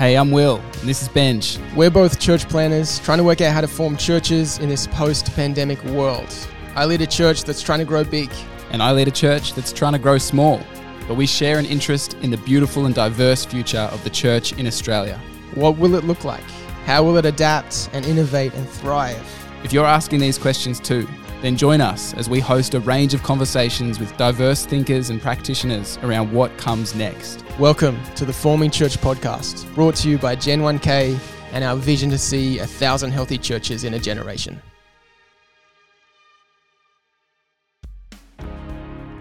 Hey, 0.00 0.14
I'm 0.14 0.30
Will, 0.30 0.56
and 0.56 0.88
this 0.88 1.02
is 1.02 1.10
Benj. 1.10 1.58
We're 1.76 1.90
both 1.90 2.18
church 2.18 2.48
planners 2.48 3.00
trying 3.00 3.18
to 3.18 3.24
work 3.24 3.42
out 3.42 3.52
how 3.52 3.60
to 3.60 3.68
form 3.68 3.98
churches 3.98 4.58
in 4.58 4.70
this 4.70 4.86
post 4.86 5.26
pandemic 5.34 5.84
world. 5.84 6.34
I 6.74 6.86
lead 6.86 7.02
a 7.02 7.06
church 7.06 7.44
that's 7.44 7.60
trying 7.60 7.80
to 7.80 7.84
grow 7.84 8.02
big. 8.02 8.30
And 8.70 8.82
I 8.82 8.92
lead 8.92 9.08
a 9.08 9.10
church 9.10 9.52
that's 9.52 9.74
trying 9.74 9.92
to 9.92 9.98
grow 9.98 10.16
small. 10.16 10.62
But 11.06 11.16
we 11.16 11.26
share 11.26 11.58
an 11.58 11.66
interest 11.66 12.14
in 12.22 12.30
the 12.30 12.38
beautiful 12.38 12.86
and 12.86 12.94
diverse 12.94 13.44
future 13.44 13.90
of 13.92 14.02
the 14.02 14.08
church 14.08 14.54
in 14.54 14.66
Australia. 14.66 15.20
What 15.54 15.76
will 15.76 15.94
it 15.94 16.04
look 16.04 16.24
like? 16.24 16.48
How 16.86 17.04
will 17.04 17.18
it 17.18 17.26
adapt 17.26 17.90
and 17.92 18.06
innovate 18.06 18.54
and 18.54 18.66
thrive? 18.66 19.20
If 19.64 19.74
you're 19.74 19.84
asking 19.84 20.20
these 20.20 20.38
questions 20.38 20.80
too, 20.80 21.06
then 21.40 21.56
join 21.56 21.80
us 21.80 22.14
as 22.14 22.28
we 22.28 22.40
host 22.40 22.74
a 22.74 22.80
range 22.80 23.14
of 23.14 23.22
conversations 23.22 23.98
with 23.98 24.16
diverse 24.16 24.66
thinkers 24.66 25.10
and 25.10 25.20
practitioners 25.20 25.98
around 26.02 26.32
what 26.32 26.56
comes 26.58 26.94
next. 26.94 27.44
Welcome 27.58 27.98
to 28.16 28.24
the 28.24 28.32
Forming 28.32 28.70
Church 28.70 28.98
podcast, 28.98 29.72
brought 29.74 29.96
to 29.96 30.10
you 30.10 30.18
by 30.18 30.36
Gen 30.36 30.60
1K 30.60 31.18
and 31.52 31.64
our 31.64 31.76
vision 31.76 32.10
to 32.10 32.18
see 32.18 32.58
a 32.58 32.66
thousand 32.66 33.12
healthy 33.12 33.38
churches 33.38 33.84
in 33.84 33.94
a 33.94 33.98
generation. 33.98 34.60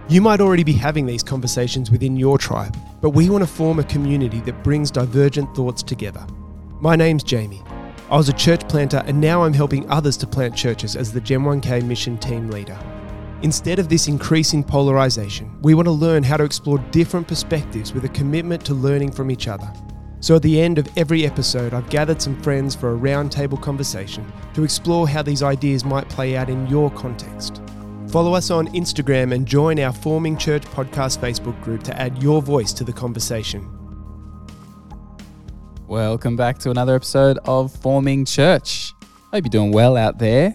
You 0.10 0.22
might 0.22 0.42
already 0.42 0.64
be 0.64 0.74
having 0.74 1.06
these 1.06 1.22
conversations 1.22 1.92
within 1.92 2.16
your 2.16 2.40
tribe, 2.40 2.76
but 3.00 3.12
we 3.12 3.30
want 3.30 3.44
to 3.44 3.48
form 3.48 3.78
a 3.78 3.84
community 3.84 4.42
that 4.42 4.64
brings 4.64 4.90
divergent 4.90 5.56
thoughts 5.56 5.84
together. 5.84 6.26
My 6.82 6.96
name's 6.96 7.24
Jamie. 7.24 7.62
I 8.12 8.18
was 8.18 8.28
a 8.28 8.34
church 8.34 8.68
planter 8.68 9.04
and 9.06 9.22
now 9.22 9.44
I'm 9.44 9.54
helping 9.54 9.88
others 9.88 10.18
to 10.18 10.26
plant 10.26 10.56
churches 10.56 10.96
as 10.96 11.14
the 11.14 11.22
Gen 11.22 11.42
1K 11.42 11.86
mission 11.86 12.18
team 12.18 12.50
leader. 12.50 12.78
Instead 13.44 13.78
of 13.78 13.88
this 13.88 14.08
increasing 14.08 14.64
polarization, 14.64 15.56
we 15.62 15.76
want 15.76 15.86
to 15.86 15.92
learn 15.92 16.24
how 16.24 16.36
to 16.36 16.44
explore 16.44 16.80
different 16.90 17.28
perspectives 17.28 17.94
with 17.94 18.06
a 18.06 18.10
commitment 18.10 18.66
to 18.66 18.74
learning 18.74 19.12
from 19.12 19.30
each 19.30 19.48
other. 19.48 19.72
So 20.22 20.36
at 20.36 20.42
the 20.42 20.60
end 20.60 20.80
of 20.80 20.90
every 20.98 21.24
episode, 21.24 21.76
I've 21.76 21.90
gathered 21.92 22.20
some 22.20 22.42
friends 22.42 22.76
for 22.76 22.96
a 22.96 22.98
roundtable 22.98 23.62
conversation 23.62 24.34
to 24.56 24.64
explore 24.64 25.08
how 25.08 25.22
these 25.22 25.44
ideas 25.44 25.86
might 25.86 26.10
play 26.10 26.36
out 26.36 26.50
in 26.50 26.66
your 26.66 26.90
context. 26.90 27.62
Follow 28.08 28.34
us 28.34 28.50
on 28.50 28.70
Instagram 28.70 29.36
and 29.36 29.46
join 29.46 29.80
our 29.80 29.94
Forming 29.94 30.36
Church 30.36 30.64
podcast 30.64 31.20
Facebook 31.20 31.62
group 31.62 31.84
to 31.84 32.02
add 32.02 32.24
your 32.24 32.42
voice 32.42 32.74
to 32.74 32.84
the 32.84 32.92
conversation. 32.92 33.79
Welcome 35.90 36.36
back 36.36 36.60
to 36.60 36.70
another 36.70 36.94
episode 36.94 37.40
of 37.46 37.74
Forming 37.74 38.24
Church. 38.24 38.94
Hope 39.34 39.44
you're 39.44 39.50
doing 39.50 39.72
well 39.72 39.98
out 39.98 40.20
there. 40.20 40.52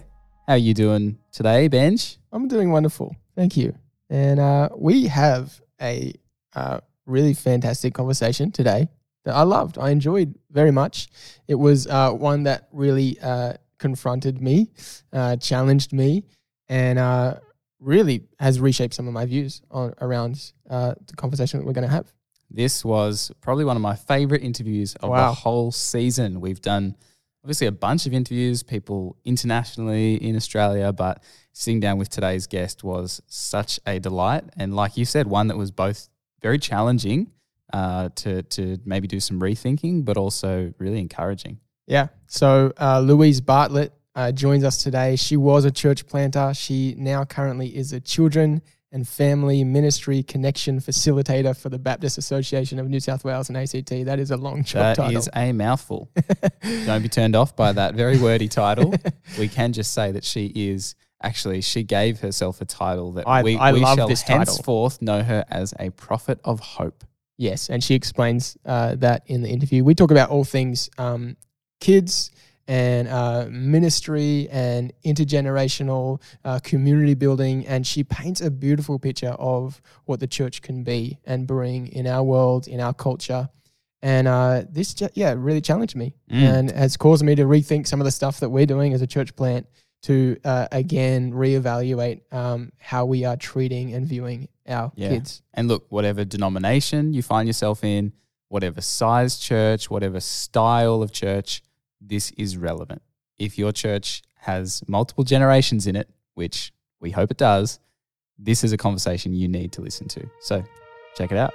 How 0.46 0.52
are 0.52 0.58
you 0.58 0.74
doing 0.74 1.18
today, 1.32 1.66
Benj? 1.66 2.18
I'm 2.30 2.46
doing 2.46 2.70
wonderful. 2.70 3.16
Thank 3.34 3.56
you. 3.56 3.74
And 4.08 4.38
uh, 4.38 4.68
we 4.76 5.08
have 5.08 5.60
a 5.82 6.12
uh, 6.54 6.78
really 7.04 7.34
fantastic 7.34 7.94
conversation 7.94 8.52
today 8.52 8.86
that 9.24 9.34
I 9.34 9.42
loved. 9.42 9.76
I 9.76 9.90
enjoyed 9.90 10.38
very 10.52 10.70
much. 10.70 11.08
It 11.48 11.56
was 11.56 11.88
uh, 11.88 12.12
one 12.12 12.44
that 12.44 12.68
really 12.70 13.18
uh, 13.20 13.54
confronted 13.80 14.40
me, 14.40 14.70
uh, 15.12 15.34
challenged 15.38 15.92
me, 15.92 16.22
and 16.68 16.96
uh, 16.96 17.40
really 17.80 18.28
has 18.38 18.60
reshaped 18.60 18.94
some 18.94 19.08
of 19.08 19.12
my 19.12 19.26
views 19.26 19.62
on 19.68 19.94
around 20.00 20.52
the 20.68 20.96
conversation 21.16 21.58
that 21.58 21.66
we're 21.66 21.72
going 21.72 21.88
to 21.88 21.92
have. 21.92 22.12
This 22.54 22.84
was 22.84 23.32
probably 23.40 23.64
one 23.64 23.76
of 23.76 23.82
my 23.82 23.96
favorite 23.96 24.42
interviews 24.42 24.94
of 24.96 25.10
Wow. 25.10 25.28
the 25.30 25.34
whole 25.34 25.72
season. 25.72 26.40
We've 26.40 26.60
done 26.60 26.96
obviously 27.42 27.66
a 27.66 27.72
bunch 27.72 28.06
of 28.06 28.14
interviews, 28.14 28.62
people 28.62 29.16
internationally 29.24 30.14
in 30.14 30.36
Australia, 30.36 30.92
but 30.92 31.22
sitting 31.52 31.80
down 31.80 31.98
with 31.98 32.08
today's 32.08 32.46
guest 32.46 32.84
was 32.84 33.20
such 33.26 33.80
a 33.86 33.98
delight. 33.98 34.44
And 34.56 34.74
like 34.74 34.96
you 34.96 35.04
said, 35.04 35.26
one 35.26 35.48
that 35.48 35.56
was 35.56 35.70
both 35.70 36.08
very 36.42 36.58
challenging 36.58 37.30
uh, 37.72 38.10
to 38.14 38.42
to 38.42 38.78
maybe 38.84 39.08
do 39.08 39.18
some 39.18 39.40
rethinking, 39.40 40.04
but 40.04 40.16
also 40.16 40.72
really 40.78 41.00
encouraging. 41.00 41.58
Yeah. 41.86 42.08
So 42.26 42.72
uh, 42.80 43.00
Louise 43.00 43.40
Bartlett 43.40 43.92
uh, 44.14 44.30
joins 44.32 44.62
us 44.64 44.78
today. 44.78 45.16
She 45.16 45.36
was 45.36 45.64
a 45.64 45.70
church 45.70 46.06
planter. 46.06 46.54
She 46.54 46.94
now 46.96 47.24
currently 47.24 47.76
is 47.76 47.92
a 47.92 48.00
children 48.00 48.62
and 48.94 49.06
family 49.06 49.64
ministry 49.64 50.22
connection 50.22 50.78
facilitator 50.80 51.54
for 51.54 51.68
the 51.68 51.78
Baptist 51.78 52.16
Association 52.16 52.78
of 52.78 52.88
New 52.88 53.00
South 53.00 53.24
Wales 53.24 53.48
and 53.50 53.58
ACT. 53.58 53.88
That 54.06 54.18
is 54.20 54.30
a 54.30 54.36
long 54.36 54.62
job 54.62 54.96
That 54.96 55.12
is 55.12 55.26
title. 55.26 55.42
a 55.50 55.52
mouthful. 55.52 56.08
Don't 56.86 57.02
be 57.02 57.08
turned 57.08 57.34
off 57.34 57.56
by 57.56 57.72
that 57.72 57.94
very 57.94 58.18
wordy 58.18 58.48
title. 58.48 58.94
we 59.38 59.48
can 59.48 59.72
just 59.72 59.92
say 59.92 60.12
that 60.12 60.24
she 60.24 60.46
is 60.54 60.94
actually 61.22 61.60
she 61.60 61.82
gave 61.82 62.20
herself 62.20 62.60
a 62.60 62.64
title 62.64 63.12
that 63.12 63.26
I- 63.26 63.42
we, 63.42 63.56
I 63.56 63.72
we 63.72 63.80
love 63.80 63.98
shall 63.98 64.08
this 64.08 64.22
title. 64.22 64.38
henceforth 64.38 65.02
know 65.02 65.22
her 65.22 65.44
as 65.50 65.74
a 65.80 65.90
prophet 65.90 66.38
of 66.44 66.60
hope. 66.60 67.02
Yes, 67.36 67.68
and 67.68 67.82
she 67.82 67.96
explains 67.96 68.56
uh, 68.64 68.94
that 68.96 69.24
in 69.26 69.42
the 69.42 69.48
interview. 69.48 69.82
We 69.82 69.96
talk 69.96 70.12
about 70.12 70.30
all 70.30 70.44
things 70.44 70.88
um, 70.98 71.36
kids 71.80 72.30
and 72.66 73.08
uh, 73.08 73.46
ministry 73.50 74.48
and 74.50 74.92
intergenerational 75.04 76.20
uh, 76.44 76.58
community 76.62 77.14
building, 77.14 77.66
and 77.66 77.86
she 77.86 78.04
paints 78.04 78.40
a 78.40 78.50
beautiful 78.50 78.98
picture 78.98 79.30
of 79.38 79.80
what 80.04 80.20
the 80.20 80.26
church 80.26 80.62
can 80.62 80.82
be 80.84 81.18
and 81.24 81.46
bring 81.46 81.88
in 81.88 82.06
our 82.06 82.22
world, 82.22 82.66
in 82.68 82.80
our 82.80 82.94
culture. 82.94 83.48
And 84.02 84.28
uh, 84.28 84.64
this, 84.70 84.94
ju- 84.94 85.08
yeah, 85.14 85.34
really 85.36 85.60
challenged 85.60 85.96
me 85.96 86.14
Mm. 86.30 86.42
and 86.42 86.70
has 86.70 86.96
caused 86.96 87.24
me 87.24 87.34
to 87.36 87.44
rethink 87.44 87.86
some 87.86 88.00
of 88.00 88.04
the 88.04 88.10
stuff 88.10 88.40
that 88.40 88.50
we're 88.50 88.66
doing 88.66 88.92
as 88.92 89.02
a 89.02 89.06
church 89.06 89.34
plant 89.36 89.66
to 90.02 90.36
uh, 90.44 90.68
again 90.72 91.32
reevaluate 91.32 92.20
um, 92.32 92.70
how 92.78 93.06
we 93.06 93.24
are 93.24 93.36
treating 93.36 93.94
and 93.94 94.06
viewing 94.06 94.48
our 94.68 94.92
Yeah. 94.96 95.08
kids. 95.10 95.42
And 95.54 95.68
look, 95.68 95.86
whatever 95.90 96.24
denomination 96.24 97.14
you 97.14 97.22
find 97.22 97.46
yourself 97.48 97.82
in, 97.84 98.12
whatever 98.48 98.80
size 98.82 99.38
church, 99.38 99.88
whatever 99.90 100.20
style 100.20 101.00
of 101.02 101.10
church, 101.12 101.62
this 102.06 102.30
is 102.32 102.56
relevant. 102.56 103.02
If 103.38 103.58
your 103.58 103.72
church 103.72 104.22
has 104.40 104.82
multiple 104.86 105.24
generations 105.24 105.86
in 105.86 105.96
it, 105.96 106.08
which 106.34 106.72
we 107.00 107.10
hope 107.10 107.30
it 107.30 107.36
does, 107.36 107.80
this 108.38 108.64
is 108.64 108.72
a 108.72 108.76
conversation 108.76 109.34
you 109.34 109.48
need 109.48 109.72
to 109.72 109.80
listen 109.80 110.08
to. 110.08 110.28
So 110.40 110.64
check 111.16 111.32
it 111.32 111.38
out. 111.38 111.54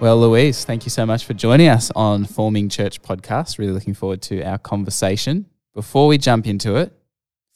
Well, 0.00 0.20
Louise, 0.20 0.64
thank 0.64 0.84
you 0.84 0.90
so 0.90 1.04
much 1.04 1.24
for 1.24 1.34
joining 1.34 1.68
us 1.68 1.90
on 1.96 2.24
Forming 2.24 2.68
Church 2.68 3.02
podcast. 3.02 3.58
Really 3.58 3.72
looking 3.72 3.94
forward 3.94 4.22
to 4.22 4.42
our 4.42 4.58
conversation. 4.58 5.46
Before 5.74 6.06
we 6.06 6.18
jump 6.18 6.46
into 6.46 6.76
it, 6.76 6.92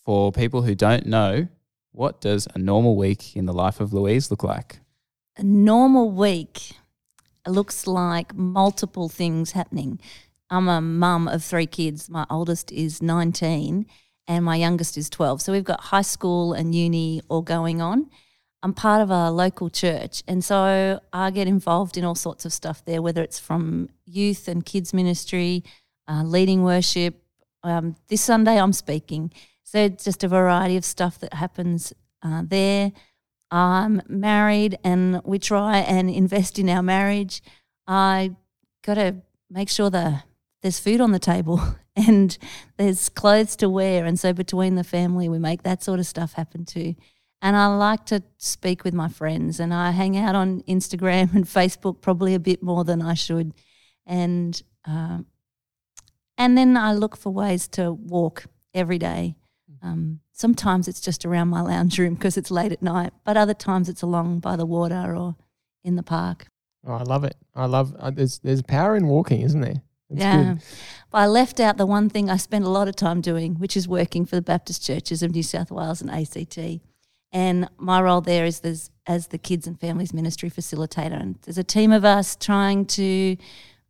for 0.05 0.33
people 0.33 0.63
who 0.63 0.75
don't 0.75 1.07
know, 1.07 1.47
what 1.93 2.21
does 2.21 2.49
a 2.53 2.59
normal 2.59 2.97
week 2.97 3.37
in 3.37 3.47
the 3.47 3.53
life 3.53 3.81
of 3.81 3.93
Louise 3.93 4.31
look 4.31 4.43
like? 4.43 4.81
a 5.37 5.43
normal 5.43 6.11
week 6.11 6.73
looks 7.47 7.87
like 7.87 8.35
multiple 8.35 9.09
things 9.09 9.53
happening. 9.53 10.01
I'm 10.51 10.69
a 10.69 10.81
mum 10.81 11.29
of 11.29 11.43
three 11.43 11.67
kids. 11.67 12.11
My 12.11 12.27
oldest 12.29 12.71
is 12.73 13.01
19 13.01 13.87
and 14.29 14.45
my 14.45 14.57
youngest 14.57 14.97
is 14.97 15.09
12. 15.11 15.43
So 15.43 15.53
we've 15.53 15.65
got 15.65 15.81
high 15.81 16.03
school 16.03 16.53
and 16.53 16.75
uni 16.75 17.23
all 17.29 17.43
going 17.43 17.81
on. 17.81 18.11
I'm 18.63 18.75
part 18.75 19.03
of 19.03 19.11
a 19.11 19.31
local 19.31 19.71
church 19.71 20.23
and 20.29 20.45
so 20.45 21.01
I 21.13 21.31
get 21.31 21.49
involved 21.49 21.97
in 21.97 22.05
all 22.05 22.15
sorts 22.15 22.45
of 22.45 22.53
stuff 22.53 22.85
there, 22.85 23.03
whether 23.03 23.23
it's 23.23 23.39
from 23.39 23.89
youth 24.05 24.47
and 24.47 24.65
kids 24.65 24.95
ministry, 24.95 25.65
uh, 26.07 26.23
leading 26.23 26.63
worship. 26.63 27.23
Um, 27.65 27.97
this 28.09 28.21
Sunday 28.21 28.59
I'm 28.59 28.73
speaking. 28.73 29.33
So 29.65 29.79
it's 29.79 30.05
just 30.05 30.23
a 30.23 30.29
variety 30.29 30.77
of 30.77 30.85
stuff 30.85 31.19
that 31.21 31.33
happens 31.35 31.93
uh, 32.23 32.43
there. 32.45 32.93
I'm 33.53 34.01
married 34.09 34.79
and 34.83 35.21
we 35.25 35.39
try 35.39 35.79
and 35.79 36.09
invest 36.09 36.59
in 36.59 36.71
our 36.71 36.83
marriage. 36.83 37.43
I 37.87 38.35
got 38.83 38.95
to 38.95 39.17
make 39.51 39.69
sure 39.69 39.91
that 39.91 40.25
there's 40.63 40.81
food 40.81 41.03
on 41.03 41.13
the 41.13 41.19
table 41.19 41.61
and 41.97 42.37
there's 42.79 43.11
clothes 43.11 43.55
to 43.57 43.69
wear. 43.69 44.07
And 44.07 44.19
so 44.19 44.33
between 44.33 44.77
the 44.77 44.85
family, 44.85 45.29
we 45.29 45.39
make 45.39 45.65
that 45.65 45.83
sort 45.83 46.01
of 46.01 46.07
stuff 46.07 46.33
happen 46.33 46.65
too. 46.65 46.95
And 47.43 47.55
I 47.55 47.67
like 47.67 48.07
to 48.07 48.23
speak 48.39 48.85
with 48.85 48.95
my 48.95 49.09
friends 49.09 49.61
and 49.61 49.75
I 49.75 49.91
hang 49.91 50.17
out 50.17 50.35
on 50.35 50.63
Instagram 50.63 51.35
and 51.35 51.45
Facebook 51.45 52.01
probably 52.01 52.35
a 52.35 52.41
bit 52.41 52.63
more 52.63 52.85
than 52.85 53.03
I 53.03 53.13
should. 53.13 53.53
And, 54.07 54.61
um, 54.87 55.27
and 56.39 56.57
then 56.57 56.79
I 56.79 56.95
look 56.95 57.17
for 57.17 57.31
ways 57.31 57.69
to 57.69 57.93
walk 57.93 58.47
every 58.73 58.99
day. 58.99 59.37
Um, 59.83 60.21
sometimes 60.33 60.89
it's 60.89 61.01
just 61.01 61.25
around 61.25 61.49
my 61.49 61.61
lounge 61.61 61.99
room 61.99 62.15
because 62.15 62.37
it's 62.37 62.51
late 62.51 62.73
at 62.73 62.83
night, 62.83 63.13
but 63.25 63.37
other 63.37 63.55
times 63.55 63.89
it's 63.89 64.03
along 64.03 64.41
by 64.41 64.57
the 64.57 64.67
water 64.67 65.15
or 65.17 65.37
in 65.85 65.97
the 65.97 66.03
park. 66.03 66.47
Oh, 66.87 66.95
I 66.95 67.03
love 67.03 67.25
it. 67.25 67.37
I 67.55 67.67
love. 67.67 67.95
Uh, 67.99 68.11
there's 68.11 68.39
there's 68.41 68.63
power 68.63 68.97
in 68.97 69.07
walking, 69.07 69.43
isn't 69.43 69.61
there? 69.61 69.83
It's 70.11 70.21
yeah. 70.21 70.55
good. 70.55 70.63
But 71.11 71.19
I 71.19 71.27
left 71.27 71.61
out 71.61 71.77
the 71.77 71.87
one 71.87 72.09
thing 72.09 72.29
I 72.29 72.37
spend 72.37 72.65
a 72.65 72.71
lot 72.71 72.89
of 72.89 72.97
time 72.97 73.21
doing, 73.21 73.55
which 73.57 73.77
is 73.77 73.87
working 73.87 74.27
for 74.27 74.37
the 74.37 74.43
Baptist 74.43 74.85
churches 74.85 75.23
of 75.23 75.33
New 75.33 75.43
South 75.43 75.71
Wales 75.71 76.01
and 76.01 76.11
ACT. 76.11 76.59
And 77.33 77.69
my 77.79 78.01
role 78.03 78.21
there 78.21 78.45
is 78.45 78.61
there's, 78.61 78.91
as 79.07 79.29
the 79.29 79.39
kids 79.39 79.67
and 79.67 79.81
families 79.81 80.13
ministry 80.13 80.51
facilitator. 80.51 81.19
And 81.19 81.39
there's 81.43 81.57
a 81.57 81.65
team 81.65 81.93
of 81.93 82.05
us 82.05 82.37
trying 82.37 82.85
to 82.87 83.37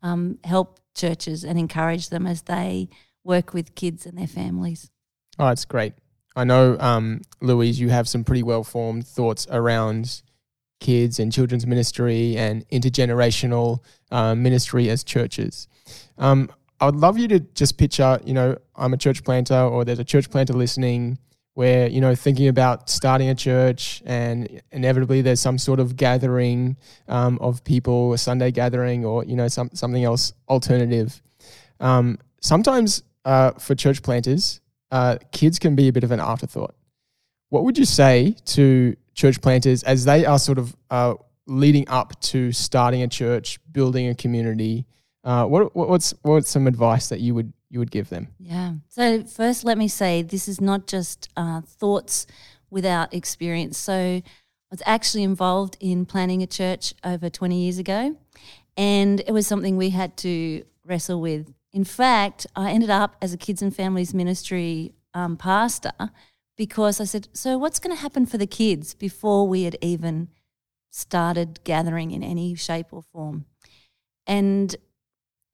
um, 0.03 0.39
help 0.45 0.79
churches 0.95 1.45
and 1.45 1.59
encourage 1.59 2.11
them 2.11 2.27
as 2.27 2.43
they 2.43 2.89
work 3.25 3.53
with 3.53 3.75
kids 3.75 4.07
and 4.07 4.17
their 4.17 4.29
families. 4.29 4.91
Oh, 5.39 5.49
it's 5.49 5.65
great. 5.65 5.95
I 6.35 6.45
know, 6.45 6.77
um, 6.81 7.23
Louise, 7.41 7.79
you 7.79 7.91
have 7.91 8.09
some 8.09 8.25
pretty 8.25 8.43
well 8.43 8.65
formed 8.65 9.07
thoughts 9.07 9.47
around 9.51 10.23
kids 10.81 11.19
and 11.19 11.33
children's 11.33 11.67
ministry 11.67 12.37
and 12.37 12.69
intergenerational 12.71 13.81
uh, 14.11 14.35
ministry 14.35 14.91
as 14.91 15.05
churches. 15.05 15.69
Um, 16.19 16.51
I 16.81 16.87
would 16.87 16.97
love 16.97 17.17
you 17.17 17.29
to 17.29 17.41
just 17.41 17.79
picture, 17.79 18.19
you 18.25 18.35
know, 18.35 18.57
I'm 18.75 18.93
a 18.93 18.97
church 18.97 19.23
planter 19.23 19.55
or 19.55 19.85
there's 19.85 20.01
a 20.01 20.05
church 20.05 20.31
planter 20.31 20.53
listening 20.53 21.19
where, 21.55 21.87
you 21.87 22.01
know, 22.01 22.15
thinking 22.15 22.49
about 22.49 22.89
starting 22.89 23.29
a 23.29 23.35
church 23.35 24.03
and 24.07 24.61
inevitably 24.73 25.21
there's 25.21 25.41
some 25.41 25.59
sort 25.59 25.79
of 25.79 25.97
gathering 25.97 26.77
um, 27.09 27.39
of 27.41 27.63
people, 27.63 28.13
a 28.15 28.19
Sunday 28.19 28.51
gathering 28.51 29.05
or, 29.05 29.23
you 29.25 29.37
know, 29.37 29.49
some, 29.49 29.71
something 29.75 30.03
else 30.03 30.33
alternative. 30.49 31.23
Um, 31.79 32.19
sometimes 32.41 33.03
uh, 33.25 33.53
for 33.53 33.75
church 33.75 34.03
planters, 34.03 34.62
uh, 34.93 35.17
kids 35.33 35.59
can 35.59 35.75
be 35.75 35.89
a 35.89 35.93
bit 35.93 36.05
of 36.05 36.13
an 36.13 36.21
afterthought. 36.21 36.75
What 37.49 37.65
would 37.65 37.79
you 37.79 37.87
say 37.87 38.37
to 38.47 38.95
church 39.15 39.41
planters 39.41 39.83
as 39.83 40.05
they 40.05 40.25
are 40.25 40.39
sort 40.39 40.59
of 40.59 40.77
uh, 40.91 41.15
leading 41.47 41.89
up 41.89 42.21
to 42.21 42.53
starting 42.53 43.03
a 43.03 43.09
church, 43.09 43.59
building 43.73 44.09
a 44.09 44.15
community? 44.15 44.87
Uh, 45.25 45.47
what, 45.47 45.75
what's 45.75 46.15
what's 46.23 46.51
some 46.51 46.67
advice 46.67 47.09
that 47.09 47.21
you 47.21 47.35
would 47.35 47.53
you 47.71 47.79
would 47.79 47.91
give 47.91 48.11
them? 48.11 48.29
Yeah. 48.39 48.75
So 48.89 49.25
first, 49.25 49.65
let 49.65 49.79
me 49.79 49.89
say 49.89 50.23
this 50.23 50.47
is 50.47 50.61
not 50.61 50.87
just 50.87 51.31
uh, 51.37 51.63
thoughts 51.63 52.27
without 52.71 53.15
experience. 53.15 53.79
So 53.79 53.95
I 53.95 54.23
was 54.71 54.83
actually 54.85 55.23
involved 55.23 55.79
in 55.81 56.05
planning 56.05 56.43
a 56.43 56.47
church 56.47 56.95
over 57.03 57.31
20 57.31 57.63
years 57.63 57.79
ago, 57.79 58.17
and 58.77 59.21
it 59.21 59.33
was 59.33 59.47
something 59.47 59.77
we 59.77 59.91
had 59.91 60.17
to 60.19 60.65
wrestle 60.85 61.21
with. 61.21 61.53
In 61.73 61.85
fact, 61.85 62.47
I 62.55 62.71
ended 62.71 62.91
up 62.91 63.17
as 63.23 63.33
a 63.33 63.39
kids 63.39 63.63
and 63.63 63.75
families 63.75 64.13
ministry 64.13 64.95
um, 65.15 65.37
pastor 65.37 65.93
because 66.57 67.01
I 67.01 67.05
said, 67.05 67.29
"So 67.33 67.57
what's 67.59 67.79
going 67.79 67.97
to 67.97 68.03
happen 68.03 68.27
for 68.27 68.39
the 68.39 68.47
kids 68.47 68.95
before 68.95 69.49
we 69.49 69.63
had 69.63 69.79
even 69.81 70.29
started 70.91 71.61
gathering 71.65 72.11
in 72.11 72.23
any 72.23 72.55
shape 72.55 72.93
or 72.93 73.03
form?" 73.03 73.47
And 74.27 74.77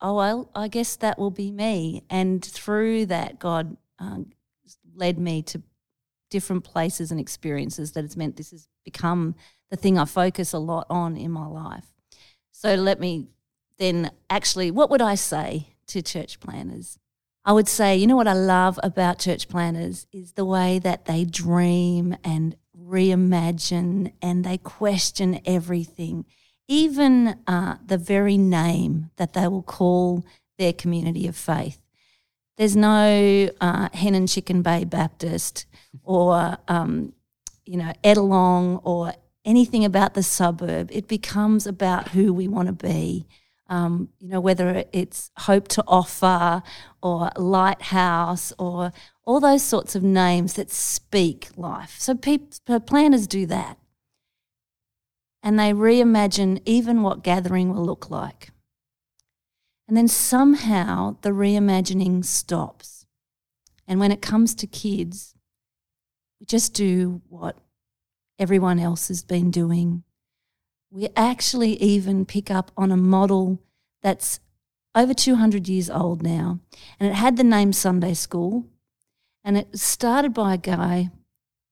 oh 0.01 0.17
well, 0.17 0.51
I 0.55 0.69
guess 0.69 0.97
that 0.97 1.19
will 1.19 1.31
be 1.31 1.51
me. 1.51 2.03
And 2.11 2.45
through 2.45 3.07
that, 3.07 3.39
God 3.39 3.77
um, 3.99 4.33
led 4.95 5.19
me 5.19 5.43
to 5.43 5.63
different 6.31 6.65
places 6.65 7.11
and 7.11 7.21
experiences 7.21 7.93
that 7.93 8.03
has 8.03 8.17
meant 8.17 8.37
this 8.37 8.51
has 8.51 8.69
become 8.85 9.35
the 9.71 9.77
thing 9.77 9.99
I 9.99 10.05
focus 10.05 10.53
a 10.53 10.59
lot 10.59 10.87
on 10.91 11.17
in 11.17 11.31
my 11.31 11.47
life. 11.47 11.87
So 12.51 12.75
let 12.75 12.99
me 12.99 13.29
then 13.79 14.11
actually, 14.29 14.73
what 14.73 14.91
would 14.91 15.01
I 15.01 15.15
say 15.15 15.69
to 15.89 16.03
church 16.03 16.41
planners? 16.41 16.99
I 17.45 17.53
would 17.53 17.69
say, 17.69 17.97
you 17.97 18.07
know 18.07 18.17
what 18.17 18.29
I 18.29 18.35
love 18.35 18.79
about 18.83 19.19
church 19.19 19.49
planners 19.49 20.07
is 20.13 20.33
the 20.33 20.45
way 20.45 20.79
that 20.81 21.07
they 21.07 21.25
dream 21.25 22.17
and 22.23 22.57
reimagine 22.79 24.13
and 24.23 24.45
they 24.45 24.59
question 24.59 25.41
everything 25.45 26.25
even 26.69 27.39
uh, 27.47 27.77
the 27.85 27.99
very 27.99 28.37
name 28.37 29.11
that 29.17 29.33
they 29.33 29.49
will 29.49 29.63
call 29.63 30.25
their 30.59 30.73
community 30.73 31.27
of 31.27 31.35
faith. 31.35 31.81
There's 32.59 32.77
no 32.77 33.49
uh, 33.61 33.89
Hen 33.95 34.15
and 34.15 34.29
Chicken 34.29 34.63
Bay 34.63 34.85
Baptist 34.85 35.67
or, 36.03 36.59
um, 36.69 37.15
you 37.65 37.79
know, 37.79 37.93
Edelong 38.05 38.81
or 38.85 39.15
anything 39.45 39.85
about 39.85 40.15
the 40.15 40.23
suburb. 40.23 40.91
It 40.93 41.09
becomes 41.09 41.67
about 41.67 42.09
who 42.09 42.33
we 42.33 42.49
want 42.49 42.67
to 42.67 42.73
be. 42.73 43.27
Um, 43.71 44.09
you 44.19 44.29
know, 44.29 44.41
whether 44.41 44.85
it's 44.93 45.31
Hope 45.41 45.69
to 45.69 45.85
Offer 45.87 46.63
or 47.03 47.31
Lighthouse 47.37 48.53
or 48.59 48.93
all 49.27 49.41
those 49.41 49.63
sorts 49.63 49.95
of 49.95 50.03
names 50.03 50.55
that 50.55 50.71
speak 50.71 51.49
life. 51.55 51.97
So 51.99 52.15
people, 52.15 52.81
planners 52.81 53.27
do 53.27 53.45
that 53.47 53.77
and 55.43 55.59
they 55.59 55.73
reimagine 55.73 56.61
even 56.65 57.03
what 57.03 57.23
gathering 57.23 57.73
will 57.73 57.85
look 57.85 58.11
like. 58.11 58.51
And 59.87 59.97
then 59.97 60.09
somehow 60.09 61.17
the 61.23 61.31
reimagining 61.31 62.25
stops. 62.25 63.07
And 63.87 63.99
when 63.99 64.13
it 64.13 64.21
comes 64.21 64.55
to 64.57 64.67
kids, 64.67 65.35
we 66.39 66.47
just 66.47 66.75
do 66.75 67.23
what 67.29 67.57
everyone 68.39 68.79
else 68.79 69.09
has 69.09 69.23
been 69.25 69.51
doing. 69.51 70.05
We 70.91 71.09
actually 71.17 71.75
even 71.83 72.25
pick 72.25 72.51
up 72.51 72.71
on 72.77 72.91
a 72.91 72.97
model 72.97 73.61
that's 74.03 74.41
over 74.95 75.15
200 75.15 75.69
years 75.69 75.91
old 75.91 76.23
now. 76.23 76.61
And 76.99 77.11
it 77.11 77.15
had 77.15 77.37
the 77.37 77.45
name 77.45 77.73
Sunday 77.73 78.15
School. 78.15 78.67
And 79.45 79.57
it 79.57 79.69
was 79.71 79.83
started 79.83 80.35
by 80.35 80.55
a 80.55 80.59
guy 80.59 81.11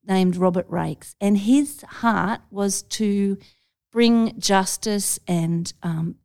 named 0.07 0.37
Robert 0.37 0.71
Raikes. 0.71 1.15
And 1.21 1.39
his 1.39 1.83
heart 1.83 2.41
was 2.51 2.83
to 2.83 3.39
bring 3.91 4.39
justice 4.39 5.19
and 5.27 5.73
um, 5.83 6.17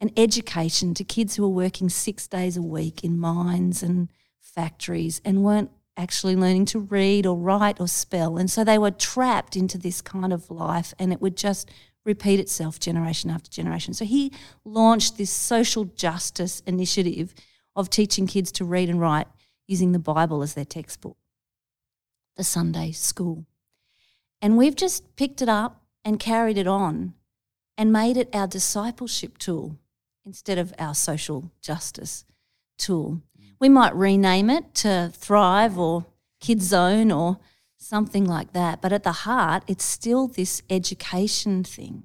an 0.00 0.10
education 0.16 0.94
to 0.94 1.04
kids 1.04 1.36
who 1.36 1.42
were 1.42 1.48
working 1.48 1.88
six 1.88 2.26
days 2.26 2.56
a 2.56 2.62
week 2.62 3.04
in 3.04 3.18
mines 3.18 3.82
and 3.82 4.08
factories 4.40 5.20
and 5.24 5.44
weren't 5.44 5.70
actually 6.00 6.34
learning 6.34 6.64
to 6.64 6.80
read 6.80 7.26
or 7.26 7.36
write 7.36 7.80
or 7.80 7.86
spell. 7.86 8.38
And 8.38 8.50
so 8.50 8.64
they 8.64 8.78
were 8.78 8.90
trapped 8.90 9.54
into 9.54 9.76
this 9.76 10.00
kind 10.00 10.32
of 10.32 10.50
life 10.50 10.94
and 10.98 11.12
it 11.12 11.20
would 11.20 11.36
just 11.36 11.70
repeat 12.04 12.40
itself 12.40 12.80
generation 12.80 13.30
after 13.30 13.50
generation. 13.50 13.92
So 13.92 14.06
he 14.06 14.32
launched 14.64 15.18
this 15.18 15.30
social 15.30 15.84
justice 15.84 16.62
initiative 16.66 17.34
of 17.76 17.90
teaching 17.90 18.26
kids 18.26 18.50
to 18.52 18.64
read 18.64 18.88
and 18.88 19.00
write 19.00 19.26
using 19.68 19.92
the 19.92 19.98
Bible 19.98 20.42
as 20.42 20.54
their 20.54 20.64
textbook, 20.64 21.18
the 22.36 22.44
Sunday 22.44 22.92
school. 22.92 23.44
And 24.40 24.56
we've 24.56 24.76
just 24.76 25.16
picked 25.16 25.42
it 25.42 25.48
up 25.48 25.82
and 26.04 26.18
carried 26.18 26.56
it 26.56 26.66
on 26.66 27.12
and 27.76 27.92
made 27.92 28.16
it 28.16 28.34
our 28.34 28.46
discipleship 28.46 29.36
tool 29.36 29.78
instead 30.24 30.58
of 30.58 30.72
our 30.78 30.94
social 30.94 31.52
justice 31.60 32.24
tool. 32.78 33.20
We 33.60 33.68
might 33.68 33.94
rename 33.94 34.50
it 34.50 34.74
to 34.76 35.12
Thrive 35.14 35.78
or 35.78 36.06
Kids 36.40 36.66
Zone 36.66 37.12
or 37.12 37.38
something 37.76 38.24
like 38.24 38.52
that, 38.52 38.80
but 38.80 38.92
at 38.92 39.02
the 39.02 39.12
heart, 39.12 39.62
it's 39.66 39.84
still 39.84 40.26
this 40.26 40.62
education 40.70 41.62
thing. 41.62 42.04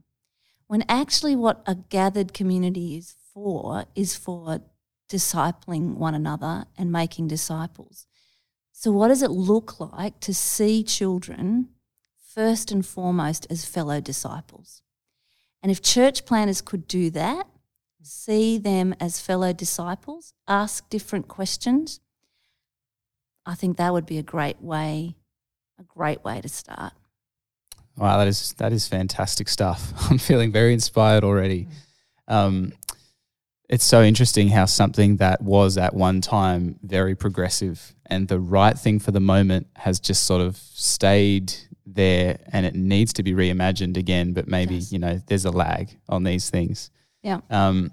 When 0.68 0.84
actually, 0.90 1.36
what 1.36 1.63
a 1.66 1.75
gathered 1.75 2.34
community 2.34 2.98
is 2.98 3.16
for 3.34 3.86
is 3.96 4.16
for 4.16 4.62
discipling 5.10 5.96
one 5.96 6.16
another 6.16 6.66
and 6.78 6.92
making 6.92 7.28
disciples. 7.28 8.08
So, 8.72 8.91
what 8.91 9.08
does 9.08 9.22
it 9.22 9.32
look 9.32 9.80
like 9.80 10.20
to 10.22 10.34
see 10.34 10.84
children 10.84 11.70
first 12.36 12.70
and 12.70 12.86
foremost 12.86 13.48
as 13.50 13.63
fellow 13.63 14.01
disciples. 14.01 14.82
And 15.63 15.72
if 15.72 15.82
church 15.82 16.25
planners 16.25 16.62
could 16.62 16.86
do 16.86 17.10
that, 17.12 17.48
see 18.06 18.58
them 18.58 18.96
as 19.00 19.20
fellow 19.20 19.54
disciples, 19.54 20.34
ask 20.48 20.88
different 20.90 21.28
questions, 21.28 22.00
I 23.46 23.56
think 23.56 23.78
that 23.78 23.94
would 23.94 24.06
be 24.06 24.18
a 24.18 24.24
great 24.24 24.62
way, 24.62 25.16
a 25.80 25.84
great 25.84 26.24
way 26.24 26.42
to 26.42 26.50
start. 26.50 26.94
Wow, 27.98 28.18
that 28.18 28.28
is 28.28 28.54
that 28.58 28.74
is 28.74 28.88
fantastic 28.88 29.48
stuff. 29.48 29.94
I'm 30.10 30.18
feeling 30.18 30.52
very 30.52 30.74
inspired 30.74 31.24
already. 31.24 31.68
Um, 32.28 32.74
it's 33.70 33.86
so 33.86 34.04
interesting 34.04 34.50
how 34.50 34.66
something 34.66 35.18
that 35.18 35.42
was 35.42 35.78
at 35.78 35.94
one 35.94 36.22
time 36.22 36.78
very 36.84 37.16
progressive 37.16 37.96
and 38.06 38.28
the 38.28 38.40
right 38.40 38.78
thing 38.78 39.00
for 39.00 39.12
the 39.12 39.20
moment 39.20 39.68
has 39.76 40.00
just 40.00 40.26
sort 40.26 40.42
of 40.42 40.56
stayed 40.58 41.54
there 41.86 42.40
and 42.52 42.66
it 42.66 42.76
needs 42.76 43.14
to 43.14 43.24
be 43.24 43.34
reimagined 43.34 43.98
again, 43.98 44.34
but 44.34 44.48
maybe, 44.48 44.76
yes. 44.76 44.92
you 44.92 45.00
know, 45.00 45.20
there's 45.28 45.46
a 45.46 45.52
lag 45.52 45.90
on 46.08 46.24
these 46.24 46.50
things. 46.50 46.92
Yeah. 47.25 47.41
Um, 47.50 47.91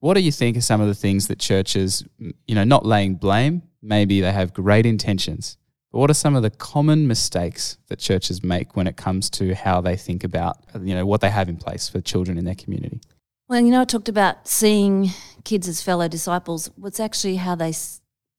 what 0.00 0.14
do 0.14 0.20
you 0.20 0.32
think 0.32 0.56
are 0.56 0.60
some 0.60 0.80
of 0.80 0.88
the 0.88 0.94
things 0.94 1.28
that 1.28 1.38
churches, 1.38 2.04
you 2.18 2.54
know, 2.54 2.64
not 2.64 2.84
laying 2.84 3.14
blame, 3.14 3.62
maybe 3.80 4.20
they 4.20 4.32
have 4.32 4.52
great 4.52 4.84
intentions, 4.84 5.56
but 5.90 6.00
what 6.00 6.10
are 6.10 6.14
some 6.14 6.36
of 6.36 6.42
the 6.42 6.50
common 6.50 7.06
mistakes 7.06 7.78
that 7.86 7.98
churches 7.98 8.44
make 8.44 8.76
when 8.76 8.86
it 8.86 8.96
comes 8.96 9.30
to 9.30 9.54
how 9.54 9.80
they 9.80 9.96
think 9.96 10.22
about, 10.22 10.58
you 10.82 10.94
know, 10.94 11.06
what 11.06 11.22
they 11.22 11.30
have 11.30 11.48
in 11.48 11.56
place 11.56 11.88
for 11.88 12.00
children 12.00 12.36
in 12.36 12.44
their 12.44 12.54
community? 12.54 13.00
Well, 13.48 13.60
you 13.60 13.70
know, 13.70 13.80
I 13.80 13.84
talked 13.84 14.08
about 14.08 14.46
seeing 14.46 15.10
kids 15.44 15.68
as 15.68 15.80
fellow 15.80 16.08
disciples. 16.08 16.68
What's 16.76 17.00
actually 17.00 17.36
how 17.36 17.54
they, 17.54 17.72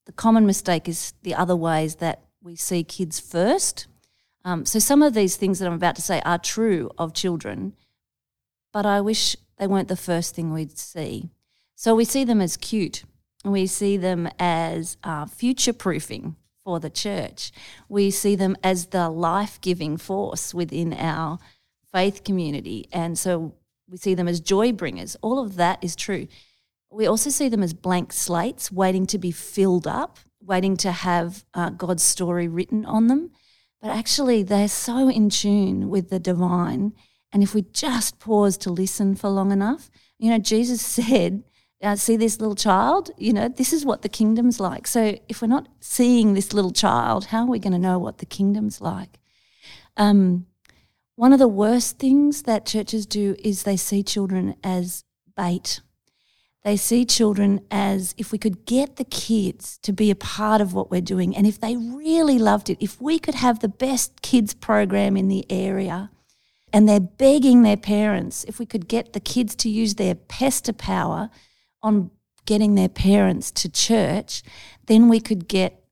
the 0.06 0.12
common 0.14 0.46
mistake 0.46 0.88
is 0.88 1.14
the 1.22 1.34
other 1.34 1.56
ways 1.56 1.96
that 1.96 2.22
we 2.40 2.54
see 2.54 2.84
kids 2.84 3.18
first 3.18 3.88
um, 4.48 4.64
so 4.64 4.78
some 4.78 5.02
of 5.02 5.12
these 5.12 5.36
things 5.36 5.58
that 5.58 5.66
I'm 5.66 5.74
about 5.74 5.96
to 5.96 6.02
say 6.02 6.22
are 6.24 6.38
true 6.38 6.90
of 6.96 7.12
children, 7.12 7.74
but 8.72 8.86
I 8.86 9.00
wish 9.02 9.36
they 9.58 9.66
weren't 9.66 9.88
the 9.88 9.96
first 9.96 10.34
thing 10.34 10.52
we'd 10.52 10.78
see. 10.78 11.30
So 11.74 11.94
we 11.94 12.04
see 12.04 12.24
them 12.24 12.40
as 12.40 12.56
cute, 12.56 13.04
we 13.44 13.66
see 13.66 13.96
them 13.96 14.28
as 14.38 14.96
uh, 15.04 15.26
future 15.26 15.72
proofing 15.72 16.36
for 16.64 16.80
the 16.80 16.90
church. 16.90 17.52
We 17.88 18.10
see 18.10 18.34
them 18.36 18.56
as 18.62 18.86
the 18.86 19.08
life 19.08 19.60
giving 19.60 19.96
force 19.96 20.52
within 20.52 20.92
our 20.92 21.38
faith 21.92 22.24
community. 22.24 22.88
And 22.92 23.18
so 23.18 23.54
we 23.88 23.96
see 23.96 24.14
them 24.14 24.28
as 24.28 24.40
joy 24.40 24.72
bringers. 24.72 25.16
All 25.22 25.38
of 25.38 25.56
that 25.56 25.78
is 25.82 25.96
true. 25.96 26.28
We 26.90 27.06
also 27.06 27.30
see 27.30 27.48
them 27.48 27.62
as 27.62 27.72
blank 27.74 28.12
slates 28.12 28.72
waiting 28.72 29.06
to 29.06 29.18
be 29.18 29.30
filled 29.30 29.86
up, 29.86 30.18
waiting 30.42 30.76
to 30.78 30.92
have 30.92 31.44
uh, 31.54 31.70
God's 31.70 32.02
story 32.02 32.48
written 32.48 32.84
on 32.84 33.06
them. 33.06 33.30
but 33.80 33.90
actually 33.90 34.42
they're 34.42 34.68
so 34.68 35.08
in 35.08 35.30
tune 35.30 35.88
with 35.88 36.10
the 36.10 36.18
divine. 36.18 36.92
And 37.32 37.42
if 37.42 37.54
we 37.54 37.62
just 37.62 38.18
pause 38.18 38.56
to 38.58 38.70
listen 38.70 39.14
for 39.14 39.28
long 39.28 39.52
enough, 39.52 39.90
you 40.18 40.30
know, 40.30 40.38
Jesus 40.38 40.80
said, 40.86 41.44
uh, 41.82 41.94
see 41.94 42.16
this 42.16 42.40
little 42.40 42.56
child, 42.56 43.10
you 43.16 43.32
know, 43.32 43.48
this 43.48 43.72
is 43.72 43.84
what 43.84 44.02
the 44.02 44.08
kingdom's 44.08 44.58
like. 44.58 44.86
So 44.86 45.16
if 45.28 45.40
we're 45.40 45.48
not 45.48 45.68
seeing 45.80 46.34
this 46.34 46.52
little 46.52 46.72
child, 46.72 47.26
how 47.26 47.44
are 47.44 47.50
we 47.50 47.60
going 47.60 47.72
to 47.72 47.78
know 47.78 47.98
what 47.98 48.18
the 48.18 48.26
kingdom's 48.26 48.80
like? 48.80 49.18
Um, 49.96 50.46
one 51.14 51.32
of 51.32 51.38
the 51.38 51.48
worst 51.48 51.98
things 51.98 52.42
that 52.42 52.66
churches 52.66 53.06
do 53.06 53.36
is 53.42 53.62
they 53.62 53.76
see 53.76 54.02
children 54.02 54.56
as 54.64 55.04
bait. 55.36 55.80
They 56.64 56.76
see 56.76 57.04
children 57.04 57.60
as 57.70 58.14
if 58.18 58.32
we 58.32 58.38
could 58.38 58.66
get 58.66 58.96
the 58.96 59.04
kids 59.04 59.78
to 59.78 59.92
be 59.92 60.10
a 60.10 60.16
part 60.16 60.60
of 60.60 60.74
what 60.74 60.90
we're 60.90 61.00
doing, 61.00 61.36
and 61.36 61.46
if 61.46 61.60
they 61.60 61.76
really 61.76 62.38
loved 62.38 62.68
it, 62.68 62.78
if 62.80 63.00
we 63.00 63.18
could 63.18 63.36
have 63.36 63.60
the 63.60 63.68
best 63.68 64.22
kids 64.22 64.54
program 64.54 65.16
in 65.16 65.28
the 65.28 65.44
area, 65.50 66.10
and 66.72 66.88
they're 66.88 67.00
begging 67.00 67.62
their 67.62 67.76
parents, 67.76 68.44
if 68.44 68.58
we 68.58 68.66
could 68.66 68.88
get 68.88 69.12
the 69.12 69.20
kids 69.20 69.54
to 69.56 69.68
use 69.68 69.94
their 69.94 70.14
pester 70.14 70.72
power 70.72 71.30
on 71.82 72.10
getting 72.46 72.74
their 72.74 72.88
parents 72.88 73.50
to 73.50 73.68
church, 73.68 74.42
then 74.86 75.08
we 75.08 75.20
could 75.20 75.48
get 75.48 75.84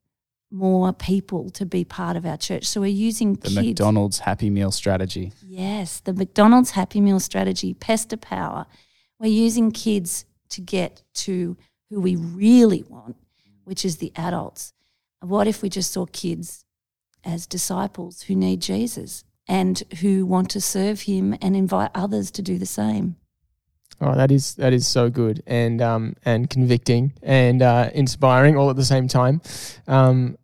more 0.51 0.93
people 0.93 1.51
to 1.51 1.67
be 1.67 1.85
part 1.85 2.17
of 2.17 2.25
our 2.25 2.37
church. 2.37 2.65
So 2.65 2.81
we're 2.81 2.87
using 2.87 3.35
The 3.35 3.49
kids. 3.49 3.57
McDonald's 3.57 4.21
Happy 4.21 4.49
Meal 4.49 4.71
strategy. 4.71 5.33
Yes, 5.43 6.01
the 6.01 6.13
McDonald's 6.13 6.71
Happy 6.71 7.01
Meal 7.01 7.21
strategy, 7.21 7.75
pester 7.75 8.17
power. 8.17 8.67
We're 9.19 9.27
using 9.27 9.71
kids 9.71 10.25
to 10.51 10.61
get 10.61 11.03
to 11.15 11.57
who 11.91 12.01
we 12.01 12.17
really 12.17 12.85
want, 12.89 13.17
which 13.65 13.85
is 13.85 13.97
the 13.97 14.13
adults. 14.17 14.73
What 15.21 15.47
if 15.47 15.63
we 15.63 15.69
just 15.69 15.93
saw 15.93 16.07
kids 16.07 16.65
as 17.25 17.47
disciples 17.47 18.23
who 18.23 18.37
need 18.37 18.61
Jesus 18.61 19.25
and 19.49 19.83
who 20.01 20.27
want 20.27 20.51
to 20.51 20.61
serve 20.61 21.03
him 21.03 21.37
and 21.41 21.57
invite 21.57 21.91
others 21.95 22.31
to 22.33 22.43
do 22.43 22.59
the 22.59 22.67
same? 22.67 23.17
Oh, 24.01 24.15
that 24.15 24.31
is 24.31 24.55
that 24.57 24.73
is 24.73 24.87
so 24.87 25.09
good 25.09 25.43
and 25.47 25.81
um 25.81 26.17
and 26.25 26.51
convicting 26.51 27.15
and 27.23 27.63
uh, 27.63 27.89
inspiring 27.95 28.57
all 28.57 28.69
at 28.69 28.77
the 28.77 28.85
same 28.85 29.09
time. 29.09 29.41
Um, 29.87 30.37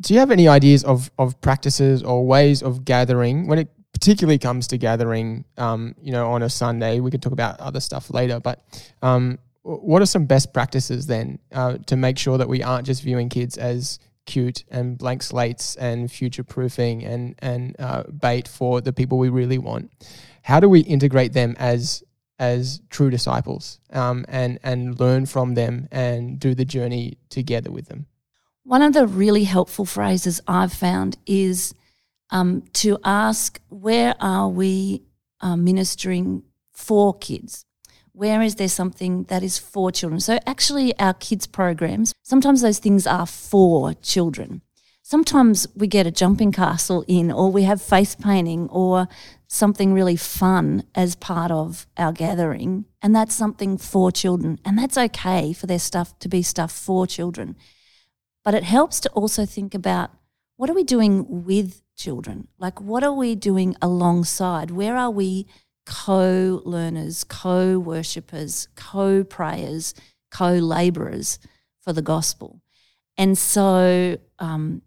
do 0.00 0.14
you 0.14 0.20
have 0.20 0.30
any 0.30 0.46
ideas 0.46 0.84
of 0.84 1.10
of 1.18 1.40
practices 1.40 2.02
or 2.02 2.24
ways 2.24 2.62
of 2.62 2.84
gathering 2.84 3.48
when 3.48 3.58
it 3.58 3.68
particularly 3.92 4.38
comes 4.38 4.68
to 4.68 4.78
gathering? 4.78 5.44
Um, 5.58 5.96
you 6.00 6.12
know, 6.12 6.30
on 6.30 6.42
a 6.42 6.50
Sunday, 6.50 7.00
we 7.00 7.10
could 7.10 7.22
talk 7.22 7.32
about 7.32 7.58
other 7.58 7.80
stuff 7.80 8.08
later, 8.10 8.38
but 8.38 8.62
um, 9.02 9.38
what 9.62 10.02
are 10.02 10.06
some 10.06 10.26
best 10.26 10.52
practices 10.52 11.06
then 11.06 11.38
uh, 11.52 11.78
to 11.86 11.96
make 11.96 12.18
sure 12.18 12.38
that 12.38 12.48
we 12.48 12.62
aren't 12.62 12.86
just 12.86 13.02
viewing 13.02 13.28
kids 13.28 13.56
as 13.56 13.98
cute 14.26 14.64
and 14.70 14.98
blank 14.98 15.22
slates 15.22 15.76
and 15.76 16.10
future 16.10 16.44
proofing 16.44 17.04
and 17.04 17.34
and 17.40 17.76
uh, 17.78 18.04
bait 18.04 18.48
for 18.48 18.80
the 18.80 18.92
people 18.92 19.18
we 19.18 19.28
really 19.28 19.58
want? 19.58 19.90
How 20.42 20.60
do 20.60 20.68
we 20.68 20.80
integrate 20.80 21.32
them 21.32 21.54
as 21.58 22.02
as 22.42 22.80
true 22.90 23.08
disciples 23.08 23.78
um, 23.92 24.24
and 24.28 24.58
and 24.64 24.98
learn 24.98 25.26
from 25.26 25.54
them 25.54 25.86
and 25.92 26.40
do 26.40 26.56
the 26.56 26.64
journey 26.64 27.16
together 27.28 27.70
with 27.70 27.86
them. 27.86 28.06
One 28.64 28.82
of 28.82 28.94
the 28.94 29.06
really 29.06 29.44
helpful 29.44 29.84
phrases 29.84 30.40
I've 30.48 30.72
found 30.72 31.18
is 31.24 31.72
um, 32.30 32.62
to 32.74 32.98
ask, 33.04 33.60
where 33.68 34.16
are 34.20 34.48
we 34.48 35.02
uh, 35.40 35.56
ministering 35.56 36.42
for 36.72 37.16
kids? 37.16 37.64
Where 38.14 38.42
is 38.42 38.56
there 38.56 38.68
something 38.68 39.24
that 39.24 39.42
is 39.42 39.58
for 39.58 39.90
children? 39.90 40.20
So, 40.20 40.38
actually, 40.46 40.98
our 40.98 41.14
kids' 41.14 41.46
programs, 41.46 42.12
sometimes 42.22 42.60
those 42.60 42.78
things 42.78 43.06
are 43.06 43.26
for 43.26 43.94
children. 43.94 44.60
Sometimes 45.02 45.66
we 45.74 45.86
get 45.86 46.06
a 46.06 46.10
jumping 46.10 46.52
castle 46.52 47.04
in, 47.08 47.32
or 47.32 47.50
we 47.50 47.62
have 47.62 47.80
face 47.80 48.14
painting, 48.14 48.68
or 48.68 49.08
something 49.48 49.92
really 49.92 50.16
fun 50.16 50.84
as 50.94 51.14
part 51.14 51.50
of 51.50 51.86
our 51.96 52.12
gathering. 52.12 52.84
And 53.00 53.14
that's 53.16 53.34
something 53.34 53.78
for 53.78 54.12
children. 54.12 54.58
And 54.64 54.78
that's 54.78 54.96
okay 54.96 55.52
for 55.52 55.66
their 55.66 55.78
stuff 55.78 56.18
to 56.20 56.28
be 56.28 56.42
stuff 56.42 56.72
for 56.72 57.06
children. 57.06 57.56
But 58.44 58.54
it 58.54 58.64
helps 58.64 59.00
to 59.00 59.10
also 59.10 59.46
think 59.46 59.74
about 59.74 60.10
what 60.56 60.70
are 60.70 60.74
we 60.74 60.84
doing 60.84 61.44
with 61.44 61.82
children? 61.96 62.48
Like, 62.58 62.80
what 62.80 63.02
are 63.04 63.12
we 63.12 63.34
doing 63.34 63.74
alongside? 63.82 64.70
Where 64.70 64.96
are 64.96 65.10
we 65.10 65.46
co 65.86 66.62
learners, 66.64 67.24
co 67.24 67.78
worshippers, 67.78 68.68
co 68.76 69.24
prayers, 69.24 69.94
co 70.30 70.52
laborers 70.52 71.38
for 71.80 71.92
the 71.92 72.02
gospel? 72.02 72.60
And 73.16 73.36
so, 73.36 74.18
um, 74.38 74.82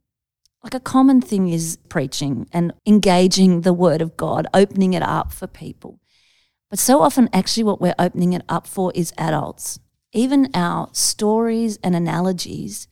like 0.63 0.73
a 0.73 0.79
common 0.79 1.21
thing 1.21 1.49
is 1.49 1.77
preaching 1.89 2.47
and 2.51 2.73
engaging 2.87 3.61
the 3.61 3.73
word 3.73 4.01
of 4.01 4.17
God, 4.17 4.47
opening 4.53 4.93
it 4.93 5.03
up 5.03 5.31
for 5.31 5.45
people. 5.45 5.99
But 6.69 6.79
so 6.79 7.01
often, 7.01 7.29
actually, 7.31 7.63
what 7.63 7.79
we're 7.79 7.95
opening 7.99 8.33
it 8.33 8.41
up 8.49 8.65
for 8.65 8.91
is 8.95 9.13
adults. 9.17 9.79
Even 10.11 10.49
our 10.55 10.89
stories 10.91 11.77
and 11.83 11.95
analogies 11.95 12.87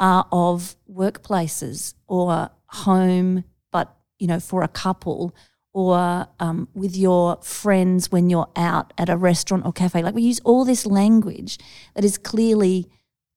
are 0.00 0.26
of 0.32 0.76
workplaces 0.90 1.94
or 2.06 2.50
home, 2.66 3.44
but 3.70 3.94
you 4.18 4.26
know, 4.26 4.40
for 4.40 4.62
a 4.62 4.68
couple 4.68 5.34
or 5.78 6.26
um, 6.40 6.66
with 6.74 6.96
your 6.96 7.38
friends 7.40 8.10
when 8.10 8.28
you're 8.28 8.50
out 8.56 8.92
at 8.98 9.08
a 9.08 9.16
restaurant 9.16 9.64
or 9.64 9.72
cafe. 9.72 10.02
Like 10.02 10.16
we 10.16 10.22
use 10.22 10.40
all 10.40 10.64
this 10.64 10.84
language 10.84 11.56
that 11.94 12.04
is 12.04 12.18
clearly 12.18 12.88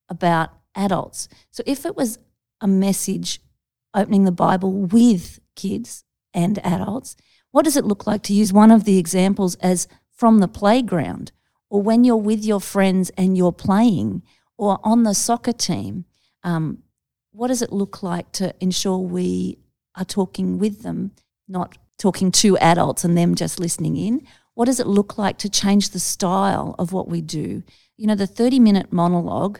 about 0.09 0.49
adults. 0.73 1.29
So 1.51 1.61
if 1.67 1.85
it 1.85 1.95
was 1.95 2.17
a 2.59 2.67
message 2.67 3.41
opening 3.93 4.23
the 4.23 4.31
Bible 4.31 4.73
with 4.73 5.39
kids 5.55 6.03
and 6.33 6.57
adults, 6.65 7.15
what 7.51 7.63
does 7.63 7.77
it 7.77 7.85
look 7.85 8.07
like 8.07 8.23
to 8.23 8.33
use 8.33 8.51
one 8.51 8.71
of 8.71 8.85
the 8.85 8.97
examples 8.97 9.53
as 9.57 9.87
from 10.09 10.39
the 10.39 10.47
playground 10.47 11.31
or 11.69 11.83
when 11.83 12.03
you're 12.03 12.15
with 12.15 12.43
your 12.43 12.59
friends 12.59 13.11
and 13.11 13.37
you're 13.37 13.51
playing 13.51 14.23
or 14.57 14.79
on 14.83 15.03
the 15.03 15.13
soccer 15.13 15.53
team? 15.53 16.05
Um, 16.43 16.79
what 17.29 17.49
does 17.49 17.61
it 17.61 17.71
look 17.71 18.01
like 18.01 18.31
to 18.31 18.55
ensure 18.59 18.97
we 18.97 19.59
are 19.95 20.05
talking 20.05 20.57
with 20.57 20.81
them, 20.81 21.11
not 21.47 21.77
talking 22.01 22.31
to 22.31 22.57
adults 22.57 23.03
and 23.03 23.15
them 23.15 23.35
just 23.35 23.59
listening 23.59 23.95
in? 23.95 24.25
What 24.55 24.65
does 24.65 24.79
it 24.79 24.87
look 24.87 25.17
like 25.17 25.37
to 25.39 25.49
change 25.49 25.91
the 25.91 25.99
style 25.99 26.75
of 26.79 26.91
what 26.91 27.07
we 27.07 27.21
do? 27.21 27.63
You 27.95 28.07
know, 28.07 28.15
the 28.15 28.27
30 28.27 28.59
minute 28.59 28.91
monologue, 28.91 29.59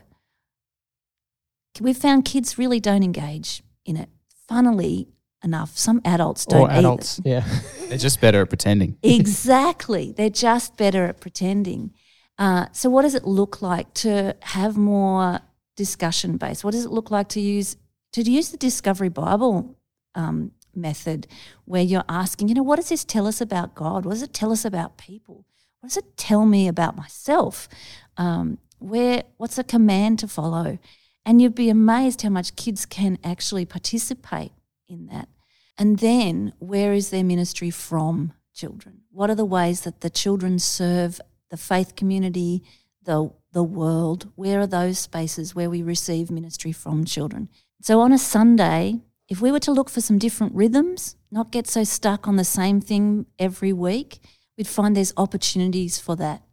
we've 1.80 1.98
found 1.98 2.26
kids 2.26 2.58
really 2.58 2.80
don't 2.80 3.04
engage 3.04 3.62
in 3.86 3.96
it. 3.96 4.10
Funnily 4.48 5.08
enough, 5.44 5.78
some 5.78 6.02
adults 6.04 6.46
don't 6.46 6.62
or 6.62 6.72
either. 6.72 6.80
adults, 6.80 7.22
yeah. 7.24 7.46
They're 7.88 7.98
just 7.98 8.20
better 8.20 8.42
at 8.42 8.50
pretending. 8.50 8.98
exactly. 9.04 10.12
They're 10.12 10.30
just 10.30 10.76
better 10.78 11.06
at 11.06 11.22
pretending. 11.22 11.94
Uh, 12.38 12.66
so, 12.72 12.90
what 12.90 13.04
does 13.04 13.16
it 13.16 13.24
look 13.24 13.62
like 13.62 13.94
to 13.94 14.36
have 14.42 14.76
more 14.76 15.40
discussion 15.78 16.38
based? 16.38 16.64
What 16.64 16.72
does 16.72 16.86
it 16.86 16.92
look 16.92 17.12
like 17.12 17.30
to 17.30 17.40
use 17.40 17.78
to 18.14 18.22
use 18.24 18.50
the 18.50 18.58
Discovery 18.58 19.10
Bible 19.10 19.78
um, 20.16 20.52
method, 20.76 21.28
where 21.66 21.82
you're 21.82 22.04
asking, 22.10 22.48
you 22.48 22.56
know, 22.56 22.64
what 22.64 22.78
does 22.78 22.90
this 22.90 23.04
tell 23.04 23.28
us 23.28 23.42
about 23.42 23.76
God? 23.76 24.06
What 24.06 24.14
does 24.14 24.24
it 24.24 24.34
tell 24.34 24.52
us 24.52 24.66
about 24.66 24.98
people? 24.98 25.46
What 25.80 25.90
does 25.90 25.98
it 25.98 26.18
tell 26.18 26.46
me 26.46 26.68
about 26.68 26.96
myself? 26.96 27.68
Um, 28.18 28.60
where 28.80 29.24
what's 29.38 29.58
a 29.58 29.64
command 29.64 30.20
to 30.20 30.28
follow? 30.28 30.80
And 31.26 31.42
you'd 31.42 31.56
be 31.56 31.70
amazed 31.70 32.22
how 32.22 32.30
much 32.30 32.56
kids 32.56 32.86
can 32.86 33.18
actually 33.24 33.66
participate 33.66 34.52
in 34.88 35.08
that. 35.08 35.30
And 35.78 36.00
then, 36.00 36.54
where 36.60 36.94
is 36.94 37.10
their 37.10 37.24
ministry 37.24 37.70
from 37.70 38.34
children? 38.54 39.02
What 39.12 39.30
are 39.30 39.36
the 39.36 39.46
ways 39.46 39.82
that 39.82 40.02
the 40.02 40.10
children 40.10 40.60
serve 40.60 41.22
the 41.50 41.58
faith 41.58 41.96
community, 41.96 42.64
the 43.04 43.32
the 43.52 43.64
world? 43.64 44.32
Where 44.36 44.62
are 44.62 44.68
those 44.68 45.00
spaces 45.00 45.56
where 45.56 45.70
we 45.70 45.82
receive 45.82 46.32
ministry 46.32 46.72
from 46.72 47.06
children? 47.06 47.50
So 47.82 48.00
on 48.02 48.12
a 48.12 48.18
Sunday, 48.18 49.02
if 49.32 49.40
we 49.40 49.50
were 49.50 49.62
to 49.62 49.72
look 49.72 49.90
for 49.90 50.02
some 50.02 50.20
different 50.20 50.54
rhythms, 50.54 51.16
not 51.32 51.54
get 51.54 51.66
so 51.66 51.86
stuck 51.86 52.28
on 52.28 52.36
the 52.36 52.44
same 52.44 52.82
thing 52.82 53.26
every 53.40 53.72
week, 53.72 54.20
we'd 54.58 54.68
find 54.68 54.94
there's 54.94 55.14
opportunities 55.16 55.98
for 55.98 56.18
that. 56.18 56.44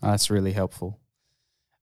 That's 0.00 0.30
really 0.30 0.52
helpful. 0.52 1.00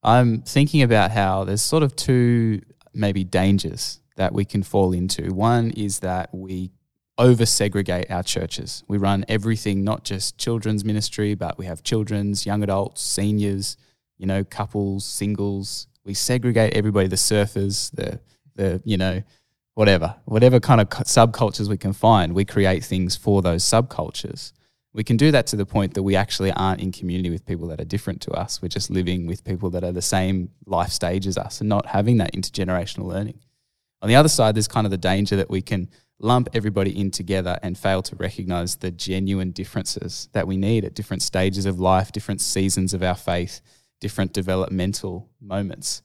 I'm 0.03 0.41
thinking 0.41 0.81
about 0.81 1.11
how 1.11 1.45
there's 1.45 1.61
sort 1.61 1.83
of 1.83 1.95
two 1.95 2.63
maybe 2.95 3.23
dangers 3.23 4.01
that 4.17 4.33
we 4.33 4.47
can 4.47 4.63
fall 4.63 4.95
into. 4.95 5.35
One 5.35 5.73
is 5.73 5.99
that 5.99 6.35
we 6.35 6.73
over 7.19 7.45
segregate 7.45 8.11
our 8.11 8.23
churches. 8.23 8.83
We 8.89 8.97
run 8.97 9.27
everything, 9.29 9.85
not 9.85 10.05
just 10.05 10.39
children's 10.39 10.87
ministry, 10.87 11.35
but 11.35 11.59
we 11.59 11.67
have 11.67 11.83
children's, 11.83 12.47
young 12.47 12.63
adults, 12.63 13.03
seniors, 13.03 13.77
you 14.17 14.25
know, 14.25 14.43
couples, 14.45 15.05
singles. 15.05 15.87
We 16.03 16.15
segregate 16.15 16.73
everybody, 16.73 17.09
the 17.09 17.17
surfers, 17.17 17.91
the 17.91 18.21
the 18.55 18.83
you 18.87 18.97
know, 18.97 19.23
whatever, 19.81 20.15
whatever 20.27 20.61
kind 20.61 20.79
of 20.79 20.91
subcultures 20.91 21.67
we 21.67 21.79
can 21.79 21.95
find. 21.95 22.35
We 22.35 22.45
create 22.45 22.85
things 22.85 23.17
for 23.17 23.41
those 23.41 23.65
subcultures. 23.65 24.53
We 24.93 25.03
can 25.03 25.17
do 25.17 25.31
that 25.31 25.47
to 25.47 25.57
the 25.57 25.65
point 25.65 25.95
that 25.95 26.03
we 26.03 26.17
actually 26.17 26.53
aren't 26.53 26.83
in 26.83 26.93
community 26.93 27.31
with 27.31 27.47
people 27.47 27.67
that 27.69 27.81
are 27.81 27.87
different 27.87 28.21
to 28.23 28.33
us. 28.33 28.61
We're 28.61 28.69
just 28.69 28.91
living 28.91 29.27
with 29.27 29.43
people 29.43 29.71
that 29.71 29.83
are 29.83 29.91
the 29.91 30.03
same 30.03 30.51
life 30.67 30.91
stage 30.91 31.27
as 31.27 31.39
us 31.39 31.61
and 31.61 31.69
not 31.71 31.87
having 31.87 32.19
that 32.19 32.35
intergenerational 32.35 33.07
learning. 33.07 33.39
On 34.03 34.09
the 34.11 34.17
other 34.17 34.29
side, 34.29 34.55
there's 34.55 34.69
kind 34.69 34.87
of 34.87 34.91
the 34.91 34.99
danger 34.99 35.35
that 35.37 35.49
we 35.49 35.63
can 35.63 35.89
lump 36.19 36.51
everybody 36.53 36.91
in 37.01 37.11
together 37.11 37.59
and 37.63 37.79
fail 37.79 38.03
to 38.03 38.17
recognize 38.17 38.77
the 38.77 38.91
genuine 38.91 39.51
differences 39.51 40.29
that 40.33 40.47
we 40.47 40.59
need 40.59 40.85
at 40.85 40.93
different 40.93 41.23
stages 41.23 41.65
of 41.65 41.81
life, 41.81 42.13
different 42.13 42.43
seasons 42.43 42.93
of 42.93 43.03
our 43.03 43.17
faith, 43.17 43.63
different 43.99 44.35
developmental 44.35 45.31
moments. 45.41 46.03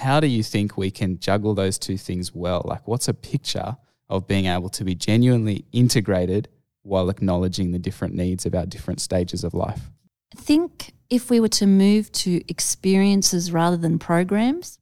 How 0.00 0.18
do 0.18 0.26
you 0.26 0.42
think 0.42 0.78
we 0.78 0.90
can 0.90 1.18
juggle 1.18 1.54
those 1.54 1.78
two 1.78 1.98
things 1.98 2.34
well? 2.34 2.62
Like, 2.64 2.88
what's 2.88 3.06
a 3.06 3.12
picture 3.12 3.76
of 4.08 4.26
being 4.26 4.46
able 4.46 4.70
to 4.70 4.82
be 4.82 4.94
genuinely 4.94 5.66
integrated 5.72 6.48
while 6.82 7.10
acknowledging 7.10 7.72
the 7.72 7.78
different 7.78 8.14
needs 8.14 8.46
of 8.46 8.54
our 8.54 8.64
different 8.64 9.02
stages 9.02 9.44
of 9.44 9.52
life? 9.52 9.90
I 10.34 10.40
think 10.40 10.94
if 11.10 11.28
we 11.28 11.38
were 11.38 11.48
to 11.48 11.66
move 11.66 12.10
to 12.12 12.40
experiences 12.48 13.52
rather 13.52 13.76
than 13.76 13.98
programs 13.98 14.78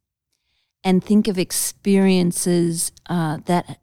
and 0.85 1.03
think 1.03 1.27
of 1.27 1.37
experiences 1.37 2.93
uh, 3.09 3.39
that 3.47 3.81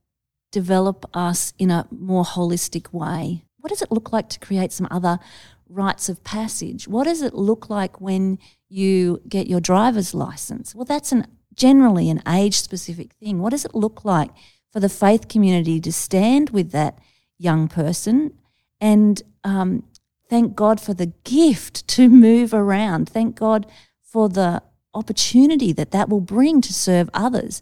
develop 0.53 1.05
us 1.13 1.51
in 1.59 1.69
a 1.69 1.85
more 1.91 2.23
holistic 2.23 2.93
way, 2.93 3.43
what 3.57 3.71
does 3.71 3.81
it 3.81 3.91
look 3.91 4.13
like 4.13 4.29
to 4.29 4.39
create 4.39 4.71
some 4.71 4.87
other 4.89 5.19
rites 5.69 6.09
of 6.09 6.23
passage? 6.23 6.87
What 6.87 7.05
does 7.05 7.21
it 7.21 7.33
look 7.33 7.69
like 7.69 7.99
when 7.99 8.39
you 8.69 9.21
get 9.27 9.47
your 9.47 9.59
driver's 9.59 10.13
license? 10.13 10.75
Well, 10.75 10.85
that's 10.85 11.11
an 11.11 11.27
generally 11.53 12.09
an 12.09 12.21
age 12.27 12.55
specific 12.55 13.13
thing. 13.13 13.39
What 13.39 13.51
does 13.51 13.63
it 13.63 13.73
look 13.73 14.03
like 14.03 14.31
for 14.71 14.79
the 14.79 14.89
faith 14.89 15.29
community 15.29 15.79
to 15.79 15.91
stand 15.91 16.49
with 16.49 16.71
that 16.71 16.99
young 17.37 17.69
person 17.69 18.33
and 18.81 19.21
um, 19.45 19.83
Thank 20.29 20.55
God 20.55 20.81
for 20.81 20.93
the 20.93 21.13
gift 21.23 21.87
to 21.89 22.09
move 22.27 22.53
around. 22.53 23.09
Thank 23.09 23.35
God 23.35 23.65
for 24.01 24.29
the 24.29 24.61
opportunity 24.93 25.73
that 25.73 25.91
that 25.91 26.09
will 26.09 26.21
bring 26.21 26.61
to 26.61 26.73
serve 26.73 27.09
others 27.13 27.61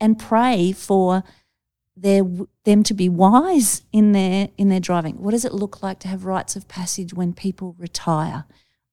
and 0.00 0.18
pray 0.18 0.72
for 0.72 1.24
their 2.00 2.22
them 2.64 2.82
to 2.84 2.94
be 2.94 3.08
wise 3.08 3.82
in 3.92 4.12
their 4.12 4.48
in 4.56 4.68
their 4.68 4.80
driving. 4.80 5.20
What 5.22 5.32
does 5.32 5.44
it 5.44 5.52
look 5.52 5.82
like 5.82 5.98
to 6.00 6.08
have 6.08 6.24
rites 6.24 6.56
of 6.56 6.68
passage 6.68 7.14
when 7.14 7.32
people 7.32 7.74
retire 7.78 8.44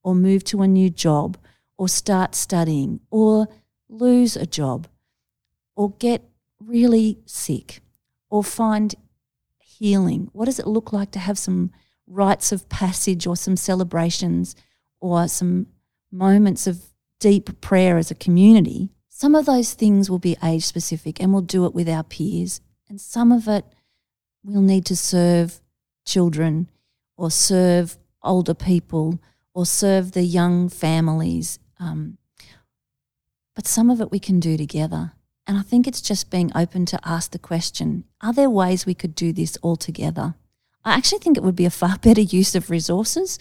or 0.04 0.16
move 0.16 0.44
to 0.46 0.62
a 0.62 0.68
new 0.68 0.90
job 0.90 1.38
or 1.78 1.88
start 1.88 2.36
studying 2.36 3.00
or 3.10 3.48
lose 3.90 4.36
a 4.36 4.46
job 4.46 4.88
or 5.76 5.92
get 5.92 6.24
really 6.60 7.20
sick 7.26 7.82
or 8.30 8.44
find 8.44 8.96
healing? 9.58 10.30
What 10.34 10.46
does 10.46 10.60
it 10.60 10.68
look 10.68 10.94
like 10.94 11.12
to 11.12 11.20
have 11.20 11.38
some 11.38 11.72
rites 12.08 12.52
of 12.52 12.70
passage 12.70 13.28
or 13.28 13.36
some 13.36 13.58
celebrations 13.58 14.56
or 15.00 15.28
some 15.28 15.68
moments 16.12 16.68
of 16.68 16.82
deep 17.20 17.62
prayer 17.62 17.98
as 17.98 18.12
a 18.12 18.16
community, 18.16 18.90
some 19.10 19.36
of 19.36 19.46
those 19.46 19.74
things 19.74 20.10
will 20.10 20.20
be 20.20 20.38
age 20.44 20.64
specific 20.64 21.22
and 21.22 21.32
we'll 21.32 21.42
do 21.42 21.66
it 21.66 21.74
with 21.74 21.88
our 21.88 22.04
peers. 22.04 22.62
And 22.90 23.00
some 23.02 23.32
of 23.32 23.48
it 23.48 23.66
we'll 24.44 24.62
need 24.62 24.86
to 24.86 24.96
serve 24.96 25.60
children 26.06 26.70
or 27.18 27.32
serve 27.32 27.98
older 28.24 28.54
people 28.54 29.20
or 29.54 29.66
serve 29.66 30.12
the 30.12 30.24
young 30.24 30.70
families. 30.70 31.60
Um, 31.80 32.18
but 33.56 33.68
some 33.68 33.90
of 33.90 34.02
it 34.02 34.12
we 34.12 34.20
can 34.20 34.40
do 34.40 34.58
together. 34.58 35.14
And 35.48 35.58
I 35.58 35.62
think 35.62 35.88
it's 35.88 36.02
just 36.02 36.30
being 36.30 36.52
open 36.56 36.86
to 36.88 37.00
ask 37.04 37.32
the 37.32 37.40
question 37.40 38.04
are 38.22 38.34
there 38.34 38.50
ways 38.50 38.86
we 38.86 38.94
could 38.94 39.16
do 39.16 39.32
this 39.32 39.58
all 39.62 39.76
together? 39.76 40.36
I 40.84 40.94
actually 40.94 41.20
think 41.20 41.38
it 41.38 41.44
would 41.44 41.56
be 41.56 41.66
a 41.66 41.72
far 41.72 41.98
better 42.02 42.22
use 42.22 42.56
of 42.56 42.70
resources, 42.70 43.40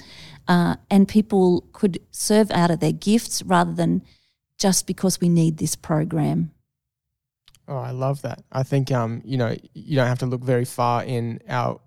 uh, 0.49 0.77
and 0.91 1.09
people 1.09 1.67
could 1.73 1.99
serve 2.11 2.51
out 2.51 2.71
of 2.71 2.81
their 2.81 2.93
gifts 2.93 3.43
rather 3.43 3.73
than 3.73 4.03
just 4.59 4.87
because 4.87 5.21
we 5.21 5.29
need 5.29 5.59
this 5.59 5.77
program. 5.77 6.53
Oh, 7.67 7.77
I 7.77 7.93
love 7.93 8.23
that. 8.23 8.45
I 8.53 8.63
think 8.63 8.93
um, 8.93 9.23
you 9.25 9.39
know, 9.39 9.57
you 9.75 9.97
don't 9.97 10.07
have 10.07 10.19
to 10.21 10.27
look 10.27 10.43
very 10.43 10.65
far 10.65 11.05
in 11.05 11.41
our 11.49 11.81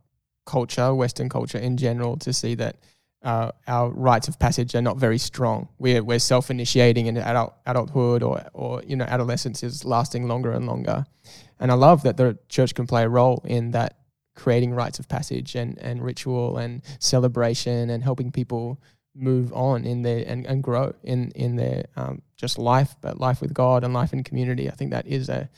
culture, 0.46 0.94
Western 0.94 1.30
culture 1.30 1.60
in 1.60 1.78
general, 1.78 2.18
to 2.18 2.34
see 2.34 2.56
that 2.56 2.78
uh, 3.24 3.52
our 3.68 3.90
rites 3.92 4.28
of 4.28 4.40
passage 4.40 4.74
are 4.76 4.82
not 4.82 4.98
very 4.98 5.18
strong. 5.18 5.68
We're 5.78 6.04
we're 6.04 6.20
self 6.20 6.50
initiating 6.50 7.08
in 7.08 7.18
adult 7.18 7.54
adulthood 7.66 8.24
or 8.24 8.44
or 8.54 8.82
you 8.86 8.96
know 8.96 9.06
adolescence 9.06 9.64
is 9.64 9.86
lasting 9.86 10.28
longer 10.28 10.52
and 10.52 10.66
longer, 10.66 11.06
and 11.60 11.72
I 11.72 11.76
love 11.76 12.04
that 12.04 12.18
the 12.18 12.38
church 12.50 12.74
can 12.74 12.88
play 12.88 13.04
a 13.04 13.10
role 13.10 13.44
in 13.46 13.72
that 13.72 13.98
creating 14.36 14.74
rites 14.74 15.00
of 15.00 15.08
passage 15.10 15.56
and, 15.56 15.80
and 15.80 16.02
ritual 16.04 16.58
and 16.58 16.84
celebration 17.00 17.90
and 17.90 18.04
helping 18.04 18.32
people 18.32 18.80
move 19.18 19.52
on 19.54 19.84
in 19.84 20.04
their 20.04 20.24
and, 20.28 20.46
and 20.46 20.64
grow 20.64 20.94
in 21.04 21.32
in 21.32 21.56
their 21.56 21.86
um, 21.96 22.22
just 22.36 22.58
life, 22.58 22.96
but 23.02 23.20
life 23.20 23.42
with 23.42 23.54
God 23.54 23.84
and 23.84 23.94
life 23.94 24.14
in 24.14 24.24
community. 24.24 24.70
I 24.70 24.74
think 24.74 24.92
that 24.92 25.08
is 25.08 25.30
a 25.30 25.50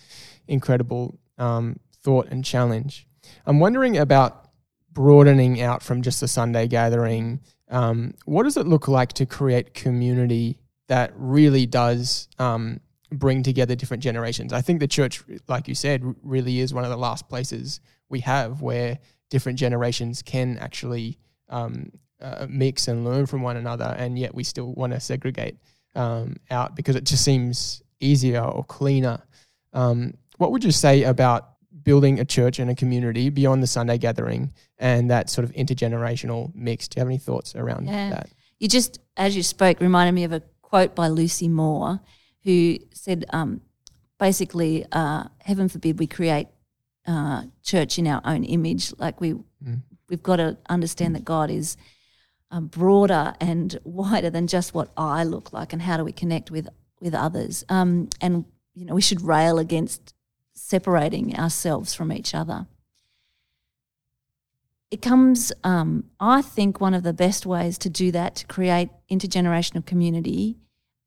incredible 0.48 1.20
um, 1.38 1.80
thought 2.02 2.28
and 2.30 2.44
challenge. 2.44 3.08
I'm 3.46 3.60
wondering 3.60 3.98
about 3.98 4.50
broadening 4.92 5.62
out 5.62 5.84
from 5.84 6.02
just 6.02 6.20
the 6.20 6.28
Sunday 6.28 6.68
gathering. 6.68 7.42
Um, 7.70 8.16
what 8.26 8.44
does 8.44 8.58
it 8.58 8.66
look 8.66 8.88
like 8.88 9.14
to 9.14 9.26
create 9.26 9.74
community 9.74 10.58
that 10.88 11.14
really 11.16 11.66
does 11.66 12.28
um, 12.40 12.80
bring 13.12 13.44
together 13.44 13.76
different 13.76 14.02
generations? 14.02 14.54
I 14.54 14.62
think 14.62 14.80
the 14.80 14.88
church, 14.88 15.24
like 15.48 15.68
you 15.68 15.76
said, 15.76 16.04
really 16.24 16.60
is 16.60 16.74
one 16.74 16.84
of 16.84 16.90
the 16.90 16.98
last 16.98 17.30
places 17.30 17.80
we 18.10 18.22
have 18.22 18.62
where 18.62 18.98
different 19.30 19.60
generations 19.60 20.24
can 20.24 20.58
actually 20.58 21.20
um, 21.50 21.92
uh, 22.22 22.48
mix 22.50 22.88
and 22.88 23.06
learn 23.06 23.26
from 23.26 23.42
one 23.42 23.58
another, 23.58 23.96
and 23.98 24.18
yet 24.18 24.34
we 24.34 24.44
still 24.44 24.74
want 24.74 24.94
to 24.94 25.00
segregate 25.00 25.58
um, 25.96 26.36
out 26.50 26.76
because 26.76 26.96
it 26.96 27.04
just 27.04 27.24
seems 27.24 27.82
easier 28.00 28.42
or 28.42 28.64
cleaner. 28.64 29.22
Um, 29.74 30.14
what 30.38 30.52
would 30.52 30.64
you 30.64 30.72
say 30.72 31.04
about 31.04 31.50
building 31.84 32.20
a 32.20 32.26
church 32.26 32.60
and 32.60 32.70
a 32.70 32.76
community 32.76 33.30
beyond 33.30 33.64
the 33.64 33.68
Sunday 33.68 33.98
gathering 33.98 34.54
and 34.78 35.10
that 35.12 35.30
sort 35.30 35.46
of 35.46 35.54
intergenerational 35.54 36.54
mix? 36.56 36.88
Do 36.88 36.98
you 36.98 37.02
have 37.02 37.08
any 37.08 37.18
thoughts 37.18 37.56
around 37.56 37.88
yeah. 37.88 38.10
that? 38.10 38.30
You 38.60 38.68
just, 38.68 39.00
as 39.18 39.36
you 39.36 39.44
spoke, 39.44 39.80
reminded 39.80 40.14
me 40.14 40.24
of 40.24 40.34
a 40.34 40.42
quote 40.62 40.96
by 40.96 41.08
Lucy 41.08 41.48
Moore, 41.48 42.00
who 42.44 42.78
said, 42.94 43.26
um, 43.30 43.62
basically, 44.20 44.86
uh, 44.92 45.26
heaven 45.40 45.70
forbid 45.70 46.00
we 46.00 46.08
create 46.08 46.48
uh, 47.08 47.44
church 47.64 47.98
in 47.98 48.08
our 48.08 48.22
own 48.26 48.44
image. 48.44 48.94
Like 48.98 49.20
we 49.20 49.34
mm. 49.34 49.82
we've 50.10 50.24
got 50.24 50.38
to 50.38 50.58
understand 50.70 51.16
that 51.16 51.26
God 51.26 51.50
is 51.50 51.76
um, 52.52 52.68
broader 52.68 53.34
and 53.40 53.80
wider 53.84 54.30
than 54.30 54.48
just 54.48 54.74
what 54.74 54.92
I 54.98 55.24
look 55.24 55.54
like, 55.54 55.74
and 55.74 55.82
how 55.82 55.98
do 55.98 56.04
we 56.04 56.12
connect 56.12 56.52
with 56.52 56.68
with 57.00 57.14
others. 57.14 57.64
Um, 57.70 58.10
and 58.22 58.46
you 58.74 58.86
know, 58.86 58.96
we 58.96 59.02
should 59.02 59.22
rail 59.22 59.60
against 59.60 60.14
separating 60.54 61.38
ourselves 61.38 61.94
from 61.94 62.12
each 62.12 62.34
other. 62.36 62.68
It 64.92 65.02
comes, 65.02 65.52
um, 65.64 66.06
I 66.20 66.42
think, 66.42 66.82
one 66.82 66.94
of 66.94 67.04
the 67.04 67.14
best 67.14 67.46
ways 67.46 67.78
to 67.80 67.90
do 67.90 68.12
that 68.12 68.36
to 68.38 68.48
create 68.48 68.90
intergenerational 69.10 69.86
community 69.86 70.58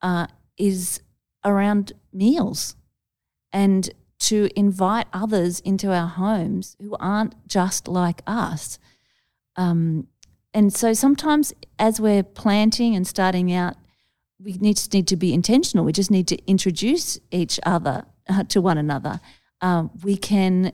uh, 0.00 0.28
is 0.56 1.00
around 1.44 1.92
meals 2.12 2.76
and 3.52 3.90
to 4.20 4.48
invite 4.54 5.08
others 5.12 5.58
into 5.60 5.92
our 5.92 6.06
homes 6.06 6.76
who 6.80 6.96
aren't 7.00 7.34
just 7.48 7.88
like 7.88 8.22
us. 8.26 8.78
Um, 9.56 10.06
and 10.54 10.72
so 10.72 10.92
sometimes 10.92 11.52
as 11.78 12.00
we're 12.00 12.22
planting 12.22 12.94
and 12.94 13.06
starting 13.06 13.52
out, 13.52 13.76
we 14.38 14.54
need 14.54 14.76
to, 14.76 14.96
need 14.96 15.06
to 15.08 15.16
be 15.16 15.32
intentional. 15.32 15.84
We 15.84 15.92
just 15.92 16.10
need 16.10 16.28
to 16.28 16.38
introduce 16.46 17.18
each 17.30 17.58
other 17.64 18.04
uh, 18.28 18.44
to 18.44 18.60
one 18.60 18.78
another. 18.78 19.20
Um, 19.60 19.90
we 20.02 20.16
can 20.16 20.72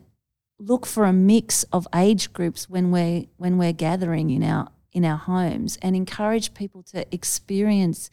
look 0.59 0.87
for 0.87 1.05
a 1.05 1.13
mix 1.13 1.65
of 1.65 1.87
age 1.95 2.33
groups 2.33 2.69
when 2.69 2.91
we're 2.91 3.25
when 3.37 3.59
we're 3.59 3.73
gathering 3.73 4.31
in 4.31 4.43
our 4.43 4.69
in 4.93 5.05
our 5.05 5.17
homes 5.17 5.79
and 5.83 5.95
encourage 5.95 6.55
people 6.55 6.83
to 6.83 7.07
experience 7.15 8.11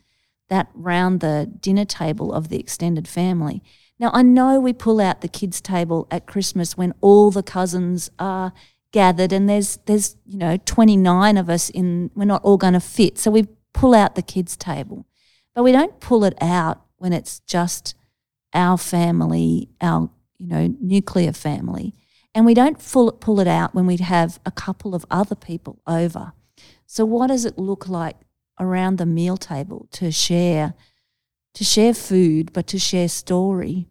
that 0.49 0.69
round 0.73 1.21
the 1.21 1.51
dinner 1.59 1.85
table 1.85 2.31
of 2.31 2.49
the 2.49 2.59
extended 2.59 3.07
family. 3.07 3.63
Now, 3.97 4.11
I 4.13 4.21
know 4.21 4.59
we 4.59 4.73
pull 4.73 4.99
out 4.99 5.21
the 5.21 5.27
kids' 5.27 5.61
table 5.61 6.07
at 6.11 6.27
Christmas 6.27 6.77
when 6.77 6.93
all 7.01 7.31
the 7.31 7.41
cousins 7.41 8.11
are 8.19 8.53
gathered 8.95 9.31
and 9.31 9.47
there's, 9.49 9.77
there's 9.85 10.15
you 10.25 10.37
know, 10.37 10.57
29 10.65 11.37
of 11.37 11.49
us 11.49 11.69
in, 11.69 12.09
we're 12.15 12.25
not 12.25 12.43
all 12.43 12.57
going 12.57 12.73
to 12.73 12.79
fit. 12.79 13.17
So 13.17 13.29
we 13.29 13.47
pull 13.73 13.93
out 13.93 14.15
the 14.15 14.21
kids' 14.21 14.57
table. 14.57 15.05
But 15.53 15.63
we 15.63 15.71
don't 15.71 15.99
pull 15.99 16.23
it 16.23 16.35
out 16.41 16.81
when 16.97 17.13
it's 17.13 17.39
just 17.41 17.95
our 18.53 18.77
family, 18.77 19.69
our, 19.79 20.09
you 20.37 20.47
know, 20.47 20.75
nuclear 20.81 21.33
family. 21.33 21.93
And 22.33 22.45
we 22.45 22.53
don't 22.53 22.79
pull 22.79 23.09
it, 23.09 23.19
pull 23.19 23.39
it 23.39 23.47
out 23.47 23.75
when 23.75 23.85
we 23.85 23.97
have 23.97 24.39
a 24.45 24.51
couple 24.51 24.95
of 24.95 25.05
other 25.11 25.35
people 25.35 25.81
over. 25.85 26.33
So 26.85 27.05
what 27.05 27.27
does 27.27 27.45
it 27.45 27.57
look 27.57 27.87
like 27.87 28.17
around 28.59 28.97
the 28.97 29.05
meal 29.05 29.37
table 29.37 29.87
to 29.91 30.11
share– 30.11 30.73
to 31.55 31.63
share 31.63 31.93
food, 31.93 32.53
but 32.53 32.67
to 32.67 32.77
share 32.77 33.07
story, 33.07 33.87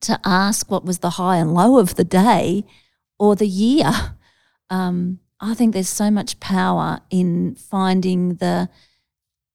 to 0.00 0.20
ask 0.24 0.70
what 0.70 0.84
was 0.84 0.98
the 0.98 1.10
high 1.10 1.38
and 1.38 1.52
low 1.52 1.78
of 1.78 1.96
the 1.96 2.04
day 2.04 2.64
or 3.18 3.36
the 3.36 3.48
year. 3.48 3.90
Um, 4.70 5.20
I 5.40 5.54
think 5.54 5.72
there's 5.72 5.88
so 5.88 6.10
much 6.10 6.40
power 6.40 7.00
in 7.10 7.54
finding 7.54 8.36
the 8.36 8.68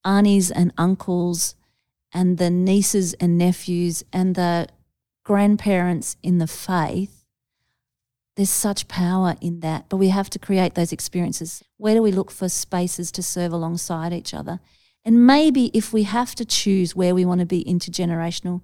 aunties 0.04 0.50
and 0.50 0.74
uncles 0.78 1.56
and 2.14 2.38
the 2.38 2.50
nieces 2.50 3.14
and 3.16 3.38
nephews 3.38 4.04
and 4.12 4.36
the 4.36 4.68
grandparents 5.24 6.18
in 6.24 6.38
the 6.38 6.48
faith 6.48 7.24
there's 8.36 8.50
such 8.50 8.88
power 8.88 9.36
in 9.42 9.60
that, 9.60 9.86
but 9.90 9.98
we 9.98 10.10
have 10.10 10.30
to 10.32 10.40
create 10.40 10.74
those 10.74 10.92
experiences. 10.92 11.64
Where 11.78 11.94
do 11.94 12.02
we 12.02 12.12
look 12.12 12.32
for 12.32 12.50
spaces 12.50 13.12
to 13.12 13.24
serve 13.24 13.54
alongside 13.54 14.12
each 14.12 14.34
other? 14.34 14.60
And 15.06 15.28
maybe 15.28 15.70
if 15.74 15.94
we 15.94 16.04
have 16.04 16.34
to 16.36 16.46
choose 16.46 16.96
where 16.96 17.14
we 17.14 17.26
want 17.26 17.42
to 17.42 17.46
be 17.46 17.64
intergenerational, 17.64 18.62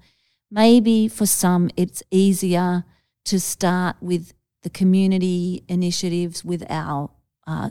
maybe 0.49 1.07
for 1.07 1.25
some 1.25 1.69
it's 1.77 2.01
easier 2.09 2.83
to 3.25 3.39
start 3.39 3.97
with 4.01 4.33
the 4.63 4.69
community 4.69 5.63
initiatives, 5.67 6.43
with 6.43 6.63
our 6.69 7.11
uh, 7.47 7.69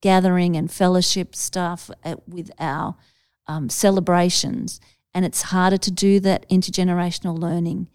gathering 0.00 0.56
and 0.56 0.70
fellowship 0.70 1.34
stuff, 1.34 1.90
uh, 2.04 2.16
with 2.26 2.50
our 2.58 2.96
um, 3.46 3.68
celebrations. 3.68 4.80
And 5.14 5.24
it's 5.24 5.42
harder 5.42 5.78
to 5.78 5.90
do 5.90 6.20
that 6.20 6.48
intergenerational 6.48 7.38
learning. 7.38 7.88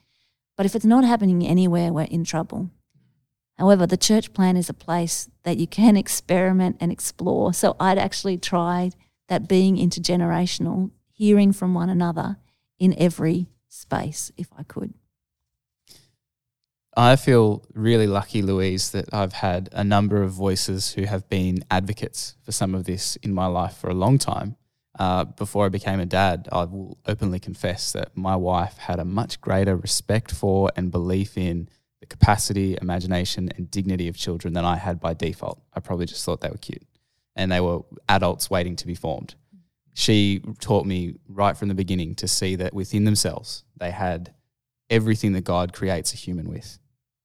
But 0.58 0.66
if 0.66 0.76
it's 0.76 0.86
not 0.86 1.04
happening 1.04 1.46
anywhere, 1.46 1.94
we're 1.94 2.04
in 2.04 2.24
trouble. 2.24 2.72
However, 3.58 3.86
the 3.86 3.98
church 3.98 4.34
plan 4.34 4.58
is 4.58 4.70
a 4.70 4.74
place 4.74 5.30
that 5.44 5.58
you 5.58 5.68
can 5.68 5.96
experiment 6.04 6.78
and 6.80 6.92
explore. 6.92 7.54
So 7.54 7.76
I'd 7.80 7.98
actually 7.98 8.38
tried 8.38 8.96
that 9.30 9.48
being 9.48 9.78
intergenerational, 9.78 10.92
hearing 11.12 11.54
from 11.54 11.74
one 11.74 11.90
another 11.90 12.38
in 12.80 12.94
every 12.98 13.48
space 13.70 14.32
if 14.38 14.48
I 14.58 14.64
could. 14.64 14.94
I 16.96 17.16
feel 17.16 17.64
really 17.74 18.06
lucky, 18.06 18.44
Louise, 18.44 18.92
that 18.92 19.12
I've 19.12 19.34
had 19.34 19.70
a 19.72 19.84
number 19.84 20.22
of 20.22 20.32
voices 20.32 20.94
who 20.94 21.04
have 21.06 21.28
been 21.28 21.66
advocates 21.72 22.36
for 22.44 22.52
some 22.52 22.76
of 22.76 22.86
this 22.86 23.16
in 23.18 23.34
my 23.34 23.48
life 23.48 23.78
for 23.78 23.90
a 23.90 23.96
long 23.96 24.20
time. 24.20 24.58
Uh, 25.00 25.24
before 25.24 25.66
I 25.66 25.70
became 25.70 26.00
a 26.00 26.06
dad, 26.06 26.48
I 26.52 26.66
will 26.66 27.00
openly 27.08 27.40
confess 27.40 27.94
that 27.94 28.16
my 28.16 28.36
wife 28.36 28.78
had 28.78 29.00
a 29.00 29.06
much 29.06 29.42
greater 29.42 29.76
respect 29.76 30.32
for 30.32 30.72
and 30.76 30.92
belief 30.92 31.36
in 31.36 31.68
the 32.00 32.06
capacity, 32.06 32.78
imagination, 32.80 33.50
and 33.58 33.72
dignity 33.72 34.08
of 34.08 34.16
children 34.16 34.54
than 34.54 34.66
I 34.66 34.76
had 34.76 35.00
by 35.00 35.16
default. 35.16 35.60
I 35.74 35.80
probably 35.80 36.06
just 36.06 36.24
thought 36.24 36.42
they 36.42 36.50
were 36.50 36.58
cute 36.58 36.86
and 37.36 37.52
they 37.52 37.60
were 37.60 37.80
adults 38.08 38.52
waiting 38.52 38.76
to 38.76 38.86
be 38.86 38.94
formed. 38.94 39.34
She 39.96 40.42
taught 40.60 40.86
me 40.86 41.16
right 41.28 41.58
from 41.58 41.70
the 41.70 41.76
beginning 41.76 42.14
to 42.16 42.28
see 42.28 42.56
that 42.58 42.74
within 42.74 43.06
themselves, 43.06 43.64
they 43.78 43.90
had 43.90 44.34
everything 44.92 45.34
that 45.34 45.44
God 45.44 45.74
creates 45.74 46.14
a 46.14 46.18
human 46.18 46.50
with. 46.50 46.78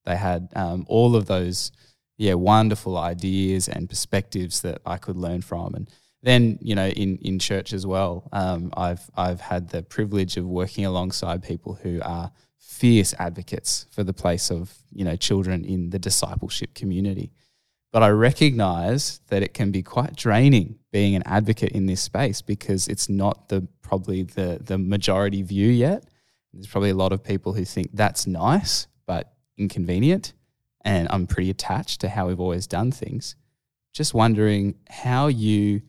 They 0.05 0.15
had 0.15 0.49
um, 0.55 0.85
all 0.87 1.15
of 1.15 1.25
those, 1.25 1.71
yeah, 2.17 2.33
wonderful 2.33 2.97
ideas 2.97 3.67
and 3.67 3.89
perspectives 3.89 4.61
that 4.61 4.81
I 4.85 4.97
could 4.97 5.17
learn 5.17 5.41
from. 5.41 5.75
And 5.75 5.89
then, 6.21 6.59
you 6.61 6.75
know, 6.75 6.87
in, 6.87 7.17
in 7.17 7.39
church 7.39 7.73
as 7.73 7.85
well, 7.85 8.27
um, 8.31 8.71
I've, 8.75 9.09
I've 9.15 9.41
had 9.41 9.69
the 9.69 9.83
privilege 9.83 10.37
of 10.37 10.45
working 10.45 10.85
alongside 10.85 11.43
people 11.43 11.75
who 11.81 11.99
are 12.03 12.31
fierce 12.69 13.13
advocates 13.19 13.87
for 13.91 14.03
the 14.05 14.13
place 14.13 14.49
of 14.49 14.73
you 14.93 15.03
know 15.03 15.15
children 15.17 15.65
in 15.65 15.89
the 15.89 15.99
discipleship 15.99 16.73
community 16.73 17.31
but 17.91 18.01
i 18.01 18.07
recognize 18.07 19.19
that 19.27 19.43
it 19.43 19.53
can 19.53 19.71
be 19.71 19.81
quite 19.81 20.15
draining 20.15 20.77
being 20.91 21.13
an 21.13 21.23
advocate 21.25 21.71
in 21.73 21.87
this 21.87 21.99
space 21.99 22.41
because 22.41 22.87
it's 22.87 23.09
not 23.09 23.49
the 23.49 23.67
probably 23.81 24.23
the 24.23 24.59
the 24.63 24.77
majority 24.77 25.41
view 25.41 25.67
yet 25.67 26.05
there's 26.53 26.67
probably 26.67 26.91
a 26.91 26.95
lot 26.95 27.11
of 27.11 27.21
people 27.21 27.53
who 27.53 27.65
think 27.65 27.89
that's 27.93 28.25
nice 28.27 28.87
but 29.05 29.33
inconvenient 29.59 30.33
and 30.81 31.07
i'm 31.11 31.27
pretty 31.27 31.49
attached 31.49 32.01
to 32.01 32.09
how 32.09 32.27
we've 32.27 32.39
always 32.39 32.67
done 32.67 32.91
things. 32.91 33.35
Just 33.91 34.13
wondering 34.13 34.75
how 34.89 35.27
you 35.27 35.81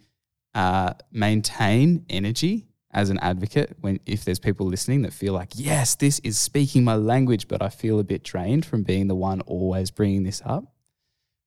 uh, 0.54 0.94
maintain 1.12 2.04
energy 2.09 2.66
as 2.92 3.09
an 3.11 3.18
advocate 3.18 3.76
when 3.80 4.00
if 4.04 4.24
there's 4.24 4.40
people 4.40 4.66
listening 4.66 5.02
that 5.02 5.12
feel 5.12 5.33
like 5.33 5.50
yes 5.54 5.94
this 5.94 6.18
is 6.24 6.37
speaking 6.37 6.83
my 6.83 6.96
language 6.96 7.46
but 7.46 7.62
i 7.62 7.68
feel 7.68 8.00
a 8.00 8.04
bit 8.04 8.24
drained 8.24 8.66
from 8.66 8.83
being 8.83 9.06
the 9.06 9.14
one 9.14 9.40
always 9.42 9.90
bringing 9.90 10.24
this 10.24 10.42
up. 10.44 10.64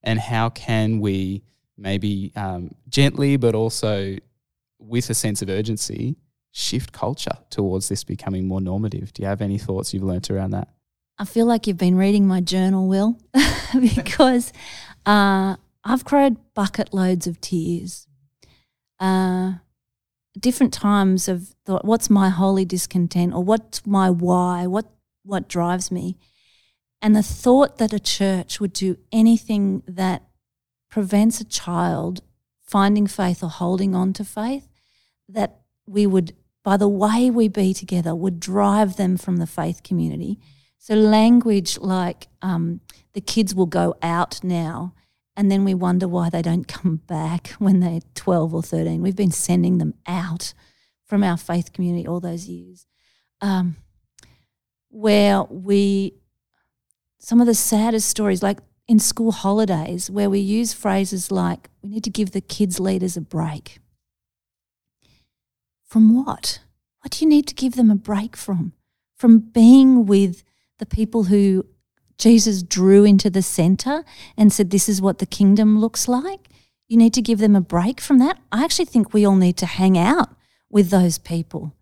And 0.03 0.19
how 0.19 0.49
can 0.49 0.99
we 0.99 1.43
maybe 1.77 2.31
um, 2.35 2.71
gently 2.89 3.37
but 3.37 3.55
also 3.55 4.15
with 4.79 5.09
a 5.09 5.13
sense 5.13 5.41
of 5.41 5.49
urgency 5.49 6.17
shift 6.51 6.91
culture 6.91 7.37
towards 7.49 7.89
this 7.89 8.03
becoming 8.03 8.47
more 8.47 8.61
normative? 8.61 9.11
Do 9.13 9.23
you 9.23 9.27
have 9.27 9.41
any 9.41 9.57
thoughts 9.57 9.93
you've 9.93 10.03
learnt 10.03 10.29
around 10.29 10.51
that 10.51 10.69
i 11.17 11.25
feel 11.25 11.45
like 11.45 11.67
you've 11.67 11.77
been 11.77 11.97
reading 11.97 12.27
my 12.27 12.41
journal 12.41 12.87
will 12.87 13.17
because 13.95 14.53
uh, 15.05 15.55
i've 15.83 16.05
cried 16.05 16.37
bucket 16.53 16.93
loads 16.93 17.27
of 17.27 17.39
tears 17.41 18.07
uh, 18.99 19.53
different 20.39 20.73
times 20.73 21.27
of 21.27 21.55
thought, 21.65 21.85
what's 21.85 22.09
my 22.09 22.29
holy 22.29 22.65
discontent 22.65 23.33
or 23.33 23.43
what's 23.43 23.85
my 23.85 24.09
why, 24.09 24.67
what 24.67 24.85
what 25.23 25.47
drives 25.47 25.91
me. 25.91 26.17
And 27.01 27.15
the 27.15 27.23
thought 27.23 27.77
that 27.77 27.93
a 27.93 27.99
church 27.99 28.59
would 28.59 28.73
do 28.73 28.97
anything 29.11 29.83
that 29.87 30.23
prevents 30.89 31.39
a 31.39 31.45
child 31.45 32.21
finding 32.61 33.07
faith 33.07 33.43
or 33.43 33.49
holding 33.49 33.95
on 33.95 34.13
to 34.13 34.25
faith, 34.25 34.67
that 35.29 35.61
we 35.85 36.05
would, 36.05 36.33
by 36.63 36.77
the 36.77 36.87
way 36.87 37.29
we 37.29 37.47
be 37.47 37.73
together, 37.73 38.15
would 38.15 38.39
drive 38.39 38.95
them 38.95 39.17
from 39.17 39.37
the 39.37 39.47
faith 39.47 39.83
community. 39.83 40.39
So, 40.83 40.95
language 40.95 41.77
like 41.79 42.27
um, 42.41 42.81
the 43.13 43.21
kids 43.21 43.55
will 43.55 43.67
go 43.67 43.95
out 44.01 44.43
now 44.43 44.93
and 45.33 45.49
then 45.49 45.63
we 45.63 45.73
wonder 45.73 46.09
why 46.09 46.29
they 46.29 46.41
don't 46.41 46.67
come 46.67 46.97
back 47.07 47.47
when 47.57 47.79
they're 47.79 48.01
12 48.15 48.53
or 48.53 48.61
13. 48.61 49.01
We've 49.01 49.15
been 49.15 49.31
sending 49.31 49.77
them 49.77 49.93
out 50.05 50.53
from 51.05 51.23
our 51.23 51.37
faith 51.37 51.71
community 51.71 52.05
all 52.05 52.19
those 52.19 52.49
years. 52.49 52.85
Um, 53.39 53.77
where 54.89 55.43
we, 55.43 56.15
some 57.17 57.39
of 57.39 57.47
the 57.47 57.55
saddest 57.55 58.09
stories, 58.09 58.43
like 58.43 58.59
in 58.85 58.99
school 58.99 59.31
holidays, 59.31 60.11
where 60.11 60.29
we 60.29 60.39
use 60.39 60.73
phrases 60.73 61.31
like, 61.31 61.69
we 61.81 61.91
need 61.91 62.03
to 62.03 62.09
give 62.09 62.31
the 62.31 62.41
kids' 62.41 62.81
leaders 62.81 63.15
a 63.15 63.21
break. 63.21 63.79
From 65.85 66.13
what? 66.25 66.59
What 66.99 67.11
do 67.13 67.23
you 67.23 67.29
need 67.29 67.47
to 67.47 67.55
give 67.55 67.75
them 67.77 67.89
a 67.89 67.95
break 67.95 68.35
from? 68.35 68.73
From 69.15 69.39
being 69.39 70.05
with 70.05 70.43
the 70.83 70.95
people 70.95 71.23
who 71.23 71.65
Jesus 72.17 72.61
drew 72.61 73.05
into 73.05 73.29
the 73.29 73.41
center 73.41 74.03
and 74.37 74.51
said, 74.51 74.69
This 74.69 74.89
is 74.89 75.01
what 75.01 75.19
the 75.19 75.25
kingdom 75.25 75.79
looks 75.79 76.09
like. 76.09 76.49
You 76.89 76.97
need 76.97 77.13
to 77.13 77.21
give 77.21 77.39
them 77.39 77.55
a 77.55 77.61
break 77.61 78.01
from 78.01 78.19
that. 78.19 78.37
I 78.51 78.65
actually 78.65 78.85
think 78.85 79.13
we 79.13 79.25
all 79.25 79.37
need 79.37 79.55
to 79.57 79.65
hang 79.65 79.97
out 79.97 80.35
with 80.69 80.89
those 80.89 81.17
people. 81.17 81.73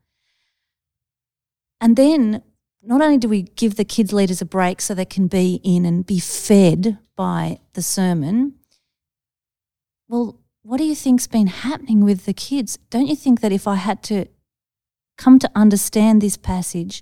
And 1.79 1.95
then 1.95 2.43
not 2.83 3.01
only 3.01 3.17
do 3.17 3.27
we 3.27 3.41
give 3.41 3.75
the 3.75 3.85
kids 3.85 4.13
leaders 4.13 4.41
a 4.41 4.45
break 4.45 4.81
so 4.81 4.93
they 4.93 5.03
can 5.03 5.27
be 5.27 5.59
in 5.63 5.83
and 5.83 6.05
be 6.05 6.19
fed 6.19 6.99
by 7.15 7.59
the 7.73 7.81
sermon, 7.81 8.53
well, 10.07 10.39
what 10.61 10.77
do 10.77 10.83
you 10.83 10.95
think's 10.95 11.25
been 11.25 11.47
happening 11.47 12.05
with 12.05 12.25
the 12.25 12.33
kids? 12.33 12.77
Don't 12.91 13.07
you 13.07 13.15
think 13.15 13.41
that 13.41 13.51
if 13.51 13.67
I 13.67 13.75
had 13.75 14.03
to 14.03 14.27
come 15.17 15.39
to 15.39 15.49
understand 15.55 16.21
this 16.21 16.37
passage, 16.37 17.01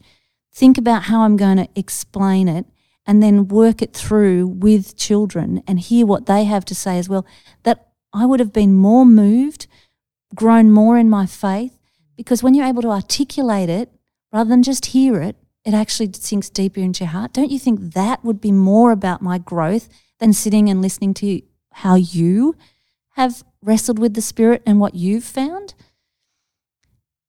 think 0.60 0.78
about 0.78 1.04
how 1.04 1.22
I'm 1.22 1.38
going 1.38 1.56
to 1.56 1.70
explain 1.74 2.50
it, 2.50 2.66
and 3.06 3.24
then 3.24 3.48
work 3.48 3.82
it 3.82 3.94
through 3.94 4.46
with 4.46 4.98
children 4.98 5.64
and 5.66 5.80
hear 5.80 6.06
what 6.06 6.26
they 6.26 6.44
have 6.44 6.66
to 6.66 6.76
say 6.76 7.00
as 7.00 7.08
well, 7.08 7.26
that 7.64 7.88
I 8.12 8.26
would 8.26 8.42
have 8.42 8.52
been 8.52 8.76
more 8.76 9.06
moved, 9.06 9.68
grown 10.36 10.70
more 10.70 10.98
in 10.98 11.10
my 11.10 11.26
faith, 11.26 11.80
because 12.18 12.44
when 12.44 12.54
you're 12.54 12.68
able 12.68 12.82
to 12.82 12.90
articulate 12.90 13.70
it 13.70 13.90
rather 14.34 14.50
than 14.50 14.62
just 14.62 14.88
hear 14.88 15.22
it, 15.22 15.38
it 15.64 15.74
actually 15.74 16.12
sinks 16.14 16.50
deeper 16.50 16.82
into 16.82 17.06
your 17.06 17.12
heart. 17.12 17.34
Don't 17.34 17.52
you 17.52 17.60
think 17.60 17.94
that 17.94 18.24
would 18.26 18.42
be 18.42 18.52
more 18.52 18.92
about 18.92 19.22
my 19.22 19.38
growth 19.38 19.88
than 20.20 20.34
sitting 20.34 20.70
and 20.70 20.82
listening 20.82 21.14
to 21.16 21.42
how 21.72 21.96
you 21.96 22.56
have 23.12 23.44
wrestled 23.62 23.98
with 23.98 24.14
the 24.14 24.22
Spirit 24.22 24.62
and 24.66 24.80
what 24.80 24.94
you've 24.94 25.24
found? 25.24 25.74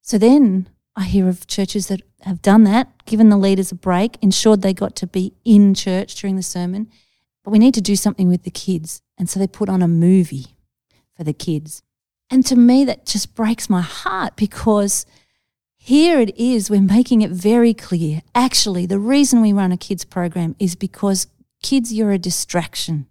So 0.03 0.19
then 0.19 0.69
I 0.97 1.05
hear 1.05 1.29
of 1.29 1.47
churches 1.47 1.89
that 1.89 2.03
have 2.23 2.43
done 2.43 2.65
that, 2.65 3.05
given 3.07 3.29
the 3.29 3.37
leaders 3.37 3.73
a 3.73 3.77
break, 3.77 4.19
ensured 4.21 4.63
they 4.63 4.75
got 4.75 4.97
to 4.97 5.07
be 5.07 5.33
in 5.45 5.75
church 5.75 6.15
during 6.17 6.37
the 6.37 6.43
sermon. 6.43 6.91
But 7.45 7.53
we 7.53 7.59
need 7.59 7.75
to 7.75 7.81
do 7.81 7.97
something 7.97 8.29
with 8.29 8.43
the 8.43 8.51
kids. 8.51 9.01
And 9.17 9.29
so 9.29 9.39
they 9.39 9.47
put 9.47 9.69
on 9.69 9.83
a 9.83 9.89
movie 9.89 10.57
for 11.17 11.25
the 11.25 11.33
kids. 11.33 11.83
And 12.31 12.45
to 12.47 12.57
me, 12.57 12.85
that 12.85 13.07
just 13.07 13.35
breaks 13.35 13.71
my 13.71 13.81
heart 13.81 14.37
because 14.37 15.07
here 15.77 16.21
it 16.21 16.37
is, 16.37 16.71
we're 16.71 16.81
making 16.83 17.23
it 17.23 17.31
very 17.31 17.73
clear. 17.73 18.21
Actually, 18.35 18.87
the 18.87 18.99
reason 18.99 19.41
we 19.41 19.53
run 19.53 19.73
a 19.73 19.77
kids 19.77 20.05
program 20.05 20.55
is 20.59 20.75
because 20.75 21.27
kids, 21.63 21.93
you're 21.93 22.13
a 22.13 22.19
distraction. 22.19 23.07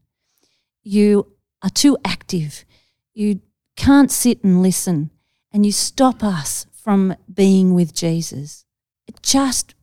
You 0.83 1.33
are 1.63 1.69
too 1.69 1.97
active. 2.05 2.65
You 3.13 3.41
can't 3.75 4.11
sit 4.11 4.43
and 4.43 4.61
listen, 4.61 5.09
and 5.51 5.65
you 5.65 5.71
stop 5.71 6.23
us 6.23 6.67
from 6.89 7.15
being 7.31 7.75
with 7.75 7.93
Jesus. 7.93 8.65
It 9.07 9.21
just 9.21 9.75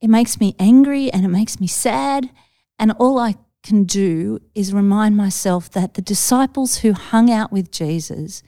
it 0.00 0.08
makes 0.08 0.38
me 0.38 0.54
angry 0.56 1.12
and 1.12 1.24
it 1.24 1.28
makes 1.28 1.58
me 1.58 1.66
sad. 1.66 2.30
And 2.78 2.92
all 3.00 3.18
I 3.18 3.34
can 3.64 3.82
do 3.82 4.38
is 4.54 4.72
remind 4.72 5.16
myself 5.16 5.68
that 5.72 5.94
the 5.94 6.00
disciples 6.00 6.78
who 6.78 6.92
hung 6.92 7.32
out 7.32 7.50
with 7.50 7.72
Jesus 7.72 8.44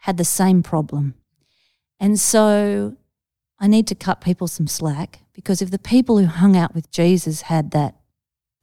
had 0.00 0.18
the 0.18 0.24
same 0.24 0.62
problem. 0.62 1.14
And 1.98 2.20
so 2.20 2.98
I 3.58 3.68
need 3.68 3.86
to 3.86 3.94
cut 3.94 4.20
people 4.20 4.46
some 4.46 4.66
slack 4.66 5.20
because 5.32 5.62
if 5.62 5.70
the 5.70 5.78
people 5.78 6.18
who 6.18 6.26
hung 6.26 6.58
out 6.58 6.74
with 6.74 6.90
Jesus 6.90 7.40
had 7.40 7.70
that 7.70 7.94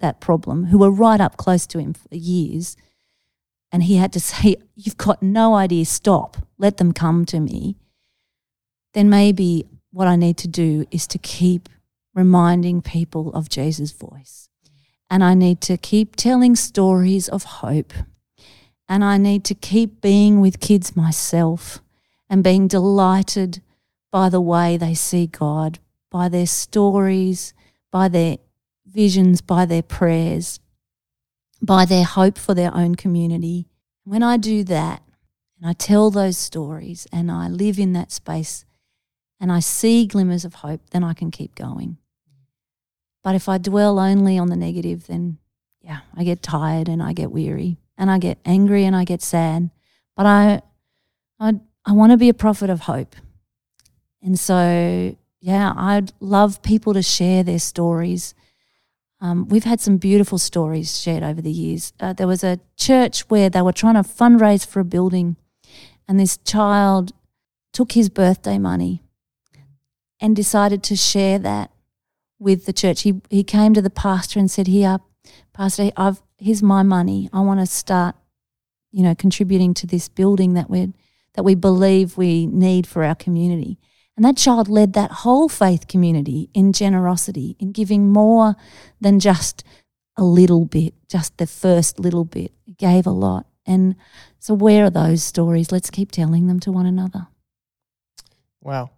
that 0.01 0.21
problem, 0.21 0.65
who 0.65 0.77
were 0.77 0.91
right 0.91 1.19
up 1.19 1.37
close 1.37 1.65
to 1.65 1.79
him 1.79 1.95
for 1.95 2.13
years, 2.13 2.77
and 3.71 3.81
he 3.81 3.95
had 3.95 4.13
to 4.13 4.19
say, 4.29 4.57
You've 4.75 4.97
got 4.97 5.23
no 5.23 5.55
idea, 5.55 5.85
stop, 5.85 6.37
let 6.59 6.77
them 6.77 6.91
come 6.91 7.25
to 7.25 7.39
me, 7.39 7.77
then 8.93 9.09
maybe 9.09 9.65
what 9.91 10.07
I 10.07 10.15
need 10.15 10.37
to 10.37 10.47
do 10.47 10.85
is 10.91 11.07
to 11.07 11.17
keep 11.17 11.69
reminding 12.13 12.81
people 12.81 13.31
of 13.33 13.49
Jesus' 13.49 13.91
voice. 13.91 14.49
And 15.09 15.23
I 15.23 15.33
need 15.33 15.61
to 15.61 15.77
keep 15.77 16.15
telling 16.15 16.55
stories 16.55 17.27
of 17.29 17.43
hope. 17.43 17.93
And 18.89 19.03
I 19.03 19.17
need 19.17 19.43
to 19.45 19.55
keep 19.55 20.01
being 20.01 20.41
with 20.41 20.59
kids 20.59 20.95
myself 20.95 21.81
and 22.29 22.43
being 22.43 22.67
delighted 22.67 23.61
by 24.11 24.29
the 24.29 24.41
way 24.41 24.77
they 24.77 24.93
see 24.93 25.27
God, 25.27 25.79
by 26.11 26.29
their 26.29 26.47
stories, 26.47 27.53
by 27.91 28.07
their 28.07 28.37
visions, 28.85 29.41
by 29.41 29.65
their 29.65 29.81
prayers, 29.81 30.59
by 31.61 31.85
their 31.85 32.03
hope 32.03 32.37
for 32.37 32.53
their 32.53 32.73
own 32.75 32.95
community. 32.95 33.67
When 34.03 34.21
I 34.21 34.37
do 34.37 34.63
that 34.65 35.01
and 35.59 35.69
I 35.69 35.73
tell 35.73 36.11
those 36.11 36.37
stories 36.37 37.07
and 37.11 37.31
I 37.31 37.47
live 37.47 37.79
in 37.79 37.93
that 37.93 38.11
space 38.11 38.65
and 39.39 39.51
I 39.51 39.59
see 39.59 40.05
glimmers 40.05 40.45
of 40.45 40.55
hope, 40.55 40.81
then 40.91 41.03
I 41.03 41.13
can 41.13 41.31
keep 41.31 41.55
going. 41.55 41.97
But 43.23 43.35
if 43.35 43.47
I 43.47 43.57
dwell 43.57 43.99
only 43.99 44.37
on 44.37 44.49
the 44.49 44.55
negative, 44.55 45.07
then 45.07 45.37
yeah, 45.81 45.99
I 46.15 46.23
get 46.23 46.41
tired 46.41 46.87
and 46.87 47.01
I 47.01 47.13
get 47.13 47.31
weary 47.31 47.77
and 47.97 48.09
I 48.09 48.17
get 48.17 48.37
angry 48.45 48.85
and 48.85 48.95
I 48.95 49.03
get 49.03 49.21
sad. 49.21 49.69
But 50.15 50.25
I, 50.25 50.61
I, 51.39 51.53
I 51.85 51.91
want 51.91 52.11
to 52.11 52.17
be 52.17 52.29
a 52.29 52.33
prophet 52.33 52.69
of 52.69 52.81
hope. 52.81 53.15
And 54.21 54.39
so, 54.39 55.15
yeah, 55.41 55.73
I'd 55.75 56.13
love 56.19 56.61
people 56.61 56.93
to 56.93 57.01
share 57.01 57.43
their 57.43 57.59
stories. 57.59 58.33
Um, 59.19 59.47
we've 59.49 59.65
had 59.65 59.81
some 59.81 59.97
beautiful 59.97 60.37
stories 60.37 60.99
shared 60.99 61.23
over 61.23 61.41
the 61.41 61.51
years. 61.51 61.93
Uh, 61.99 62.13
there 62.13 62.27
was 62.27 62.43
a 62.43 62.59
church 62.77 63.29
where 63.29 63.49
they 63.49 63.61
were 63.61 63.73
trying 63.73 63.95
to 63.95 64.01
fundraise 64.01 64.65
for 64.65 64.79
a 64.79 64.85
building, 64.85 65.35
and 66.07 66.19
this 66.19 66.37
child 66.37 67.11
took 67.73 67.93
his 67.93 68.09
birthday 68.09 68.57
money 68.57 69.02
and 70.23 70.35
decided 70.35 70.81
to 70.83 70.95
share 70.95 71.37
that 71.37 71.69
with 72.39 72.65
the 72.65 72.73
church. 72.73 73.01
He 73.01 73.21
he 73.29 73.43
came 73.43 73.73
to 73.73 73.81
the 73.81 73.89
pastor 73.89 74.39
and 74.39 74.49
said, 74.49 74.67
"Here, 74.67 74.99
pastor, 75.53 75.91
I've 75.97 76.23
here's 76.37 76.63
my 76.63 76.81
money. 76.81 77.29
I 77.33 77.41
want 77.41 77.59
to 77.59 77.65
start, 77.65 78.15
you 78.91 79.03
know, 79.03 79.13
contributing 79.13 79.73
to 79.75 79.85
this 79.85 80.07
building 80.07 80.53
that 80.53 80.69
we 80.69 80.93
that 81.33 81.43
we 81.43 81.55
believe 81.55 82.17
we 82.17 82.47
need 82.47 82.87
for 82.87 83.03
our 83.03 83.15
community." 83.15 83.77
And 84.15 84.23
that 84.23 84.37
child 84.37 84.69
led 84.69 84.93
that 84.93 85.11
whole 85.11 85.49
faith 85.49 85.87
community 85.87 86.49
in 86.53 86.71
generosity, 86.71 87.55
in 87.59 87.71
giving 87.71 88.09
more 88.11 88.55
than 89.01 89.19
just 89.19 89.63
a 90.15 90.23
little 90.23 90.65
bit, 90.65 90.93
just 91.09 91.37
the 91.37 91.47
first 91.47 91.99
little 91.99 92.23
bit. 92.23 92.51
He 92.65 92.73
gave 92.73 93.07
a 93.07 93.11
lot. 93.11 93.47
And 93.65 93.95
so, 94.39 94.53
where 94.53 94.85
are 94.85 94.89
those 94.89 95.23
stories? 95.23 95.71
Let's 95.71 95.89
keep 95.89 96.11
telling 96.11 96.47
them 96.47 96.59
to 96.61 96.71
one 96.71 96.85
another. 96.85 97.27
Wow. 98.61 98.91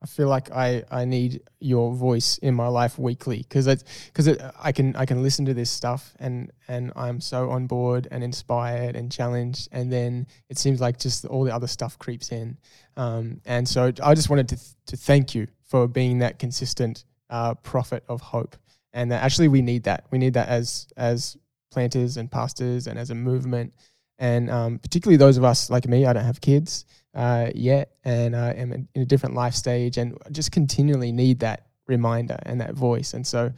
I 0.00 0.06
feel 0.06 0.28
like 0.28 0.52
I, 0.52 0.84
I 0.90 1.04
need 1.04 1.42
your 1.58 1.92
voice 1.92 2.38
in 2.38 2.54
my 2.54 2.68
life 2.68 2.98
weekly 2.98 3.38
because 3.38 3.66
because 4.06 4.28
I 4.60 4.70
can 4.70 4.94
I 4.94 5.04
can 5.06 5.22
listen 5.22 5.44
to 5.46 5.54
this 5.54 5.70
stuff 5.70 6.14
and 6.20 6.52
and 6.68 6.92
I'm 6.94 7.20
so 7.20 7.50
on 7.50 7.66
board 7.66 8.06
and 8.12 8.22
inspired 8.22 8.94
and 8.94 9.10
challenged 9.10 9.68
and 9.72 9.92
then 9.92 10.28
it 10.48 10.56
seems 10.56 10.80
like 10.80 10.98
just 11.00 11.24
all 11.24 11.42
the 11.42 11.54
other 11.54 11.66
stuff 11.66 11.98
creeps 11.98 12.30
in. 12.30 12.58
Um, 12.96 13.40
and 13.44 13.68
so 13.68 13.92
I 14.02 14.14
just 14.14 14.30
wanted 14.30 14.48
to 14.50 14.56
th- 14.56 14.70
to 14.86 14.96
thank 14.96 15.34
you 15.34 15.48
for 15.64 15.88
being 15.88 16.18
that 16.18 16.38
consistent 16.38 17.04
uh, 17.28 17.54
prophet 17.54 18.04
of 18.08 18.20
hope 18.20 18.56
and 18.92 19.10
that 19.10 19.22
actually 19.24 19.48
we 19.48 19.62
need 19.62 19.82
that. 19.84 20.04
We 20.12 20.18
need 20.18 20.34
that 20.34 20.48
as 20.48 20.86
as 20.96 21.36
planters 21.72 22.16
and 22.16 22.30
pastors 22.30 22.86
and 22.86 23.00
as 23.00 23.10
a 23.10 23.16
movement 23.16 23.74
and 24.20 24.48
um, 24.48 24.78
particularly 24.78 25.16
those 25.16 25.36
of 25.36 25.44
us 25.44 25.70
like 25.70 25.86
me 25.88 26.06
I 26.06 26.12
don't 26.12 26.24
have 26.24 26.40
kids 26.40 26.84
uh, 27.14 27.50
yet 27.54 27.92
and 28.04 28.34
uh, 28.34 28.52
am 28.56 28.72
in 28.94 29.02
a 29.02 29.04
different 29.04 29.34
life 29.34 29.54
stage 29.54 29.98
and 29.98 30.16
just 30.30 30.52
continually 30.52 31.12
need 31.12 31.40
that 31.40 31.66
reminder 31.86 32.38
and 32.42 32.60
that 32.60 32.74
voice. 32.74 33.14
And 33.14 33.26
so, 33.26 33.52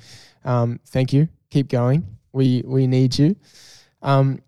um, 0.45 0.81
thank 0.87 1.13
you. 1.13 1.29
Keep 1.51 1.69
going. 1.69 2.07
We 2.33 2.63
we 2.65 2.87
need 2.87 3.19
you. 3.19 3.37
Um, 4.03 4.41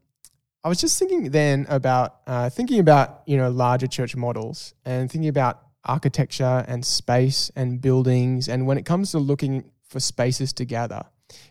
I 0.65 0.69
was 0.69 0.81
just 0.81 0.99
thinking 0.99 1.31
then 1.31 1.67
about 1.69 2.21
uh, 2.27 2.49
thinking 2.49 2.79
about 2.79 3.23
you 3.27 3.37
know 3.37 3.51
larger 3.51 3.87
church 3.87 4.15
models 4.15 4.75
and 4.85 5.11
thinking 5.11 5.29
about 5.29 5.61
architecture 5.85 6.65
and 6.69 6.85
space 6.85 7.51
and 7.57 7.81
buildings 7.81 8.49
and 8.49 8.69
when 8.69 8.79
it 8.79 8.87
comes 8.87 9.11
to 9.11 9.19
looking 9.19 9.65
for 9.89 9.99
spaces 9.99 10.53
to 10.53 10.65
gather, 10.65 11.03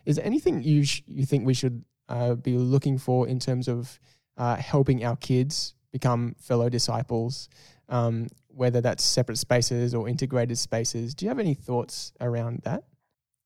is 0.05 0.15
there 0.15 0.25
anything 0.25 0.63
you 0.63 0.85
sh- 0.85 1.03
you 1.05 1.25
think 1.25 1.45
we 1.45 1.53
should 1.53 1.83
uh, 2.07 2.35
be 2.35 2.57
looking 2.57 2.97
for 2.97 3.27
in 3.27 3.39
terms 3.39 3.67
of 3.67 3.99
uh, 4.37 4.55
helping 4.55 5.03
our 5.03 5.17
kids 5.17 5.73
become 5.91 6.36
fellow 6.39 6.69
disciples, 6.69 7.49
um, 7.89 8.27
whether 8.47 8.82
that's 8.82 9.04
separate 9.04 9.38
spaces 9.38 9.93
or 9.93 10.08
integrated 10.08 10.58
spaces. 10.58 11.13
Do 11.13 11.25
you 11.25 11.30
have 11.30 11.39
any 11.39 11.54
thoughts 11.54 12.13
around 12.19 12.62
that? 12.63 12.84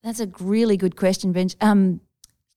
That's 0.04 0.20
a 0.20 0.30
really 0.40 0.78
good 0.78 0.96
question, 0.96 1.32
Benj. 1.32 1.56
Um, 1.62 2.02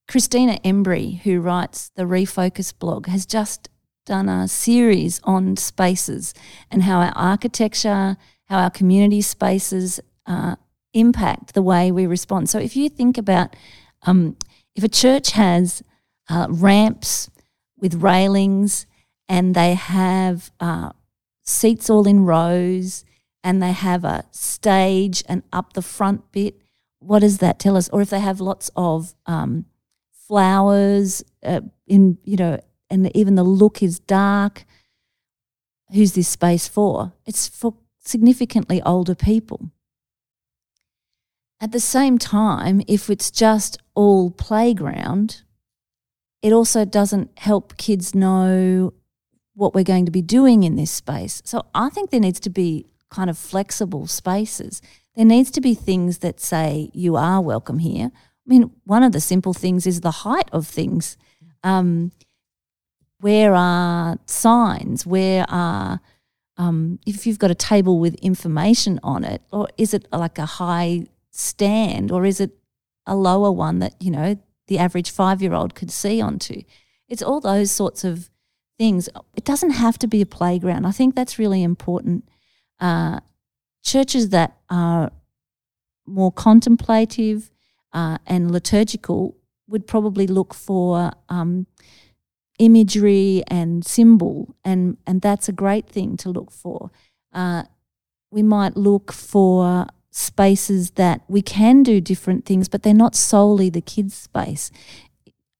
Christina 0.06 0.58
Embree, 0.64 1.20
who 1.20 1.40
writes 1.40 1.90
the 1.94 2.04
Refocus 2.04 2.78
blog, 2.78 3.06
has 3.06 3.26
just 3.26 3.68
done 4.06 4.28
a 4.28 4.48
series 4.48 5.20
on 5.24 5.56
spaces 5.56 6.32
and 6.70 6.82
how 6.82 7.00
our 7.00 7.12
architecture, 7.14 8.16
how 8.46 8.58
our 8.58 8.70
community 8.70 9.20
spaces 9.20 10.00
uh, 10.26 10.56
impact 10.94 11.54
the 11.54 11.62
way 11.62 11.92
we 11.92 12.06
respond. 12.06 12.48
So 12.48 12.58
if 12.58 12.74
you 12.74 12.88
think 12.88 13.18
about 13.18 13.54
um, 14.02 14.36
if 14.74 14.84
a 14.84 14.88
church 14.88 15.32
has 15.32 15.82
uh, 16.28 16.46
ramps 16.48 17.30
with 17.78 18.02
railings 18.02 18.86
and 19.28 19.54
they 19.54 19.74
have 19.74 20.50
uh, 20.60 20.90
seats 21.44 21.90
all 21.90 22.06
in 22.06 22.24
rows 22.24 23.04
and 23.44 23.62
they 23.62 23.72
have 23.72 24.04
a 24.04 24.24
stage 24.30 25.22
and 25.28 25.42
up 25.52 25.74
the 25.74 25.82
front 25.82 26.32
bit. 26.32 26.60
What 27.00 27.20
does 27.20 27.38
that 27.38 27.58
tell 27.58 27.76
us? 27.76 27.88
Or 27.90 28.00
if 28.00 28.10
they 28.10 28.20
have 28.20 28.40
lots 28.40 28.70
of 28.74 29.14
um, 29.26 29.66
flowers 30.26 31.22
uh, 31.42 31.60
in, 31.86 32.18
you 32.24 32.36
know, 32.36 32.60
and 32.90 33.14
even 33.16 33.34
the 33.34 33.44
look 33.44 33.82
is 33.82 33.98
dark, 33.98 34.64
who's 35.92 36.12
this 36.12 36.28
space 36.28 36.66
for? 36.66 37.12
It's 37.26 37.46
for 37.48 37.74
significantly 38.04 38.82
older 38.82 39.14
people. 39.14 39.70
At 41.60 41.72
the 41.72 41.80
same 41.80 42.18
time, 42.18 42.82
if 42.86 43.10
it's 43.10 43.30
just 43.30 43.78
all 43.94 44.30
playground, 44.30 45.42
it 46.40 46.52
also 46.52 46.84
doesn't 46.84 47.30
help 47.38 47.76
kids 47.76 48.14
know 48.14 48.92
what 49.58 49.74
we're 49.74 49.82
going 49.82 50.06
to 50.06 50.12
be 50.12 50.22
doing 50.22 50.62
in 50.62 50.76
this 50.76 50.92
space. 50.92 51.42
So 51.44 51.66
I 51.74 51.88
think 51.88 52.10
there 52.10 52.20
needs 52.20 52.38
to 52.40 52.50
be 52.50 52.86
kind 53.10 53.28
of 53.28 53.36
flexible 53.36 54.06
spaces. 54.06 54.80
There 55.16 55.24
needs 55.24 55.50
to 55.50 55.60
be 55.60 55.74
things 55.74 56.18
that 56.18 56.38
say 56.38 56.90
you 56.94 57.16
are 57.16 57.40
welcome 57.40 57.80
here. 57.80 58.12
I 58.14 58.46
mean, 58.46 58.70
one 58.84 59.02
of 59.02 59.10
the 59.10 59.20
simple 59.20 59.52
things 59.52 59.84
is 59.84 60.00
the 60.00 60.22
height 60.22 60.48
of 60.52 60.64
things. 60.64 61.16
Um, 61.64 62.12
where 63.18 63.52
are 63.52 64.18
signs? 64.26 65.04
Where 65.04 65.44
are 65.48 66.00
um, 66.56 67.00
if 67.04 67.26
you've 67.26 67.40
got 67.40 67.50
a 67.50 67.56
table 67.56 67.98
with 67.98 68.14
information 68.16 69.00
on 69.02 69.24
it, 69.24 69.42
or 69.52 69.68
is 69.76 69.92
it 69.92 70.06
like 70.12 70.38
a 70.38 70.46
high 70.46 71.06
stand, 71.32 72.12
or 72.12 72.24
is 72.24 72.40
it 72.40 72.52
a 73.06 73.16
lower 73.16 73.50
one 73.50 73.80
that 73.80 73.94
you 74.00 74.12
know 74.12 74.38
the 74.68 74.78
average 74.78 75.10
five-year-old 75.10 75.74
could 75.74 75.90
see 75.90 76.20
onto? 76.20 76.62
It's 77.08 77.22
all 77.22 77.40
those 77.40 77.72
sorts 77.72 78.04
of 78.04 78.30
things. 78.78 79.08
It 79.34 79.44
doesn't 79.44 79.70
have 79.70 79.98
to 79.98 80.06
be 80.06 80.22
a 80.22 80.26
playground. 80.26 80.86
I 80.86 80.92
think 80.92 81.14
that's 81.14 81.38
really 81.38 81.62
important. 81.62 82.28
Uh, 82.80 83.20
churches 83.82 84.30
that 84.30 84.56
are 84.70 85.10
more 86.06 86.32
contemplative 86.32 87.50
uh, 87.92 88.18
and 88.26 88.50
liturgical 88.50 89.36
would 89.68 89.86
probably 89.86 90.26
look 90.26 90.54
for 90.54 91.12
um, 91.28 91.66
imagery 92.58 93.42
and 93.48 93.84
symbol, 93.84 94.54
and, 94.64 94.96
and 95.06 95.20
that's 95.20 95.48
a 95.48 95.52
great 95.52 95.88
thing 95.88 96.16
to 96.18 96.30
look 96.30 96.50
for. 96.50 96.90
Uh, 97.32 97.64
we 98.30 98.42
might 98.42 98.76
look 98.76 99.12
for 99.12 99.86
spaces 100.10 100.92
that 100.92 101.22
we 101.28 101.42
can 101.42 101.82
do 101.82 102.00
different 102.00 102.44
things, 102.44 102.68
but 102.68 102.82
they're 102.82 102.94
not 102.94 103.14
solely 103.14 103.70
the 103.70 103.80
kids' 103.80 104.14
space. 104.14 104.70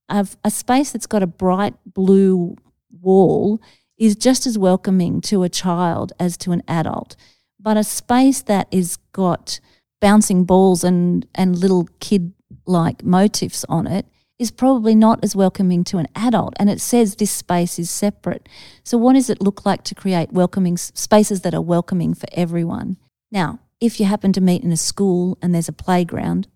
A, 0.09 0.26
a 0.42 0.50
space 0.50 0.92
that's 0.92 1.07
got 1.07 1.22
a 1.22 1.26
bright 1.26 1.74
blue 1.87 2.57
wall 2.90 3.61
is 3.98 4.16
just 4.16 4.46
as 4.46 4.57
welcoming 4.57 5.20
to 5.20 5.42
a 5.42 5.48
child 5.48 6.12
as 6.18 6.37
to 6.38 6.53
an 6.53 6.62
adult. 6.68 7.16
But 7.61 7.77
a 7.77 7.85
space 7.85 8.42
that 8.42 8.68
is 8.70 8.96
got 9.12 9.61
bouncing 10.01 10.44
balls 10.44 10.85
and, 10.85 11.27
and 11.35 11.59
little 11.59 11.88
kid 12.01 12.33
like 12.66 13.03
motifs 13.03 13.64
on 13.68 13.87
it 13.87 14.07
is 14.38 14.53
probably 14.53 14.94
not 14.94 15.18
as 15.24 15.35
welcoming 15.35 15.83
to 15.83 15.98
an 15.98 16.07
adult. 16.14 16.55
And 16.61 16.70
it 16.70 16.81
says 16.81 17.16
this 17.16 17.33
space 17.33 17.79
is 17.79 17.90
separate. 17.90 18.48
So, 18.85 18.96
what 18.96 19.14
does 19.14 19.29
it 19.29 19.42
look 19.42 19.66
like 19.66 19.83
to 19.85 19.94
create 19.96 20.33
welcoming 20.33 20.77
spaces 20.77 21.40
that 21.40 21.55
are 21.55 21.61
welcoming 21.61 22.14
for 22.14 22.29
everyone? 22.33 22.98
Now, 23.33 23.59
if 23.81 23.98
you 23.98 24.07
happen 24.07 24.33
to 24.35 24.40
meet 24.40 24.62
in 24.62 24.70
a 24.70 24.77
school 24.77 25.38
and 25.42 25.53
there's 25.53 25.68
a 25.68 25.72
playground, 25.72 26.46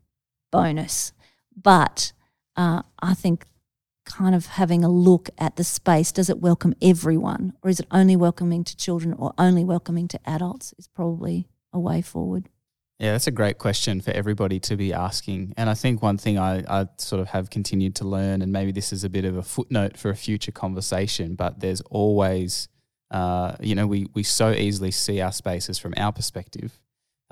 bonus. 0.53 1.13
But 1.61 2.13
uh, 2.57 2.83
I 3.01 3.15
think 3.15 3.47
kind 4.05 4.35
of 4.35 4.47
having 4.47 4.85
a 4.85 4.89
look 4.89 5.31
at 5.39 5.57
the 5.57 5.65
space 5.65 6.11
does 6.13 6.29
it 6.29 6.41
welcome 6.41 6.75
everyone 6.83 7.53
or 7.63 7.71
is 7.71 7.81
it 7.81 7.87
only 7.91 8.17
welcoming 8.17 8.65
to 8.65 8.77
children 8.77 9.15
or 9.15 9.33
only 9.39 9.65
welcoming 9.65 10.09
to 10.09 10.19
adults 10.27 10.75
is 10.79 10.89
probably 10.89 11.47
a 11.73 11.81
way 11.81 12.03
forward. 12.03 12.49
Yeah, 12.99 13.13
that's 13.13 13.27
a 13.27 13.33
great 13.33 13.59
question 13.59 14.01
for 14.01 14.13
everybody 14.13 14.61
to 14.61 14.77
be 14.77 14.93
asking. 14.93 15.55
And 15.57 15.69
I 15.69 15.75
think 15.75 16.03
one 16.03 16.19
thing 16.19 16.39
I, 16.39 16.63
I 16.69 16.87
sort 16.99 17.21
of 17.21 17.29
have 17.29 17.51
continued 17.51 17.97
to 17.97 18.05
learn, 18.05 18.43
and 18.43 18.53
maybe 18.53 18.71
this 18.71 18.93
is 18.93 19.03
a 19.03 19.09
bit 19.09 19.25
of 19.25 19.37
a 19.37 19.43
footnote 19.43 19.97
for 19.97 20.11
a 20.11 20.17
future 20.17 20.53
conversation, 20.53 21.35
but 21.35 21.59
there's 21.59 21.81
always, 21.83 22.69
uh, 23.11 23.57
you 23.59 23.75
know, 23.75 23.89
we, 23.89 24.07
we 24.15 24.23
so 24.23 24.53
easily 24.53 24.93
see 24.93 25.21
our 25.21 25.33
spaces 25.33 25.79
from 25.79 25.95
our 25.97 26.13
perspective. 26.13 26.79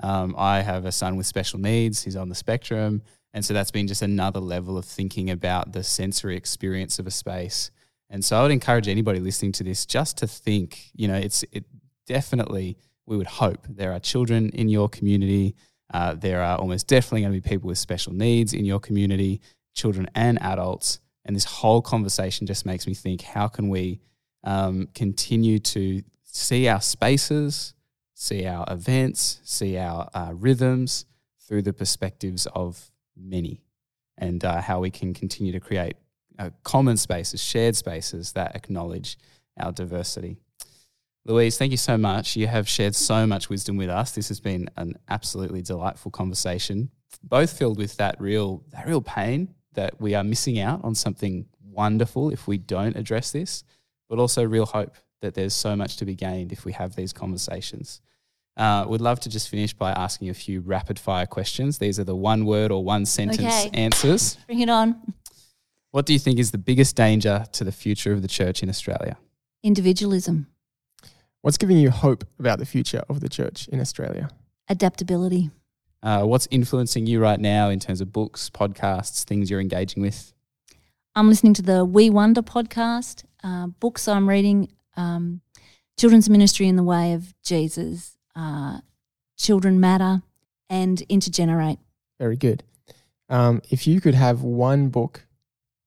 Um, 0.03 0.35
I 0.37 0.61
have 0.61 0.83
a 0.83 0.91
son 0.91 1.15
with 1.15 1.25
special 1.25 1.59
needs, 1.59 2.03
he's 2.03 2.17
on 2.17 2.27
the 2.27 2.35
spectrum. 2.35 3.03
And 3.33 3.45
so 3.45 3.53
that's 3.53 3.71
been 3.71 3.87
just 3.87 4.01
another 4.01 4.39
level 4.39 4.77
of 4.77 4.85
thinking 4.85 5.29
about 5.29 5.71
the 5.71 5.83
sensory 5.83 6.35
experience 6.35 6.99
of 6.99 7.07
a 7.07 7.11
space. 7.11 7.71
And 8.09 8.25
so 8.25 8.37
I 8.37 8.41
would 8.41 8.51
encourage 8.51 8.87
anybody 8.87 9.19
listening 9.19 9.53
to 9.53 9.63
this 9.63 9.85
just 9.85 10.17
to 10.17 10.27
think, 10.27 10.91
you 10.93 11.07
know, 11.07 11.15
it's 11.15 11.43
it 11.51 11.65
definitely 12.07 12.77
we 13.05 13.17
would 13.17 13.27
hope 13.27 13.65
there 13.69 13.93
are 13.93 13.99
children 13.99 14.49
in 14.49 14.67
your 14.67 14.89
community. 14.89 15.55
Uh, 15.93 16.13
there 16.13 16.41
are 16.41 16.57
almost 16.57 16.87
definitely 16.87 17.21
going 17.21 17.33
to 17.33 17.41
be 17.41 17.49
people 17.49 17.67
with 17.67 17.77
special 17.77 18.13
needs 18.13 18.53
in 18.53 18.65
your 18.65 18.79
community, 18.79 19.41
children 19.73 20.07
and 20.13 20.41
adults. 20.41 20.99
And 21.23 21.35
this 21.35 21.45
whole 21.45 21.81
conversation 21.81 22.47
just 22.47 22.65
makes 22.65 22.85
me 22.85 22.93
think 22.93 23.21
how 23.21 23.47
can 23.47 23.69
we 23.69 24.01
um, 24.43 24.87
continue 24.93 25.59
to 25.59 26.01
see 26.23 26.67
our 26.67 26.81
spaces, 26.81 27.73
see 28.13 28.45
our 28.45 28.65
events, 28.69 29.39
see 29.43 29.77
our 29.77 30.09
uh, 30.13 30.31
rhythms 30.33 31.05
through 31.39 31.61
the 31.61 31.73
perspectives 31.73 32.47
of 32.53 32.90
many, 33.21 33.61
and 34.17 34.43
uh, 34.43 34.61
how 34.61 34.79
we 34.79 34.89
can 34.89 35.13
continue 35.13 35.51
to 35.51 35.59
create 35.59 35.95
uh, 36.39 36.49
common 36.63 36.97
spaces, 36.97 37.41
shared 37.41 37.75
spaces 37.75 38.31
that 38.33 38.55
acknowledge 38.55 39.17
our 39.59 39.71
diversity. 39.71 40.37
Louise, 41.25 41.57
thank 41.57 41.71
you 41.71 41.77
so 41.77 41.97
much. 41.97 42.35
You 42.35 42.47
have 42.47 42.67
shared 42.67 42.95
so 42.95 43.27
much 43.27 43.47
wisdom 43.47 43.77
with 43.77 43.89
us. 43.89 44.11
This 44.13 44.29
has 44.29 44.39
been 44.39 44.69
an 44.77 44.97
absolutely 45.07 45.61
delightful 45.61 46.09
conversation, 46.09 46.89
both 47.21 47.55
filled 47.55 47.77
with 47.77 47.95
that 47.97 48.19
real 48.19 48.63
that 48.71 48.87
real 48.87 49.01
pain 49.01 49.53
that 49.73 50.01
we 50.01 50.15
are 50.15 50.23
missing 50.23 50.59
out 50.59 50.83
on 50.83 50.95
something 50.95 51.45
wonderful 51.63 52.31
if 52.31 52.47
we 52.47 52.57
don't 52.57 52.95
address 52.95 53.31
this, 53.31 53.63
but 54.09 54.19
also 54.19 54.43
real 54.43 54.65
hope 54.65 54.95
that 55.21 55.35
there's 55.35 55.53
so 55.53 55.75
much 55.75 55.97
to 55.97 56.05
be 56.05 56.15
gained 56.15 56.51
if 56.51 56.65
we 56.65 56.71
have 56.73 56.95
these 56.95 57.13
conversations. 57.13 58.01
Uh, 58.57 58.85
would 58.87 59.01
love 59.01 59.19
to 59.21 59.29
just 59.29 59.49
finish 59.49 59.73
by 59.73 59.91
asking 59.91 60.29
a 60.29 60.33
few 60.33 60.59
rapid 60.61 60.99
fire 60.99 61.25
questions. 61.25 61.77
These 61.77 61.99
are 61.99 62.03
the 62.03 62.15
one 62.15 62.45
word 62.45 62.71
or 62.71 62.83
one 62.83 63.05
sentence 63.05 63.39
Okay. 63.39 63.69
answers. 63.73 64.37
Bring 64.45 64.59
it 64.59 64.69
on. 64.69 65.13
What 65.91 66.05
do 66.05 66.13
you 66.13 66.19
think 66.19 66.37
is 66.39 66.51
the 66.51 66.57
biggest 66.57 66.95
danger 66.95 67.45
to 67.53 67.63
the 67.63 67.71
future 67.71 68.11
of 68.13 68.21
the 68.21 68.27
church 68.27 68.61
in 68.63 68.69
Australia? 68.69 69.17
Individualism, 69.63 70.47
What's 71.43 71.57
giving 71.57 71.77
you 71.77 71.89
hope 71.89 72.23
about 72.37 72.59
the 72.59 72.67
future 72.67 73.01
of 73.09 73.19
the 73.19 73.27
church 73.29 73.67
in 73.69 73.79
Australia? 73.79 74.29
adaptability, 74.69 75.49
Uh, 76.03 76.23
what's 76.23 76.47
influencing 76.51 77.05
you 77.07 77.19
right 77.19 77.39
now 77.39 77.69
in 77.69 77.79
terms 77.79 77.99
of 78.01 78.11
books, 78.13 78.49
podcasts, 78.49 79.23
things 79.23 79.49
you're 79.49 79.59
engaging 79.59 80.01
with? 80.03 80.33
I'm 81.15 81.27
listening 81.29 81.53
to 81.55 81.61
the 81.61 81.83
We 81.83 82.09
Wonder 82.09 82.41
podcast, 82.41 83.23
uh, 83.43 83.67
books 83.67 84.07
I'm 84.07 84.29
reading, 84.29 84.71
um, 84.95 85.41
Children's 85.97 86.29
Ministry 86.29 86.67
in 86.67 86.75
the 86.75 86.83
Way 86.83 87.13
of 87.13 87.33
Jesus, 87.43 88.17
uh, 88.35 88.79
Children 89.37 89.79
Matter, 89.79 90.21
and 90.69 90.99
Intergenerate. 91.09 91.79
Very 92.19 92.37
good. 92.37 92.63
Um, 93.29 93.61
if 93.69 93.87
you 93.87 94.01
could 94.01 94.15
have 94.15 94.41
one 94.41 94.89
book 94.89 95.25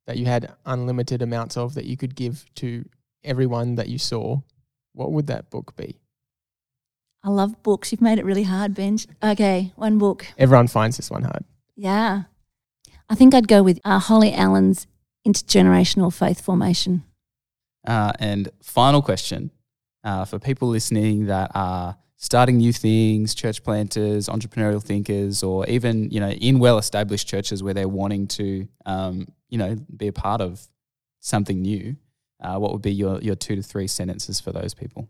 that 0.07 0.17
you 0.17 0.27
had 0.27 0.53
unlimited 0.67 1.23
amounts 1.23 1.57
of 1.57 1.75
that 1.75 1.85
you 1.85 1.97
could 1.97 2.15
give 2.15 2.45
to 2.57 2.85
everyone 3.23 3.77
that 3.77 3.89
you 3.89 3.99
saw, 3.99 4.41
what 4.93 5.13
would 5.13 5.27
that 5.29 5.51
book 5.51 5.77
be? 5.77 6.01
I 7.23 7.31
love 7.31 7.63
books. 7.63 7.91
You've 7.91 8.03
made 8.03 8.19
it 8.19 8.25
really 8.25 8.43
hard, 8.43 8.75
Benj. 8.75 9.07
Okay, 9.23 9.73
one 9.77 9.99
book. 9.99 10.27
Everyone 10.37 10.69
finds 10.69 10.97
this 10.99 11.11
one 11.11 11.23
hard. 11.23 11.45
Yeah. 11.75 12.25
I 13.09 13.15
think 13.15 13.35
I'd 13.35 13.49
go 13.49 13.63
with 13.63 13.81
uh, 13.85 13.99
Holly 13.99 14.33
Allen's 14.33 14.87
Intergenerational 15.27 16.13
Faith 16.13 16.41
Formation. 16.41 17.05
Uh, 17.87 18.13
and 18.19 18.49
final 18.63 19.03
question 19.03 19.51
uh, 20.03 20.25
for 20.25 20.39
people 20.39 20.69
listening 20.69 21.27
that 21.27 21.51
are 21.55 21.97
starting 22.17 22.57
new 22.57 22.73
things, 22.73 23.35
church 23.35 23.63
planters, 23.63 24.29
entrepreneurial 24.29 24.83
thinkers, 24.83 25.43
or 25.43 25.67
even 25.67 26.11
you 26.11 26.21
know 26.21 26.31
in 26.31 26.59
well-established 26.59 27.29
churches 27.29 27.63
where 27.63 27.75
they're 27.75 27.89
wanting 27.89 28.27
to 28.29 28.69
um, 28.87 29.27
you 29.49 29.59
know 29.59 29.77
be 29.97 30.09
a 30.09 30.13
part 30.13 30.41
of 30.41 30.69
something 31.21 31.63
new. 31.63 31.97
Uh, 32.41 32.59
what 32.59 32.73
would 32.73 32.83
be 32.83 32.93
your 32.93 33.21
your 33.21 33.35
two 33.35 33.57
to 33.57 33.63
three 33.63 33.87
sentences 33.87 34.41
for 34.41 34.53
those 34.53 34.75
people? 34.75 35.09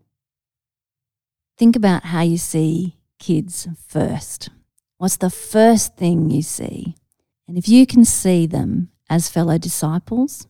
Think 1.57 1.75
about 1.75 2.05
how 2.05 2.21
you 2.21 2.37
see 2.37 2.97
kids 3.19 3.67
first. 3.87 4.49
What's 4.97 5.17
the 5.17 5.29
first 5.29 5.95
thing 5.95 6.29
you 6.29 6.41
see? 6.41 6.95
And 7.47 7.57
if 7.57 7.67
you 7.67 7.85
can 7.85 8.05
see 8.05 8.45
them 8.45 8.89
as 9.09 9.29
fellow 9.29 9.57
disciples 9.57 10.47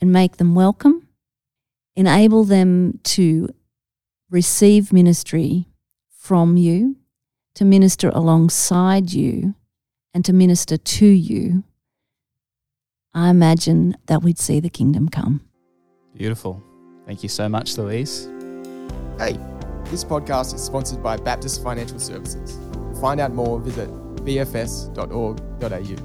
and 0.00 0.12
make 0.12 0.36
them 0.36 0.54
welcome, 0.54 1.08
enable 1.94 2.44
them 2.44 3.00
to 3.04 3.48
receive 4.30 4.92
ministry 4.92 5.66
from 6.26 6.56
you, 6.56 6.96
to 7.54 7.64
minister 7.64 8.08
alongside 8.08 9.12
you, 9.12 9.54
and 10.12 10.24
to 10.24 10.32
minister 10.32 10.76
to 10.76 11.06
you, 11.06 11.62
I 13.14 13.30
imagine 13.30 13.96
that 14.06 14.24
we'd 14.24 14.40
see 14.40 14.58
the 14.58 14.68
kingdom 14.68 15.08
come. 15.08 15.42
Beautiful. 16.16 16.60
Thank 17.06 17.22
you 17.22 17.28
so 17.28 17.48
much, 17.48 17.78
Louise. 17.78 18.28
Hey, 19.18 19.38
this 19.84 20.02
podcast 20.02 20.52
is 20.52 20.64
sponsored 20.64 21.00
by 21.00 21.16
Baptist 21.16 21.62
Financial 21.62 22.00
Services. 22.00 22.58
To 22.72 23.00
find 23.00 23.20
out 23.20 23.32
more, 23.32 23.60
visit 23.60 23.88
bfs.org.au. 24.24 25.96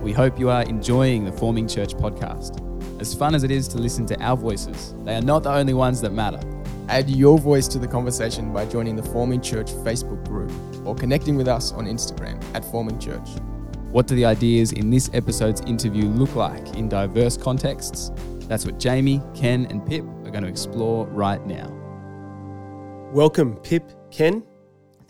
We 0.00 0.12
hope 0.12 0.40
you 0.40 0.50
are 0.50 0.64
enjoying 0.64 1.24
the 1.24 1.30
Forming 1.30 1.68
Church 1.68 1.94
podcast. 1.94 2.60
As 3.00 3.14
fun 3.14 3.36
as 3.36 3.44
it 3.44 3.52
is 3.52 3.68
to 3.68 3.78
listen 3.78 4.06
to 4.06 4.20
our 4.20 4.36
voices, 4.36 4.92
they 5.04 5.14
are 5.14 5.22
not 5.22 5.44
the 5.44 5.52
only 5.52 5.74
ones 5.74 6.00
that 6.00 6.12
matter. 6.12 6.40
Add 6.92 7.08
your 7.08 7.38
voice 7.38 7.66
to 7.68 7.78
the 7.78 7.88
conversation 7.88 8.52
by 8.52 8.66
joining 8.66 8.96
the 8.96 9.02
Forming 9.02 9.40
Church 9.40 9.72
Facebook 9.76 10.22
group 10.28 10.52
or 10.86 10.94
connecting 10.94 11.36
with 11.36 11.48
us 11.48 11.72
on 11.72 11.86
Instagram 11.86 12.38
at 12.54 12.66
Forming 12.66 12.98
Church. 12.98 13.30
What 13.90 14.06
do 14.06 14.14
the 14.14 14.26
ideas 14.26 14.72
in 14.72 14.90
this 14.90 15.08
episode's 15.14 15.62
interview 15.62 16.04
look 16.04 16.36
like 16.36 16.76
in 16.76 16.90
diverse 16.90 17.38
contexts? 17.38 18.10
That's 18.40 18.66
what 18.66 18.78
Jamie, 18.78 19.22
Ken, 19.34 19.64
and 19.70 19.86
Pip 19.86 20.04
are 20.04 20.30
going 20.30 20.42
to 20.42 20.50
explore 20.50 21.06
right 21.06 21.42
now. 21.46 21.70
Welcome, 23.10 23.56
Pip, 23.56 23.90
Ken. 24.10 24.44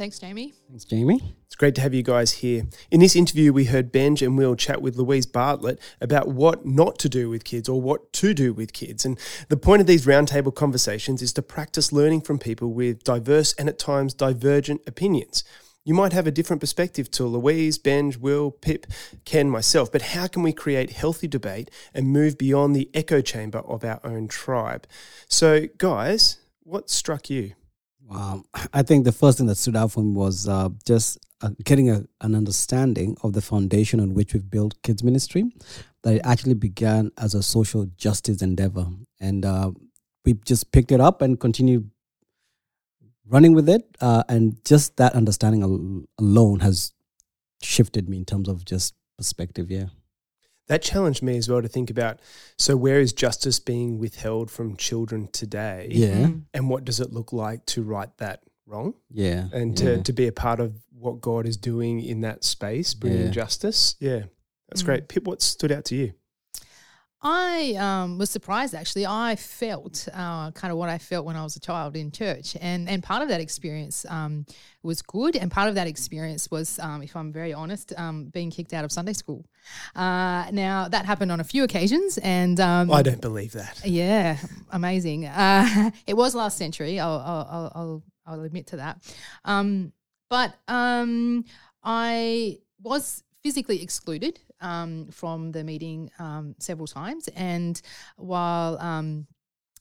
Thanks, 0.03 0.19
Jamie. 0.19 0.53
Thanks, 0.69 0.85
Jamie. 0.85 1.37
It's 1.47 1.55
great 1.55 1.77
to 1.77 1.81
have 1.81 1.95
you 1.95 2.03
guys 2.03 2.33
here. 2.33 2.65
In 2.91 2.99
this 2.99 3.15
interview, 3.15 3.53
we 3.53 3.67
heard 3.67 3.93
Benj 3.93 4.21
and 4.21 4.37
Will 4.37 4.57
chat 4.57 4.83
with 4.83 4.97
Louise 4.97 5.27
Bartlett 5.27 5.79
about 6.01 6.27
what 6.27 6.67
not 6.67 6.99
to 6.99 7.09
do 7.09 7.31
with 7.31 7.45
kids 7.45 7.69
or 7.69 7.81
what 7.81 8.13
to 8.15 8.35
do 8.35 8.53
with 8.53 8.73
kids. 8.73 9.05
And 9.05 9.17
the 9.49 9.57
point 9.57 9.81
of 9.81 9.87
these 9.87 10.05
roundtable 10.05 10.53
conversations 10.53 11.23
is 11.23 11.33
to 11.35 11.41
practice 11.43 11.93
learning 11.93 12.23
from 12.23 12.41
people 12.41 12.73
with 12.73 13.05
diverse 13.05 13.53
and 13.53 13.69
at 13.69 13.79
times 13.79 14.13
divergent 14.13 14.81
opinions. 14.89 15.45
You 15.85 15.95
might 15.95 16.13
have 16.13 16.27
a 16.27 16.33
different 16.33 16.59
perspective 16.59 17.09
to 17.13 17.25
Louise, 17.25 17.79
Benj, 17.79 18.17
Will, 18.17 18.51
Pip, 18.51 18.89
Ken, 19.25 19.49
myself, 19.49 19.93
but 19.93 20.03
how 20.03 20.27
can 20.27 20.43
we 20.43 20.53
create 20.53 20.91
healthy 20.91 21.29
debate 21.29 21.71
and 21.95 22.09
move 22.09 22.37
beyond 22.37 22.75
the 22.75 22.91
echo 22.93 23.21
chamber 23.21 23.61
of 23.61 23.85
our 23.85 24.01
own 24.03 24.27
tribe? 24.27 24.85
So, 25.29 25.69
guys, 25.79 26.39
what 26.65 26.91
struck 26.91 27.31
you? 27.31 27.53
Um, 28.13 28.45
I 28.73 28.83
think 28.83 29.05
the 29.05 29.13
first 29.13 29.39
thing 29.39 29.47
that 29.49 29.57
stood 29.57 29.77
out 29.77 29.93
for 29.93 30.03
me 30.03 30.15
was 30.15 30.49
uh, 30.49 30.69
just 30.87 31.19
uh, 31.41 31.51
getting 31.65 31.91
a, 31.91 32.05
an 32.21 32.35
understanding 32.35 33.17
of 33.23 33.33
the 33.33 33.43
foundation 33.43 34.01
on 34.01 34.15
which 34.15 34.35
we've 34.35 34.49
built 34.49 34.81
kids 34.83 35.03
ministry. 35.03 35.45
That 36.03 36.17
it 36.17 36.23
actually 36.25 36.55
began 36.55 37.13
as 37.17 37.35
a 37.35 37.43
social 37.43 37.87
justice 37.97 38.43
endeavor, 38.43 38.87
and 39.21 39.45
uh, 39.45 39.71
we 40.25 40.35
just 40.35 40.73
picked 40.73 40.91
it 40.91 41.01
up 41.01 41.23
and 41.23 41.39
continued 41.39 41.91
running 43.29 43.55
with 43.55 43.69
it. 43.69 43.97
Uh, 44.01 44.25
and 44.29 44.63
just 44.65 44.97
that 44.97 45.15
understanding 45.15 45.63
al- 45.63 46.05
alone 46.19 46.61
has 46.61 46.93
shifted 47.63 48.09
me 48.09 48.19
in 48.19 48.25
terms 48.25 48.49
of 48.49 48.65
just 48.65 48.95
perspective. 49.17 49.71
Yeah. 49.71 49.87
That 50.73 50.81
challenged 50.81 51.23
me 51.23 51.37
as 51.37 51.51
well 51.51 51.61
to 51.61 51.69
think 51.69 51.91
about 51.91 52.21
so, 52.57 52.79
where 52.79 52.99
is 52.99 53.13
justice 53.13 53.59
being 53.59 53.99
withheld 53.99 54.51
from 54.51 54.75
children 54.79 55.29
today? 55.31 55.89
Yeah. 55.91 56.31
And 56.55 56.71
what 56.71 56.87
does 56.87 56.99
it 56.99 57.13
look 57.13 57.31
like 57.31 57.67
to 57.67 57.83
right 57.83 58.09
that 58.17 58.41
wrong? 58.67 58.95
Yeah. 59.11 59.49
And 59.53 59.77
to, 59.77 59.97
yeah. 59.97 60.03
to 60.03 60.13
be 60.15 60.27
a 60.29 60.33
part 60.33 60.61
of 60.61 60.75
what 60.99 61.21
God 61.21 61.45
is 61.47 61.59
doing 61.59 62.01
in 62.03 62.23
that 62.23 62.43
space, 62.43 62.95
bringing 62.95 63.27
Yeah. 63.27 63.31
justice. 63.31 63.97
Yeah, 64.01 64.23
that's 64.71 64.83
Mm. 64.83 64.87
great. 64.87 65.09
Pip, 65.09 65.25
what 65.25 65.43
stood 65.43 65.73
out 65.73 65.85
to 65.87 65.95
you? 65.95 66.15
I 67.23 67.75
um, 67.79 68.19
was 68.19 68.31
surprised 68.31 68.75
actually. 68.75 69.07
I 69.07 69.37
felt 69.37 70.09
uh, 70.13 70.51
kind 70.51 70.73
of 70.73 70.79
what 70.79 70.89
I 70.89 70.99
felt 70.99 71.25
when 71.25 71.37
I 71.37 71.45
was 71.45 71.55
a 71.55 71.61
child 71.61 71.97
in 71.97 72.11
church, 72.11 72.57
and 72.61 72.89
and 72.89 73.01
part 73.03 73.23
of 73.23 73.29
that 73.29 73.41
experience 73.41 74.05
um, 74.09 74.45
was 74.83 75.03
good, 75.03 75.37
and 75.37 75.51
part 75.51 75.69
of 75.69 75.77
that 75.77 75.87
experience 75.87 76.51
was, 76.51 76.81
um, 76.81 77.01
if 77.03 77.15
I'm 77.15 77.33
very 77.33 77.53
honest, 77.53 77.93
um, 77.97 78.25
being 78.27 78.51
kicked 78.51 78.73
out 78.73 78.85
of 78.85 78.91
Sunday 78.91 79.13
school. 79.13 79.45
Uh, 79.95 80.51
now 80.51 80.89
that 80.89 81.07
happened 81.07 81.31
on 81.31 81.39
a 81.39 81.45
few 81.45 81.63
occasions, 81.63 82.19
and 82.19 82.59
um, 82.59 82.91
I 82.91 83.03
don't 83.03 83.21
believe 83.21 83.53
that. 83.53 83.83
yeah, 83.85 84.39
amazing. 84.73 85.27
Uh, 85.27 85.91
it 86.07 86.15
was 86.15 86.35
last 86.35 86.59
century. 86.59 86.99
I'll 86.99 87.21
I'll 87.21 87.49
I'll, 87.51 87.73
I'll, 87.75 88.03
I'll 88.27 88.43
admit 88.43 88.67
to 88.69 88.77
that. 88.79 88.99
Um, 89.45 89.93
but 90.29 90.55
um, 90.67 91.45
I 91.85 92.59
was 92.83 93.23
physically 93.43 93.83
excluded 93.83 94.41
um, 94.63 95.09
from 95.11 95.53
the 95.53 95.65
meeting 95.65 96.11
um, 96.19 96.55
several 96.59 96.87
times, 96.87 97.29
and 97.29 97.81
while 98.17 98.79
um, 98.79 99.27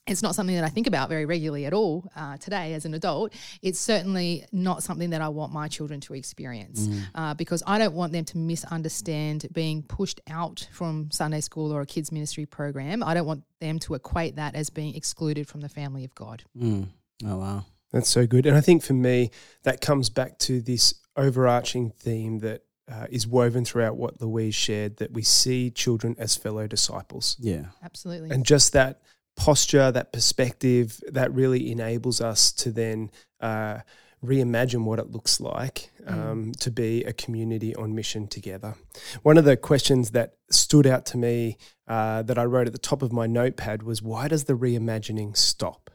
it's 0.06 0.22
not 0.22 0.34
something 0.34 0.56
that 0.56 0.64
I 0.64 0.68
think 0.68 0.86
about 0.86 1.08
very 1.08 1.26
regularly 1.26 1.64
at 1.64 1.72
all 1.72 2.10
uh, 2.16 2.36
today 2.36 2.74
as 2.74 2.84
an 2.84 2.94
adult. 2.94 3.32
It's 3.62 3.78
certainly 3.78 4.44
not 4.50 4.82
something 4.82 5.10
that 5.10 5.20
I 5.20 5.28
want 5.28 5.52
my 5.52 5.68
children 5.68 6.00
to 6.02 6.14
experience 6.14 6.88
uh, 7.14 7.34
because 7.34 7.62
I 7.66 7.78
don't 7.78 7.94
want 7.94 8.12
them 8.12 8.24
to 8.26 8.38
misunderstand 8.38 9.46
being 9.52 9.82
pushed 9.82 10.20
out 10.28 10.66
from 10.72 11.10
Sunday 11.12 11.40
school 11.40 11.72
or 11.72 11.82
a 11.82 11.86
kids' 11.86 12.10
ministry 12.10 12.46
program. 12.46 13.04
I 13.04 13.14
don't 13.14 13.26
want 13.26 13.44
them 13.60 13.78
to 13.80 13.94
equate 13.94 14.36
that 14.36 14.56
as 14.56 14.70
being 14.70 14.96
excluded 14.96 15.46
from 15.46 15.60
the 15.60 15.68
family 15.68 16.04
of 16.04 16.14
God. 16.16 16.42
Mm. 16.58 16.88
Oh 17.24 17.38
wow. 17.38 17.64
That's 17.92 18.08
so 18.08 18.26
good. 18.26 18.46
And 18.46 18.56
I 18.56 18.60
think 18.60 18.82
for 18.82 18.94
me, 18.94 19.30
that 19.62 19.80
comes 19.80 20.08
back 20.08 20.38
to 20.40 20.60
this 20.60 20.94
overarching 21.16 21.90
theme 21.90 22.38
that 22.40 22.62
uh, 22.92 23.06
is 23.10 23.26
woven 23.26 23.64
throughout 23.64 23.96
what 23.96 24.20
Louise 24.20 24.54
shared 24.54 24.98
that 24.98 25.12
we 25.12 25.22
see 25.22 25.70
children 25.70 26.14
as 26.18 26.36
fellow 26.36 26.66
disciples. 26.66 27.36
Yeah. 27.40 27.66
Absolutely. 27.82 28.30
And 28.30 28.44
just 28.44 28.72
that 28.74 29.00
posture, 29.36 29.90
that 29.90 30.12
perspective, 30.12 31.00
that 31.08 31.32
really 31.32 31.72
enables 31.72 32.20
us 32.20 32.52
to 32.52 32.70
then 32.70 33.10
uh, 33.40 33.78
reimagine 34.24 34.84
what 34.84 34.98
it 34.98 35.10
looks 35.10 35.40
like 35.40 35.90
um, 36.06 36.52
to 36.60 36.70
be 36.70 37.02
a 37.04 37.12
community 37.12 37.74
on 37.74 37.94
mission 37.94 38.26
together. 38.28 38.74
One 39.22 39.38
of 39.38 39.44
the 39.44 39.56
questions 39.56 40.10
that 40.10 40.34
stood 40.50 40.86
out 40.86 41.06
to 41.06 41.16
me 41.16 41.56
uh, 41.88 42.22
that 42.22 42.38
I 42.38 42.44
wrote 42.44 42.66
at 42.66 42.72
the 42.72 42.78
top 42.78 43.02
of 43.02 43.12
my 43.12 43.26
notepad 43.26 43.82
was 43.82 44.02
why 44.02 44.28
does 44.28 44.44
the 44.44 44.54
reimagining 44.54 45.36
stop? 45.36 45.90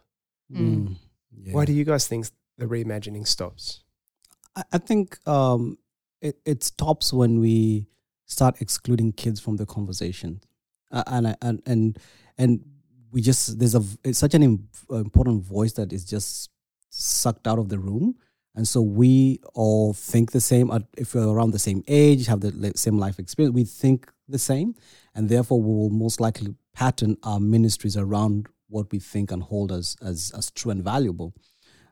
Mm. 0.51 0.95
Yeah. 1.43 1.53
Why 1.53 1.65
do 1.65 1.73
you 1.73 1.83
guys 1.83 2.07
think 2.07 2.27
the 2.57 2.65
reimagining 2.65 3.27
stops? 3.27 3.83
I, 4.55 4.63
I 4.73 4.77
think 4.79 5.19
um, 5.27 5.77
it, 6.21 6.39
it 6.45 6.63
stops 6.63 7.13
when 7.13 7.39
we 7.39 7.87
start 8.25 8.61
excluding 8.61 9.13
kids 9.13 9.39
from 9.39 9.57
the 9.57 9.65
conversation, 9.65 10.41
uh, 10.91 11.03
and 11.07 11.35
and 11.41 11.61
and 11.65 11.99
and 12.37 12.65
we 13.11 13.21
just 13.21 13.59
there's 13.59 13.75
a 13.75 13.83
it's 14.03 14.19
such 14.19 14.33
an 14.33 14.43
im- 14.43 14.69
important 14.89 15.43
voice 15.43 15.73
that 15.73 15.93
is 15.93 16.05
just 16.05 16.49
sucked 16.89 17.47
out 17.47 17.59
of 17.59 17.69
the 17.69 17.79
room, 17.79 18.15
and 18.55 18.67
so 18.67 18.81
we 18.81 19.39
all 19.53 19.93
think 19.93 20.31
the 20.31 20.41
same. 20.41 20.71
If 20.97 21.15
we're 21.15 21.27
around 21.27 21.51
the 21.51 21.59
same 21.59 21.83
age, 21.87 22.27
have 22.27 22.41
the 22.41 22.73
same 22.75 22.97
life 22.97 23.19
experience, 23.19 23.55
we 23.55 23.63
think 23.63 24.11
the 24.27 24.39
same, 24.39 24.75
and 25.15 25.29
therefore 25.29 25.61
we 25.61 25.73
will 25.73 25.89
most 25.89 26.19
likely 26.19 26.55
pattern 26.73 27.17
our 27.23 27.39
ministries 27.39 27.97
around 27.97 28.47
what 28.69 28.91
we 28.91 28.99
think 28.99 29.31
and 29.31 29.43
hold 29.43 29.71
as 29.71 29.95
as 30.01 30.31
as 30.37 30.51
true 30.51 30.71
and 30.71 30.83
valuable. 30.83 31.33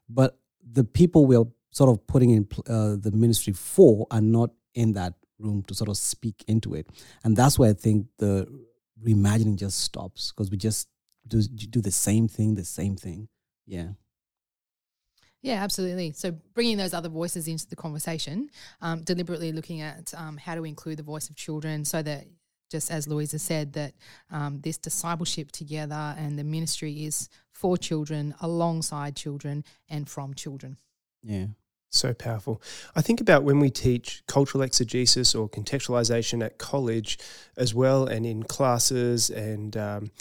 But 0.09 0.37
the 0.61 0.83
people 0.83 1.25
we 1.25 1.35
are 1.35 1.47
sort 1.75 1.89
of 1.89 2.07
putting 2.07 2.29
in 2.29 2.47
uh, 2.67 2.95
the 2.95 3.11
ministry 3.13 3.51
for 3.51 4.07
are 4.09 4.21
not 4.21 4.49
in 4.73 4.93
that 4.93 5.13
room 5.39 5.61
to 5.63 5.73
sort 5.75 5.89
of 5.89 5.97
speak 5.97 6.43
into 6.47 6.73
it, 6.73 6.87
and 7.23 7.35
that's 7.35 7.59
where 7.59 7.71
I 7.71 7.73
think 7.73 8.07
the 8.17 8.47
reimagining 9.03 9.57
just 9.57 9.81
stops 9.81 10.31
because 10.31 10.49
we 10.49 10.57
just 10.57 10.87
do 11.27 11.41
do 11.41 11.81
the 11.81 11.91
same 11.91 12.27
thing, 12.27 12.55
the 12.55 12.63
same 12.63 12.95
thing. 12.95 13.27
Yeah. 13.65 13.89
Yeah, 15.41 15.61
absolutely. 15.63 16.11
So 16.13 16.31
bringing 16.55 16.77
those 16.77 16.95
other 16.95 17.09
voices 17.09 17.47
into 17.47 17.67
the 17.67 17.75
conversation, 17.75 18.49
um, 18.81 19.03
deliberately 19.03 19.51
looking 19.51 19.81
at 19.81 20.11
um, 20.17 20.37
how 20.37 20.55
to 20.55 20.65
include 20.65 20.97
the 20.97 21.03
voice 21.03 21.29
of 21.29 21.35
children 21.35 21.85
so 21.85 22.01
that, 22.01 22.25
just 22.71 22.89
as 22.89 23.07
Louisa 23.07 23.37
said, 23.37 23.73
that 23.73 23.93
um, 24.31 24.59
this 24.61 24.79
discipleship 24.79 25.51
together 25.51 26.15
and 26.17 26.39
the 26.39 26.43
ministry 26.43 27.05
is 27.05 27.29
for 27.51 27.77
children, 27.77 28.33
alongside 28.41 29.15
children, 29.15 29.63
and 29.87 30.09
from 30.09 30.33
children. 30.33 30.77
Yeah. 31.21 31.45
So 31.95 32.13
powerful. 32.13 32.61
I 32.95 33.01
think 33.01 33.21
about 33.21 33.43
when 33.43 33.59
we 33.59 33.69
teach 33.69 34.21
cultural 34.27 34.61
exegesis 34.61 35.33
or 35.33 35.47
contextualization 35.47 36.43
at 36.43 36.57
college 36.57 37.17
as 37.55 37.73
well, 37.73 38.05
and 38.05 38.25
in 38.25 38.43
classes, 38.43 39.29
and 39.29 39.77
um, 39.77 40.11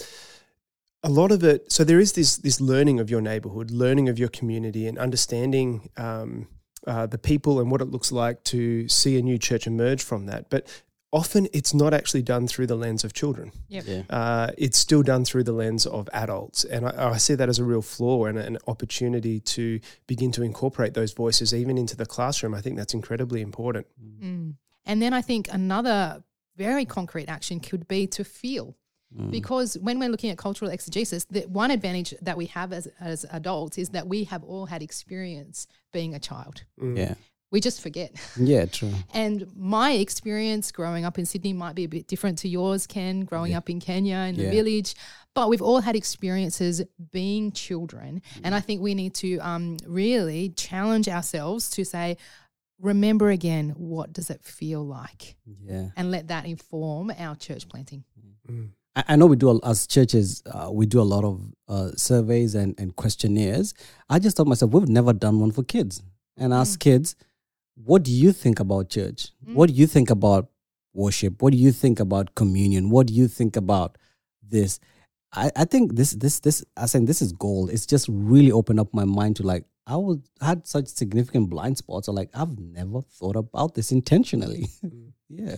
a 1.02 1.08
lot 1.08 1.32
of 1.32 1.42
it. 1.42 1.72
So 1.72 1.82
there 1.82 1.98
is 1.98 2.12
this 2.12 2.36
this 2.36 2.60
learning 2.60 3.00
of 3.00 3.10
your 3.10 3.20
neighborhood, 3.20 3.70
learning 3.70 4.08
of 4.08 4.18
your 4.18 4.28
community, 4.28 4.86
and 4.86 4.98
understanding 4.98 5.90
um, 5.96 6.46
uh, 6.86 7.06
the 7.06 7.18
people 7.18 7.60
and 7.60 7.70
what 7.70 7.80
it 7.80 7.90
looks 7.90 8.12
like 8.12 8.44
to 8.44 8.88
see 8.88 9.18
a 9.18 9.22
new 9.22 9.38
church 9.38 9.66
emerge 9.66 10.02
from 10.02 10.26
that. 10.26 10.50
But 10.50 10.68
often 11.14 11.46
it's 11.52 11.72
not 11.72 11.94
actually 11.94 12.22
done 12.22 12.48
through 12.48 12.66
the 12.66 12.74
lens 12.74 13.04
of 13.04 13.12
children 13.12 13.52
Yeah. 13.68 14.02
uh, 14.10 14.50
it's 14.58 14.76
still 14.76 15.02
done 15.02 15.24
through 15.24 15.44
the 15.44 15.52
lens 15.52 15.86
of 15.86 16.08
adults. 16.12 16.64
And 16.64 16.86
I, 16.86 17.12
I 17.12 17.16
see 17.18 17.36
that 17.36 17.48
as 17.48 17.58
a 17.60 17.64
real 17.64 17.82
flaw 17.82 18.24
and 18.26 18.36
an 18.36 18.58
opportunity 18.66 19.38
to 19.56 19.80
begin 20.08 20.32
to 20.32 20.42
incorporate 20.42 20.94
those 20.94 21.12
voices 21.12 21.54
even 21.54 21.78
into 21.78 21.96
the 21.96 22.04
classroom. 22.04 22.52
I 22.52 22.60
think 22.60 22.76
that's 22.76 22.94
incredibly 22.94 23.40
important. 23.40 23.86
Mm. 24.02 24.54
And 24.84 25.00
then 25.00 25.14
I 25.14 25.22
think 25.22 25.48
another 25.52 26.24
very 26.56 26.84
concrete 26.84 27.28
action 27.28 27.60
could 27.60 27.86
be 27.86 28.06
to 28.08 28.24
feel. 28.24 28.76
Mm. 29.16 29.30
Because 29.30 29.78
when 29.78 30.00
we're 30.00 30.08
looking 30.08 30.30
at 30.30 30.38
cultural 30.38 30.70
exegesis, 30.70 31.24
the 31.30 31.42
one 31.42 31.70
advantage 31.70 32.12
that 32.22 32.36
we 32.36 32.46
have 32.46 32.72
as, 32.72 32.88
as 33.00 33.24
adults 33.30 33.78
is 33.78 33.90
that 33.90 34.08
we 34.08 34.24
have 34.24 34.42
all 34.42 34.66
had 34.66 34.82
experience 34.82 35.68
being 35.92 36.14
a 36.14 36.18
child. 36.18 36.64
Mm. 36.80 36.98
Yeah. 36.98 37.14
We 37.54 37.60
just 37.60 37.80
forget. 37.80 38.10
Yeah. 38.36 38.64
True. 38.66 38.92
And 39.14 39.46
my 39.56 39.92
experience 39.92 40.72
growing 40.72 41.04
up 41.04 41.18
in 41.20 41.24
Sydney 41.24 41.52
might 41.52 41.76
be 41.76 41.84
a 41.84 41.88
bit 41.96 42.08
different 42.08 42.36
to 42.38 42.48
yours, 42.48 42.86
Ken, 42.86 43.20
growing 43.24 43.52
Yeah. 43.52 43.58
up 43.58 43.70
in 43.70 43.78
Kenya 43.78 44.16
in 44.30 44.34
the 44.34 44.50
village. 44.50 44.96
But 45.34 45.48
we've 45.50 45.62
all 45.62 45.80
had 45.80 45.94
experiences 45.94 46.82
being 47.12 47.52
children. 47.52 48.22
And 48.42 48.56
I 48.56 48.60
think 48.60 48.82
we 48.82 48.94
need 48.94 49.14
to 49.24 49.38
um, 49.38 49.76
really 49.86 50.48
challenge 50.50 51.08
ourselves 51.08 51.70
to 51.76 51.84
say, 51.84 52.16
remember 52.80 53.30
again, 53.30 53.70
what 53.76 54.12
does 54.12 54.30
it 54.30 54.42
feel 54.42 54.84
like? 54.84 55.36
Yeah. 55.70 55.90
And 55.96 56.10
let 56.10 56.26
that 56.28 56.46
inform 56.46 57.12
our 57.16 57.36
church 57.36 57.68
planting. 57.68 58.02
Mm. 58.50 58.70
I 58.96 59.04
I 59.10 59.16
know 59.16 59.26
we 59.26 59.36
do 59.36 59.60
as 59.62 59.86
churches, 59.86 60.42
uh, 60.46 60.70
we 60.72 60.86
do 60.86 61.00
a 61.00 61.08
lot 61.14 61.24
of 61.24 61.36
uh, 61.68 61.90
surveys 61.96 62.56
and, 62.56 62.74
and 62.80 62.94
questionnaires. 62.96 63.74
I 64.08 64.18
just 64.18 64.36
thought 64.36 64.48
myself, 64.48 64.72
we've 64.72 64.88
never 64.88 65.12
done 65.12 65.38
one 65.38 65.52
for 65.52 65.62
kids, 65.64 66.02
and 66.36 66.52
ask 66.52 66.80
kids, 66.80 67.14
what 67.74 68.02
do 68.02 68.10
you 68.10 68.32
think 68.32 68.60
about 68.60 68.88
church? 68.88 69.28
Mm. 69.46 69.54
What 69.54 69.68
do 69.68 69.74
you 69.74 69.86
think 69.86 70.10
about 70.10 70.48
worship? 70.92 71.42
What 71.42 71.52
do 71.52 71.58
you 71.58 71.72
think 71.72 72.00
about 72.00 72.34
communion? 72.34 72.90
What 72.90 73.08
do 73.08 73.14
you 73.14 73.28
think 73.28 73.56
about 73.56 73.98
this? 74.42 74.80
I, 75.32 75.50
I 75.56 75.64
think 75.64 75.96
this 75.96 76.12
this 76.12 76.40
this 76.40 76.64
I 76.76 76.86
saying 76.86 77.06
this 77.06 77.20
is 77.20 77.32
gold. 77.32 77.70
It's 77.70 77.86
just 77.86 78.08
really 78.08 78.52
opened 78.52 78.80
up 78.80 78.94
my 78.94 79.04
mind 79.04 79.36
to 79.36 79.42
like 79.42 79.64
I 79.86 79.96
was 79.96 80.18
had 80.40 80.66
such 80.66 80.86
significant 80.88 81.50
blind 81.50 81.78
spots. 81.78 82.08
I'm 82.08 82.14
like 82.14 82.30
I've 82.34 82.58
never 82.58 83.02
thought 83.02 83.36
about 83.36 83.74
this 83.74 83.92
intentionally. 83.92 84.68
Mm. 84.84 85.12
yeah. 85.28 85.56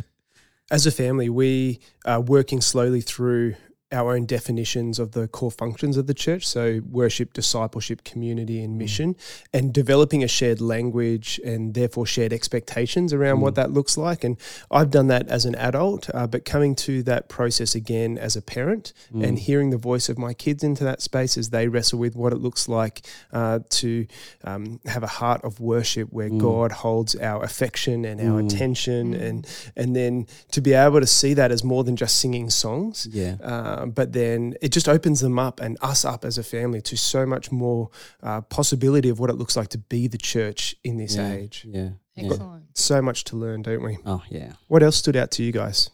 As 0.68 0.84
a 0.84 0.90
family, 0.90 1.28
we 1.28 1.78
are 2.04 2.20
working 2.20 2.60
slowly 2.60 3.00
through 3.00 3.54
our 3.96 4.14
own 4.14 4.26
definitions 4.26 4.98
of 4.98 5.12
the 5.12 5.26
core 5.28 5.50
functions 5.50 5.96
of 5.96 6.06
the 6.06 6.14
church. 6.14 6.46
So, 6.46 6.80
worship, 6.88 7.32
discipleship, 7.32 8.04
community, 8.04 8.62
and 8.62 8.78
mission, 8.78 9.16
and 9.52 9.72
developing 9.72 10.22
a 10.22 10.28
shared 10.28 10.60
language 10.60 11.40
and 11.44 11.74
therefore 11.74 12.06
shared 12.06 12.32
expectations 12.32 13.12
around 13.12 13.40
what 13.40 13.54
that 13.56 13.70
looks 13.70 13.96
like. 13.96 14.22
And 14.22 14.36
I've 14.70 14.90
done 14.90 15.08
that 15.08 15.28
as 15.28 15.44
an 15.44 15.54
adult, 15.56 16.08
uh, 16.14 16.26
but 16.26 16.44
coming 16.44 16.74
to 16.76 17.02
that 17.04 17.28
process 17.28 17.74
again 17.74 18.18
as 18.18 18.36
a 18.36 18.42
parent 18.42 18.92
and 19.22 19.38
hearing 19.38 19.70
the 19.70 19.78
voice 19.78 20.08
of 20.08 20.18
my 20.18 20.34
kids 20.34 20.62
into 20.62 20.84
that 20.84 21.00
space 21.00 21.38
as 21.38 21.50
they 21.50 21.68
wrestle 21.68 21.98
with 21.98 22.14
what 22.14 22.32
it 22.32 22.36
looks 22.36 22.68
like 22.68 23.06
uh, 23.32 23.60
to 23.70 24.06
um, 24.44 24.80
have 24.86 25.02
a 25.02 25.06
heart 25.06 25.42
of 25.44 25.60
worship 25.60 26.12
where 26.12 26.28
God 26.28 26.72
holds 26.72 27.16
our 27.16 27.42
affection 27.42 28.04
and 28.04 28.20
our 28.20 28.40
attention, 28.40 29.14
and 29.14 29.46
and 29.76 29.96
then 29.96 30.26
to 30.52 30.60
be 30.60 30.72
able 30.72 31.00
to 31.00 31.06
see 31.06 31.34
that 31.34 31.50
as 31.50 31.64
more 31.64 31.84
than 31.84 31.96
just 31.96 32.18
singing 32.18 32.50
songs. 32.50 33.08
Yeah. 33.10 33.36
Uh, 33.42 33.85
but 33.94 34.12
then 34.12 34.54
it 34.60 34.70
just 34.70 34.88
opens 34.88 35.20
them 35.20 35.38
up 35.38 35.60
and 35.60 35.76
us 35.82 36.04
up 36.04 36.24
as 36.24 36.38
a 36.38 36.42
family 36.42 36.80
to 36.82 36.96
so 36.96 37.26
much 37.26 37.52
more 37.52 37.90
uh, 38.22 38.40
possibility 38.42 39.08
of 39.08 39.18
what 39.18 39.30
it 39.30 39.34
looks 39.34 39.56
like 39.56 39.68
to 39.68 39.78
be 39.78 40.08
the 40.08 40.18
church 40.18 40.74
in 40.84 40.96
this 40.96 41.16
yeah. 41.16 41.32
age. 41.32 41.66
Yeah. 41.68 41.90
yeah. 42.14 42.30
Excellent. 42.30 42.64
So 42.74 43.02
much 43.02 43.24
to 43.24 43.36
learn, 43.36 43.62
don't 43.62 43.82
we? 43.82 43.98
Oh 44.04 44.22
yeah. 44.28 44.52
What 44.68 44.82
else 44.82 44.96
stood 44.96 45.16
out 45.16 45.30
to 45.32 45.42
you 45.42 45.52
guys? 45.52 45.90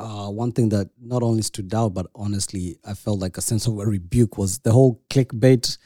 uh, 0.00 0.28
one 0.28 0.52
thing 0.52 0.70
that 0.70 0.90
not 1.00 1.22
only 1.22 1.42
stood 1.42 1.72
out, 1.74 1.94
but 1.94 2.06
honestly, 2.14 2.78
I 2.84 2.94
felt 2.94 3.20
like 3.20 3.36
a 3.36 3.40
sense 3.40 3.66
of 3.66 3.78
a 3.78 3.84
rebuke 3.84 4.38
was 4.38 4.60
the 4.60 4.72
whole 4.72 5.02
clickbait 5.10 5.78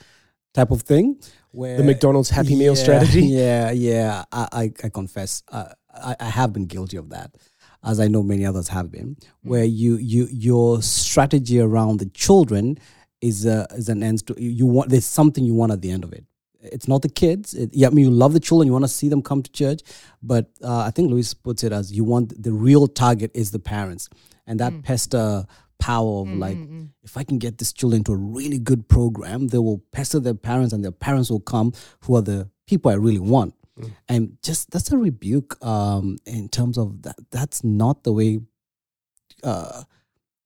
type 0.53 0.71
of 0.71 0.83
thing. 0.83 1.21
Where 1.51 1.77
The 1.77 1.85
McDonald's 1.85 2.31
Happy 2.31 2.57
Meal 2.57 2.75
Yeah, 2.77 2.83
strategy? 2.83 3.23
Yeah, 3.27 3.71
yeah. 3.71 4.25
I, 4.31 4.49
I, 4.53 4.73
I 4.85 4.89
confess, 4.89 5.43
uh, 5.51 5.69
I, 5.93 6.17
I 6.21 6.27
have 6.27 6.53
been 6.53 6.67
guilty 6.67 6.97
of 6.97 7.11
that. 7.11 7.35
As 7.85 8.01
I 8.01 8.09
know 8.09 8.23
many 8.23 8.47
others 8.47 8.69
have 8.69 8.91
been, 8.91 9.17
hmm. 9.43 9.49
where 9.49 9.65
you 9.65 9.97
you 9.97 10.29
your 10.31 10.83
strategy 10.83 11.61
around 11.61 11.99
the 11.99 12.07
children 12.07 12.79
is 13.21 13.47
a, 13.47 13.67
is 13.73 13.89
an 13.89 14.03
end 14.03 14.27
to 14.27 14.35
you 14.39 14.67
want 14.67 14.91
there's 14.91 15.07
something 15.07 15.45
you 15.45 15.55
want 15.55 15.73
at 15.73 15.83
the 15.83 15.91
end 15.91 16.05
of 16.05 16.13
it. 16.13 16.25
It's 16.61 16.89
not 16.89 17.03
the 17.03 17.11
kids. 17.11 17.53
It, 17.53 17.71
yeah, 17.75 17.89
I 17.89 17.91
mean 17.91 18.07
you 18.07 18.11
love 18.11 18.33
the 18.33 18.41
children, 18.41 18.67
you 18.67 18.73
want 18.73 18.85
to 18.85 18.89
see 18.89 19.09
them 19.09 19.23
come 19.23 19.43
to 19.43 19.53
church, 19.53 19.83
but 20.23 20.51
uh, 20.63 20.79
I 20.79 20.91
think 20.91 21.11
Louise 21.11 21.35
puts 21.35 21.63
it 21.63 21.73
as 21.73 21.93
you 21.93 22.05
want 22.05 22.43
the 22.43 22.53
real 22.53 22.87
target 22.89 23.31
is 23.35 23.51
the 23.51 23.59
parents, 23.59 24.09
and 24.47 24.59
that 24.61 24.73
hmm. 24.73 24.81
pester 24.81 25.47
power 25.79 26.23
of 26.23 26.29
hmm, 26.29 26.39
like 26.39 26.59
if 27.03 27.17
I 27.17 27.25
can 27.25 27.39
get 27.39 27.59
these 27.59 27.73
children 27.73 28.01
into 28.01 28.13
a 28.13 28.17
really 28.17 28.59
good 28.59 28.89
program, 28.89 29.49
they 29.49 29.59
will 29.59 29.83
pester 29.93 30.21
their 30.21 30.35
parents, 30.35 30.73
and 30.73 30.83
their 30.83 30.93
parents 30.93 31.31
will 31.31 31.41
come, 31.41 31.73
who 32.01 32.17
are 32.17 32.23
the 32.23 32.49
people 32.67 32.91
I 32.91 32.95
really 32.95 33.19
want 33.19 33.55
and 34.09 34.37
just 34.43 34.71
that's 34.71 34.93
a 34.93 34.97
rebuke 34.99 35.63
um 35.65 36.17
in 36.27 36.49
terms 36.49 36.79
of 36.79 37.03
that 37.03 37.17
that's 37.31 37.65
not 37.65 38.05
the 38.05 38.13
way 38.13 38.41
uh 39.43 39.83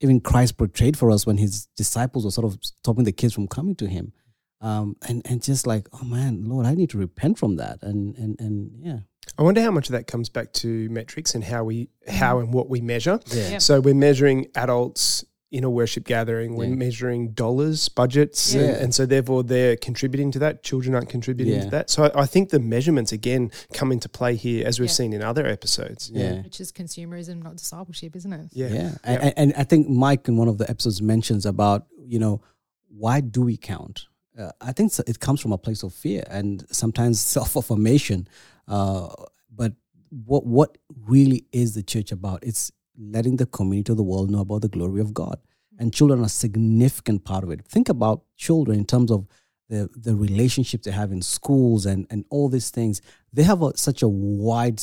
even 0.01 0.20
christ 0.20 0.57
portrayed 0.57 0.97
for 0.97 1.11
us 1.11 1.26
when 1.26 1.37
his 1.39 1.66
disciples 1.76 2.24
were 2.24 2.31
sort 2.31 2.47
of 2.47 2.59
stopping 2.62 3.05
the 3.05 3.12
kids 3.12 3.35
from 3.35 3.47
coming 3.49 3.74
to 3.74 3.87
him. 3.87 4.12
Um 4.61 4.97
and 5.09 5.22
and 5.24 5.43
just 5.43 5.66
like 5.66 5.89
oh 5.93 6.05
man 6.05 6.45
lord 6.45 6.66
i 6.66 6.74
need 6.74 6.91
to 6.91 6.99
repent 6.99 7.39
from 7.39 7.57
that. 7.57 7.83
And 7.83 8.16
and 8.16 8.41
and 8.41 8.70
yeah. 8.81 8.99
I 9.39 9.43
wonder 9.43 9.61
how 9.62 9.70
much 9.70 9.89
of 9.89 9.93
that 9.93 10.07
comes 10.07 10.29
back 10.29 10.53
to 10.55 10.89
metrics 10.89 11.35
and 11.35 11.45
how 11.45 11.62
we 11.64 11.91
how 12.09 12.39
and 12.39 12.53
what 12.53 12.68
we 12.68 12.81
measure. 12.81 13.20
yeah. 13.26 13.51
Yep. 13.51 13.62
So 13.62 13.81
we're 13.81 13.95
measuring 13.95 14.47
adults 14.55 15.24
in 15.51 15.64
a 15.64 15.70
worship 15.70 16.05
gathering. 16.05 16.55
We're 16.57 16.66
Yeah. 16.66 16.74
measuring 16.74 17.30
dollars, 17.32 17.88
budgets, 17.88 18.55
Yeah. 18.55 18.61
and, 18.62 18.76
and 18.76 18.94
so 18.94 19.07
therefore 19.07 19.42
they're 19.42 19.76
contributing 19.76 20.30
to 20.32 20.38
that. 20.40 20.62
Children 20.62 20.94
aren't 20.94 21.09
contributing 21.09 21.55
Yeah. 21.55 21.64
to 21.64 21.70
that. 21.70 21.90
So 21.90 22.05
I, 22.05 22.22
I 22.22 22.26
think 22.26 22.51
the 22.51 22.61
measurements 22.61 23.12
again 23.12 23.51
come 23.72 23.90
into 23.90 24.11
play 24.11 24.36
here, 24.36 24.66
as 24.66 24.78
we've 24.78 24.90
Yeah. 24.90 24.94
seen 24.94 25.12
in 25.14 25.22
other 25.22 25.46
episodes. 25.46 26.11
yeah 26.12 26.42
Which 26.42 26.61
is 26.61 26.70
consumerism, 26.70 27.42
not 27.42 27.57
discipleship, 27.57 28.14
isn't 28.14 28.32
it? 28.32 28.49
Yeah. 28.53 28.68
yeah, 28.68 28.90
And, 29.05 29.22
and- 29.22 29.34
and 29.36 29.55
i 29.57 29.64
think 29.64 29.88
mike 29.88 30.28
in 30.28 30.36
one 30.36 30.49
of 30.49 30.59
the 30.59 30.68
episodes 30.68 31.01
mentions 31.01 31.46
about 31.46 31.86
you 32.05 32.18
know 32.18 32.40
why 32.88 33.20
do 33.20 33.40
we 33.42 33.57
count 33.57 34.07
uh, 34.38 34.51
i 34.61 34.72
think 34.72 34.92
it 35.07 35.18
comes 35.20 35.40
from 35.40 35.53
a 35.53 35.59
place 35.59 35.82
of 35.82 35.92
fear 35.94 36.22
and 36.28 36.64
sometimes 36.70 37.20
self-affirmation 37.36 38.28
uh, 38.68 39.09
but 39.55 39.72
what 40.11 40.46
what 40.46 40.78
really 41.07 41.46
is 41.53 41.74
the 41.74 41.82
church 41.82 42.12
about 42.12 42.42
it's 42.42 42.70
letting 42.99 43.36
the 43.36 43.46
community 43.46 43.92
of 43.92 43.96
the 43.96 44.03
world 44.03 44.30
know 44.30 44.40
about 44.40 44.62
the 44.62 44.68
glory 44.68 45.01
of 45.01 45.14
god. 45.14 45.38
And 45.78 45.94
children 45.94 46.20
are 46.20 46.26
a 46.26 46.28
significant 46.28 47.24
part 47.24 47.44
of 47.44 47.51
it. 47.51 47.64
Think 47.64 47.88
about 47.88 48.22
children 48.36 48.78
in 48.78 48.84
terms 48.84 49.12
of 49.12 49.26
the, 49.68 49.88
the 49.94 50.16
relationships 50.16 50.86
they 50.86 50.90
have 50.90 51.12
in 51.12 51.22
schools 51.22 51.86
and, 51.86 52.07
and 52.11 52.24
all 52.30 52.49
these 52.49 52.70
things. 52.70 53.01
They 53.32 53.44
have 53.44 53.62
a, 53.62 53.76
such 53.76 54.03
a 54.03 54.09
wide 54.09 54.82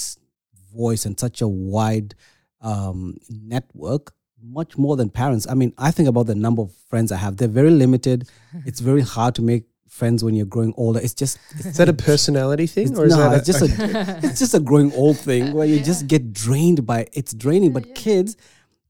voice 0.74 1.06
and 1.06 1.20
such 1.20 1.42
a 1.42 1.48
wide 1.48 2.16
um, 2.62 3.18
network 3.30 4.14
much 4.42 4.78
more 4.78 4.96
than 4.96 5.10
parents. 5.10 5.48
I 5.50 5.54
mean 5.54 5.74
i 5.78 5.92
think 5.92 6.08
about 6.08 6.28
the 6.28 6.36
number 6.36 6.62
of 6.62 6.72
friends 6.90 7.12
i 7.12 7.18
have. 7.18 7.38
They're 7.38 7.48
very 7.48 7.72
limited. 7.72 8.30
It's 8.66 8.80
very 8.80 9.02
hard 9.02 9.36
to 9.36 9.42
make 9.42 9.66
friends 9.96 10.24
when 10.24 10.36
you're 10.36 10.46
growing 10.46 10.74
older 10.76 11.00
it's 11.00 11.14
just 11.14 11.40
it's, 11.52 11.68
Is 11.68 11.78
that 11.78 11.88
a 11.88 11.94
personality 12.12 12.68
thing, 12.68 12.90
it's, 12.90 13.00
or 13.00 13.06
is 13.06 13.16
no, 13.16 13.30
that 13.30 13.38
it's 13.38 13.48
just 13.48 13.62
a 13.62 14.20
it's 14.24 14.40
just 14.40 14.54
a 14.54 14.60
growing 14.60 14.92
old 14.94 15.18
thing 15.18 15.54
where 15.54 15.66
you 15.66 15.80
just 15.82 16.08
get 16.08 16.34
drained 16.34 16.86
by 16.86 17.08
it's 17.14 17.34
draining. 17.34 17.72
But 17.72 17.96
kids, 17.96 18.36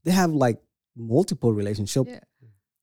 they 0.04 0.10
have 0.10 0.32
like 0.32 0.58
multiple 0.96 1.52
relationships. 1.52 2.10
Yeah. 2.10 2.20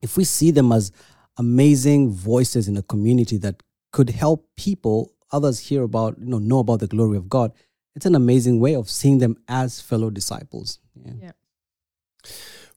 If 0.02 0.18
we 0.18 0.24
see 0.24 0.52
them 0.52 0.72
as 0.72 0.92
amazing 1.38 2.12
voices 2.12 2.68
in 2.68 2.78
a 2.78 2.84
community 2.84 3.38
that 3.38 3.62
could 3.92 4.10
help 4.10 4.48
people, 4.56 5.12
others 5.32 5.60
hear 5.60 5.84
about, 5.84 6.18
you 6.20 6.28
know, 6.28 6.40
know 6.40 6.60
about 6.60 6.80
the 6.80 6.88
glory 6.88 7.18
of 7.18 7.30
God, 7.30 7.52
it's 7.96 8.06
an 8.06 8.16
amazing 8.16 8.60
way 8.60 8.76
of 8.76 8.90
seeing 8.90 9.20
them 9.20 9.38
as 9.48 9.82
fellow 9.82 10.10
disciples. 10.10 10.80
Yeah. 11.22 11.32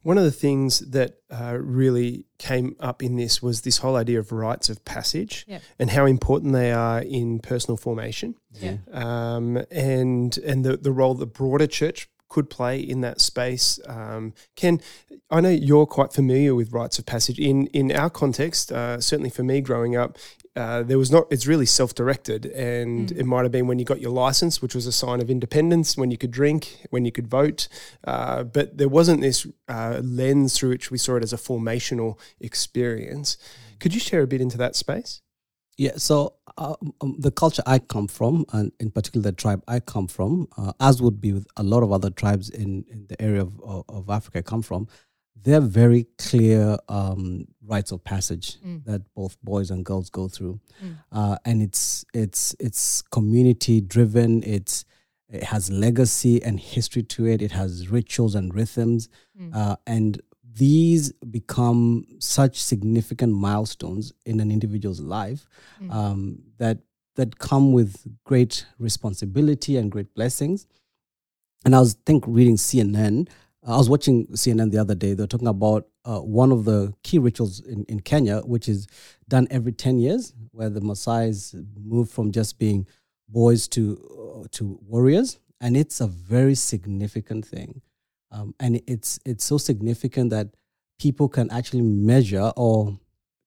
One 0.07 0.19
of 0.19 0.25
the 0.25 0.31
things 0.47 0.79
that 0.91 1.11
uh, 1.31 1.59
really 1.61 2.27
came 2.39 2.77
up 2.79 3.03
in 3.03 3.17
this 3.17 3.43
was 3.43 3.63
this 3.63 3.79
whole 3.79 3.97
idea 3.97 4.21
of 4.21 4.31
rites 4.31 4.69
of 4.69 4.85
passage 4.85 5.45
Yep. 5.49 5.63
and 5.81 5.91
how 5.91 6.07
important 6.07 6.53
they 6.53 6.71
are 6.71 7.01
in 7.03 7.41
personal 7.41 7.77
formation, 7.77 8.37
Yeah. 8.53 8.77
um, 8.93 9.59
and 9.71 10.39
and 10.39 10.65
the 10.65 10.77
the 10.77 10.93
role 10.93 11.15
the 11.15 11.27
broader 11.27 11.67
church 11.67 12.09
could 12.29 12.49
play 12.51 12.79
in 12.79 13.01
that 13.01 13.21
space. 13.21 13.81
Um, 13.87 14.33
Ken, 14.55 14.81
I 15.29 15.41
know 15.41 15.51
you're 15.51 15.87
quite 15.87 16.13
familiar 16.13 16.55
with 16.55 16.73
rites 16.73 16.99
of 17.01 17.05
passage. 17.07 17.41
In 17.41 17.67
in 17.69 17.91
our 17.91 18.11
context, 18.11 18.71
uh, 18.71 19.01
certainly 19.01 19.31
for 19.31 19.43
me 19.43 19.61
growing 19.61 19.97
up, 19.97 20.19
uh, 20.57 20.83
there 20.83 20.99
was 20.99 21.11
not. 21.11 21.27
It's 21.31 21.47
really 21.47 21.67
self 21.67 21.95
directed, 21.95 22.47
and 22.47 23.13
it 23.13 23.27
might 23.27 23.43
have 23.43 23.53
been 23.53 23.67
when 23.67 23.79
you 23.79 23.85
got 23.85 24.01
your 24.01 24.11
license, 24.11 24.63
which 24.63 24.75
was 24.75 24.87
a 24.87 24.93
sign 24.93 25.21
of 25.21 25.31
independence, 25.31 25.97
when 25.97 26.11
you 26.11 26.17
could 26.17 26.31
drink, 26.31 26.87
when 26.91 27.05
you 27.05 27.13
could 27.13 27.29
vote. 27.29 27.69
Uh, 28.05 28.43
but 28.43 28.79
there 28.79 28.89
wasn't 28.89 29.21
this 29.21 29.47
uh, 29.69 30.01
lens 30.03 30.57
through 30.59 30.71
which 30.71 30.91
we 30.91 30.99
saw 30.99 31.17
it 31.17 31.23
as 31.23 31.33
a 31.33 31.37
formational 31.37 32.19
experience. 32.41 33.37
Could 33.79 33.93
you 33.93 34.01
share 34.01 34.23
a 34.23 34.27
bit 34.27 34.41
into 34.41 34.57
that 34.57 34.75
space? 34.75 35.21
Yeah, 35.79 35.93
so 35.97 36.37
uh, 36.57 36.75
um, 37.03 37.17
the 37.19 37.31
culture 37.31 37.63
I 37.67 37.79
come 37.81 38.09
from, 38.09 38.47
and 38.53 38.73
in 38.81 38.91
particular 38.91 39.23
the 39.23 39.37
tribe 39.37 39.63
I 39.69 39.81
come 39.81 40.07
from, 40.07 40.49
uh, 40.57 40.73
as 40.81 41.03
would 41.03 41.21
be 41.21 41.35
with 41.35 41.47
a 41.59 41.63
lot 41.63 41.83
of 41.83 41.93
other 41.93 42.09
tribes 42.09 42.49
in, 42.49 42.87
in 42.91 43.07
the 43.09 43.21
area 43.21 43.43
of, 43.43 43.61
of, 43.63 43.85
of 43.91 44.09
Africa 44.09 44.39
I 44.39 44.43
come 44.43 44.63
from, 44.63 44.89
they're 45.43 45.61
very 45.61 46.07
clear 46.19 46.77
um, 46.89 47.47
rites 47.65 47.93
of 47.93 48.03
passage 48.03 48.57
that 48.85 49.03
both 49.15 49.37
boys 49.43 49.71
and 49.71 49.85
girls 49.85 50.11
go 50.11 50.29
through, 50.29 50.61
uh, 51.13 51.37
and 51.45 51.63
it's 51.63 52.05
it's 52.15 52.55
it's 52.59 53.03
community 53.03 53.81
driven. 53.81 54.43
It's 54.43 54.85
it 55.29 55.43
has 55.45 55.71
legacy 55.71 56.43
and 56.43 56.59
history 56.59 57.03
to 57.03 57.27
it. 57.27 57.43
It 57.43 57.53
has 57.53 57.89
rituals 57.89 58.35
and 58.35 58.55
rhythms, 58.55 59.09
uh, 59.55 59.77
and 59.87 60.21
these 60.55 61.13
become 61.31 62.07
such 62.19 62.63
significant 62.63 63.33
milestones 63.35 64.13
in 64.25 64.41
an 64.41 64.51
individual's 64.51 65.01
life 65.01 65.47
um, 65.91 66.39
that 66.59 66.79
that 67.17 67.39
come 67.39 67.73
with 67.73 68.07
great 68.25 68.67
responsibility 68.79 69.77
and 69.77 69.91
great 69.93 70.15
blessings. 70.15 70.67
And 71.65 71.75
I 71.75 71.81
was 71.81 71.95
think 72.07 72.25
reading 72.27 72.57
CNN. 72.57 73.29
I 73.67 73.77
was 73.77 73.91
watching 73.91 74.27
CNN 74.29 74.71
the 74.71 74.79
other 74.79 74.95
day. 74.95 75.15
They 75.15 75.23
were 75.23 75.27
talking 75.27 75.49
about 75.49 75.89
uh, 76.05 76.21
one 76.21 76.53
of 76.53 76.65
the 76.65 76.95
key 77.03 77.19
rituals 77.19 77.61
in, 77.61 77.85
in 77.89 78.01
Kenya, 78.01 78.41
which 78.41 78.69
is 78.69 78.87
done 79.29 79.49
every 79.51 79.73
ten 79.73 79.99
years, 79.99 80.33
where 80.53 80.71
the 80.71 80.81
Maasai's 80.81 81.55
move 81.79 82.09
from 82.11 82.31
just 82.33 82.59
being 82.59 82.87
boys 83.29 83.67
to 83.69 84.43
uh, 84.45 84.47
to 84.53 84.79
warriors, 84.87 85.39
and 85.61 85.77
it's 85.77 86.01
a 86.01 86.07
very 86.07 86.55
significant 86.55 87.45
thing 87.45 87.83
um, 88.31 88.55
and 88.61 88.81
it's 88.87 89.19
it's 89.25 89.45
so 89.45 89.59
significant 89.59 90.31
that 90.31 90.49
people 90.99 91.29
can 91.29 91.51
actually 91.51 91.83
measure 91.83 92.53
or 92.57 92.99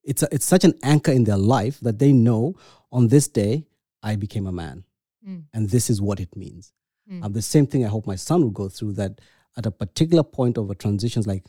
it's 0.03 0.23
a, 0.23 0.27
it's 0.31 0.45
such 0.45 0.63
an 0.63 0.73
anchor 0.83 1.11
in 1.11 1.23
their 1.25 1.37
life 1.37 1.79
that 1.81 1.99
they 1.99 2.11
know 2.11 2.55
on 2.91 3.07
this 3.07 3.27
day 3.27 3.65
I 4.01 4.15
became 4.15 4.47
a 4.47 4.51
man, 4.51 4.83
Mm. 5.27 5.43
and 5.53 5.69
this 5.69 5.89
is 5.89 6.01
what 6.01 6.19
it 6.21 6.33
means. 6.35 6.71
Mm. 7.11 7.23
Um, 7.25 7.33
the 7.33 7.41
same 7.41 7.67
thing 7.67 7.83
I 7.85 7.89
hope 7.89 8.07
my 8.07 8.15
son 8.15 8.41
will 8.41 8.51
go 8.51 8.69
through 8.69 8.93
that 8.93 9.19
at 9.57 9.65
a 9.65 9.71
particular 9.71 10.23
point 10.23 10.57
of 10.57 10.69
a 10.69 10.75
transition, 10.75 11.23
like 11.25 11.45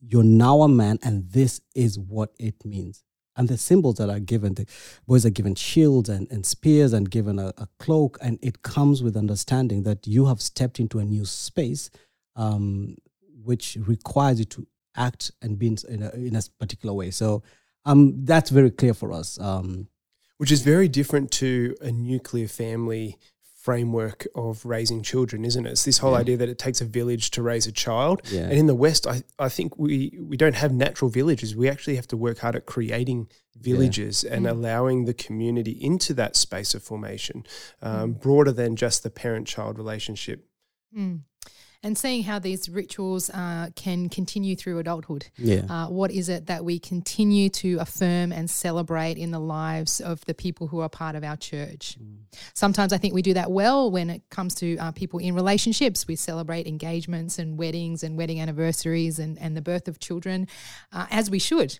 you're 0.00 0.22
now 0.24 0.62
a 0.62 0.68
man, 0.68 0.98
and 1.02 1.30
this 1.30 1.60
is 1.74 1.98
what 1.98 2.34
it 2.38 2.64
means. 2.64 3.02
And 3.36 3.48
the 3.48 3.58
symbols 3.58 3.96
that 3.96 4.10
are 4.10 4.20
given, 4.20 4.54
the 4.54 4.66
boys 5.06 5.26
are 5.26 5.30
given 5.30 5.54
shields 5.54 6.08
and, 6.08 6.30
and 6.30 6.46
spears 6.46 6.92
and 6.92 7.10
given 7.10 7.38
a, 7.38 7.52
a 7.58 7.68
cloak, 7.78 8.18
and 8.20 8.38
it 8.42 8.62
comes 8.62 9.02
with 9.02 9.16
understanding 9.16 9.82
that 9.84 10.06
you 10.06 10.26
have 10.26 10.40
stepped 10.40 10.78
into 10.78 10.98
a 10.98 11.04
new 11.04 11.24
space 11.24 11.90
um, 12.36 12.96
which 13.42 13.76
requires 13.86 14.38
you 14.38 14.44
to 14.44 14.66
act 14.96 15.32
and 15.42 15.58
be 15.58 15.68
in, 15.68 15.76
in, 15.88 16.02
a, 16.02 16.10
in 16.10 16.36
a 16.36 16.42
particular 16.58 16.94
way. 16.94 17.10
So 17.10 17.42
um, 17.84 18.24
that's 18.24 18.50
very 18.50 18.70
clear 18.70 18.94
for 18.94 19.12
us. 19.12 19.38
Um, 19.40 19.88
which 20.38 20.50
is 20.50 20.62
very 20.62 20.88
different 20.88 21.30
to 21.30 21.76
a 21.80 21.92
nuclear 21.92 22.48
family 22.48 23.18
framework 23.64 24.26
of 24.34 24.64
raising 24.66 25.02
children, 25.02 25.42
isn't 25.44 25.64
it? 25.66 25.70
It's 25.70 25.84
this 25.84 25.98
whole 25.98 26.12
Yeah. 26.12 26.18
idea 26.24 26.36
that 26.36 26.50
it 26.50 26.58
takes 26.58 26.80
a 26.82 26.84
village 26.84 27.30
to 27.30 27.42
raise 27.42 27.66
a 27.66 27.72
child. 27.72 28.20
yeah. 28.30 28.42
And 28.42 28.52
in 28.52 28.66
the 28.66 28.74
West, 28.74 29.06
I, 29.06 29.22
I 29.38 29.48
think 29.48 29.78
we, 29.78 30.18
we 30.30 30.36
don't 30.36 30.56
have 30.64 30.72
natural 30.86 31.10
villages. 31.10 31.56
We 31.56 31.68
actually 31.70 31.96
have 31.96 32.06
to 32.08 32.16
work 32.26 32.38
hard 32.38 32.56
at 32.56 32.66
creating 32.66 33.28
villages 33.68 34.22
and 34.22 34.44
Mm. 34.44 34.50
allowing 34.50 34.98
the 35.06 35.14
community 35.14 35.72
into 35.90 36.12
that 36.14 36.36
space 36.36 36.74
of 36.74 36.82
formation, 36.82 37.36
um, 37.80 38.12
broader 38.12 38.52
than 38.52 38.76
just 38.76 39.02
the 39.02 39.10
parent 39.10 39.46
child 39.46 39.78
relationship. 39.78 40.46
Mm. 40.94 41.20
And 41.84 41.98
seeing 41.98 42.22
how 42.22 42.38
these 42.38 42.68
rituals 42.68 43.28
uh, 43.30 43.68
can 43.76 44.08
continue 44.08 44.56
through 44.56 44.78
adulthood. 44.78 45.26
yeah. 45.36 45.62
Uh, 45.68 45.86
what 45.88 46.10
is 46.10 46.28
it 46.30 46.46
that 46.46 46.64
we 46.64 46.78
continue 46.78 47.50
to 47.50 47.76
affirm 47.78 48.32
and 48.32 48.48
celebrate 48.48 49.18
in 49.18 49.30
the 49.30 49.38
lives 49.38 50.00
of 50.00 50.24
the 50.24 50.32
people 50.32 50.66
who 50.68 50.80
are 50.80 50.88
part 50.88 51.14
of 51.14 51.22
our 51.22 51.36
church? 51.36 51.98
Sometimes 52.54 52.92
I 52.92 52.98
think 52.98 53.12
we 53.12 53.22
do 53.22 53.34
that 53.34 53.50
well 53.50 53.90
when 53.90 54.08
it 54.08 54.22
comes 54.30 54.54
to 54.56 54.76
uh, 54.78 54.92
people 54.92 55.18
in 55.20 55.34
relationships. 55.34 56.06
We 56.06 56.16
celebrate 56.16 56.66
engagements 56.66 57.38
and 57.38 57.58
weddings 57.58 58.02
and 58.02 58.16
wedding 58.16 58.40
anniversaries 58.40 59.18
and, 59.18 59.38
and 59.38 59.56
the 59.56 59.62
birth 59.62 59.86
of 59.86 59.98
children, 59.98 60.48
uh, 60.92 61.06
as 61.10 61.30
we 61.30 61.38
should. 61.38 61.78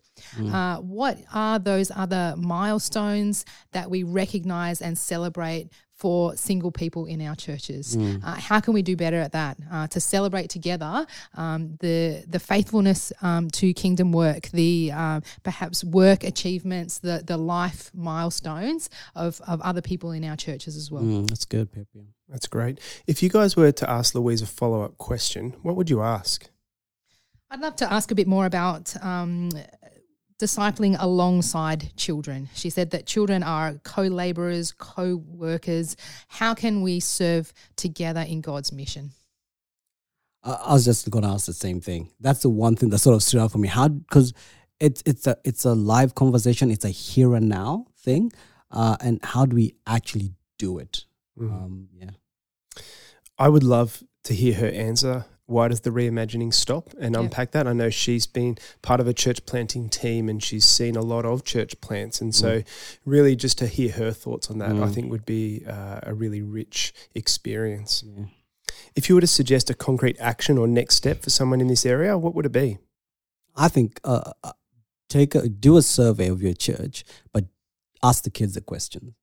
Uh, 0.54 0.76
what 0.78 1.18
are 1.32 1.58
those 1.58 1.90
other 1.94 2.34
milestones 2.36 3.44
that 3.72 3.90
we 3.90 4.02
recognize 4.02 4.82
and 4.82 4.98
celebrate 4.98 5.70
for 5.94 6.36
single 6.36 6.72
people 6.72 7.06
in 7.06 7.22
our 7.22 7.36
churches. 7.36 7.96
Mm. 7.96 8.22
Uh, 8.24 8.34
how 8.34 8.60
can 8.60 8.74
we 8.74 8.82
do 8.82 8.96
better 8.96 9.18
at 9.18 9.32
that? 9.32 9.56
Uh, 9.70 9.86
to 9.88 10.00
celebrate 10.00 10.50
together 10.50 11.06
um, 11.34 11.76
the 11.80 12.24
the 12.26 12.38
faithfulness 12.38 13.12
um, 13.22 13.48
to 13.50 13.72
kingdom 13.72 14.12
work, 14.12 14.48
the 14.48 14.90
uh, 14.92 15.20
perhaps 15.42 15.84
work 15.84 16.24
achievements, 16.24 16.98
the 16.98 17.22
the 17.24 17.36
life 17.36 17.90
milestones 17.94 18.90
of, 19.14 19.40
of 19.46 19.60
other 19.62 19.80
people 19.80 20.10
in 20.10 20.24
our 20.24 20.36
churches 20.36 20.76
as 20.76 20.90
well. 20.90 21.02
Mm, 21.02 21.28
that's 21.28 21.44
good, 21.44 21.72
Pepe. 21.72 22.08
That's 22.28 22.46
great. 22.46 22.80
If 23.06 23.22
you 23.22 23.28
guys 23.28 23.56
were 23.56 23.72
to 23.72 23.90
ask 23.90 24.14
Louise 24.14 24.42
a 24.42 24.46
follow 24.46 24.82
up 24.82 24.98
question, 24.98 25.54
what 25.62 25.76
would 25.76 25.90
you 25.90 26.02
ask? 26.02 26.48
I'd 27.50 27.60
love 27.60 27.76
to 27.76 27.92
ask 27.92 28.10
a 28.10 28.14
bit 28.14 28.26
more 28.26 28.46
about 28.46 28.94
um, 29.04 29.50
discipling 30.44 30.96
alongside 30.98 31.96
children. 31.96 32.48
She 32.54 32.68
said 32.68 32.90
that 32.90 33.06
children 33.06 33.42
are 33.42 33.80
co 33.82 34.02
laborers, 34.02 34.72
co 34.72 35.16
workers. 35.16 35.96
How 36.28 36.52
can 36.54 36.82
we 36.82 37.00
serve 37.00 37.52
together 37.76 38.20
in 38.20 38.42
God's 38.42 38.70
mission? 38.72 39.12
I, 40.42 40.52
I 40.52 40.72
was 40.74 40.84
just 40.84 41.10
going 41.10 41.24
to 41.24 41.30
ask 41.30 41.46
the 41.46 41.54
same 41.54 41.80
thing. 41.80 42.10
That's 42.20 42.42
the 42.42 42.50
one 42.50 42.76
thing 42.76 42.90
that 42.90 42.98
sort 42.98 43.16
of 43.16 43.22
stood 43.22 43.40
out 43.40 43.52
for 43.52 43.58
me. 43.58 43.68
How 43.68 43.88
because 43.88 44.34
it's 44.80 45.02
it's 45.06 45.26
a 45.26 45.36
it's 45.44 45.64
a 45.64 45.74
live 45.74 46.14
conversation. 46.14 46.70
It's 46.70 46.84
a 46.84 46.90
here 46.90 47.34
and 47.34 47.48
now 47.48 47.86
thing, 47.96 48.30
uh, 48.70 48.96
and 49.00 49.20
how 49.24 49.46
do 49.46 49.56
we 49.56 49.74
actually 49.86 50.34
do 50.58 50.78
it? 50.78 51.06
Mm. 51.38 51.52
Um, 51.52 51.88
yeah. 51.94 52.10
I 53.38 53.48
would 53.48 53.64
love 53.64 54.02
to 54.24 54.34
hear 54.34 54.54
her 54.54 54.68
answer. 54.68 55.24
Why 55.46 55.68
does 55.68 55.82
the 55.82 55.90
reimagining 55.90 56.54
stop 56.54 56.94
and 56.98 57.14
Yeah. 57.14 57.20
unpack 57.22 57.50
that? 57.52 57.66
I 57.66 57.74
know 57.74 57.90
she's 57.90 58.26
been 58.26 58.56
part 58.80 58.98
of 59.00 59.06
a 59.06 59.12
church 59.12 59.44
planting 59.44 59.90
team 59.90 60.28
and 60.28 60.42
she's 60.42 60.64
seen 60.64 60.96
a 60.96 61.02
lot 61.02 61.26
of 61.26 61.44
church 61.44 61.78
plants. 61.82 62.20
And 62.22 62.34
so, 62.34 62.62
really, 63.04 63.36
just 63.36 63.58
to 63.58 63.66
hear 63.66 63.92
her 63.92 64.10
thoughts 64.12 64.50
on 64.50 64.58
that, 64.58 64.70
I 64.72 64.86
Mm. 64.86 64.94
think 64.94 65.10
would 65.10 65.26
be 65.26 65.64
uh, 65.66 66.00
a 66.02 66.14
really 66.14 66.40
rich 66.40 66.94
experience. 67.14 68.02
yeah. 68.06 68.26
If 68.96 69.08
you 69.08 69.14
were 69.16 69.20
to 69.20 69.26
suggest 69.26 69.68
a 69.70 69.74
concrete 69.74 70.16
action 70.18 70.56
or 70.56 70.66
next 70.66 70.94
step 70.96 71.22
for 71.22 71.30
someone 71.30 71.60
in 71.60 71.66
this 71.66 71.84
area, 71.84 72.16
what 72.16 72.34
would 72.34 72.46
it 72.46 72.52
be? 72.52 72.78
I 73.54 73.68
think 73.68 74.00
uh, 74.04 74.32
uh, 74.42 74.52
take 75.08 75.34
a, 75.34 75.48
do 75.48 75.76
a 75.76 75.82
survey 75.82 76.28
of 76.28 76.42
your 76.42 76.54
church, 76.54 77.04
but 77.32 77.44
ask 78.02 78.24
the 78.24 78.30
kids 78.30 78.56
a 78.56 78.60
question. 78.60 79.14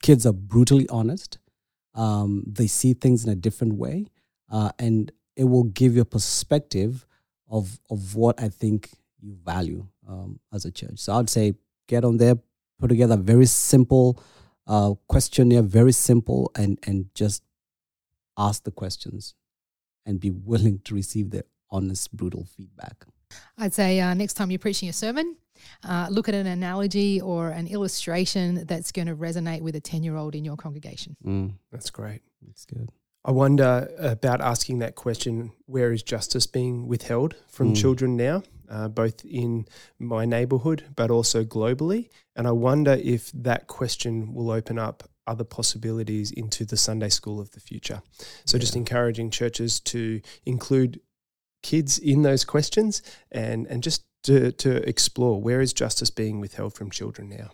Kids 0.00 0.24
are 0.26 0.32
brutally 0.32 0.88
honest. 0.88 1.38
Um, 1.94 2.44
they 2.46 2.66
see 2.66 2.94
things 2.94 3.24
in 3.24 3.30
a 3.30 3.36
different 3.36 3.74
way, 3.74 4.06
uh, 4.50 4.70
and 4.78 5.12
it 5.36 5.44
will 5.44 5.64
give 5.64 5.94
you 5.94 6.02
a 6.02 6.06
perspective 6.06 7.06
of 7.48 7.78
of 7.90 8.14
what 8.14 8.40
I 8.42 8.48
think 8.48 8.90
you 9.20 9.36
value 9.44 9.86
um, 10.08 10.40
as 10.52 10.64
a 10.64 10.70
church. 10.70 10.98
So 10.98 11.14
I'd 11.14 11.30
say 11.30 11.54
get 11.88 12.04
on 12.04 12.16
there, 12.16 12.36
put 12.78 12.88
together 12.88 13.14
a 13.14 13.18
very 13.18 13.46
simple 13.46 14.20
uh, 14.66 14.94
questionnaire, 15.08 15.62
very 15.62 15.92
simple, 15.92 16.50
and 16.56 16.78
and 16.86 17.06
just 17.14 17.42
ask 18.36 18.64
the 18.64 18.70
questions, 18.72 19.34
and 20.04 20.20
be 20.20 20.30
willing 20.30 20.80
to 20.80 20.94
receive 20.94 21.30
the 21.30 21.44
honest, 21.70 22.14
brutal 22.16 22.44
feedback. 22.44 23.04
I'd 23.58 23.74
say 23.74 24.00
uh, 24.00 24.14
next 24.14 24.34
time 24.34 24.50
you're 24.50 24.58
preaching 24.58 24.88
a 24.88 24.92
sermon, 24.92 25.36
uh, 25.84 26.06
look 26.10 26.28
at 26.28 26.34
an 26.34 26.46
analogy 26.46 27.20
or 27.20 27.48
an 27.50 27.66
illustration 27.66 28.64
that's 28.66 28.92
going 28.92 29.08
to 29.08 29.16
resonate 29.16 29.62
with 29.62 29.74
a 29.74 29.80
10 29.80 30.02
year 30.04 30.16
old 30.16 30.34
in 30.34 30.44
your 30.44 30.56
congregation. 30.56 31.16
Mm, 31.24 31.54
That's 31.72 31.90
great. 31.90 32.20
that's 32.46 32.64
good. 32.66 32.90
I 33.26 33.32
wonder 33.32 33.90
about 33.98 34.40
asking 34.40 34.78
that 34.78 34.94
question 34.94 35.50
where 35.66 35.92
is 35.92 36.04
justice 36.04 36.46
being 36.46 36.86
withheld 36.86 37.34
from 37.48 37.72
Mm. 37.72 37.76
children 37.76 38.16
now, 38.16 38.44
uh, 38.68 38.86
both 38.86 39.24
in 39.24 39.66
my 39.98 40.24
neighborhood 40.24 40.84
but 40.94 41.10
also 41.10 41.44
globally? 41.44 42.08
And 42.36 42.46
I 42.46 42.52
wonder 42.52 42.92
if 42.92 43.32
that 43.32 43.66
question 43.66 44.32
will 44.32 44.52
open 44.52 44.78
up 44.78 45.10
other 45.26 45.42
possibilities 45.42 46.30
into 46.30 46.64
the 46.64 46.76
Sunday 46.76 47.08
school 47.08 47.40
of 47.40 47.50
the 47.50 47.58
future. 47.58 48.00
So, 48.44 48.58
just 48.58 48.76
encouraging 48.76 49.30
churches 49.30 49.80
to 49.80 50.20
include 50.44 51.00
kids 51.64 51.98
in 51.98 52.22
those 52.22 52.44
questions 52.44 53.02
and, 53.32 53.66
and 53.66 53.82
just 53.82 54.04
to, 54.22 54.52
to 54.52 54.88
explore 54.88 55.42
where 55.42 55.60
is 55.60 55.72
justice 55.72 56.10
being 56.10 56.38
withheld 56.40 56.74
from 56.74 56.90
children 56.90 57.28
now. 57.28 57.50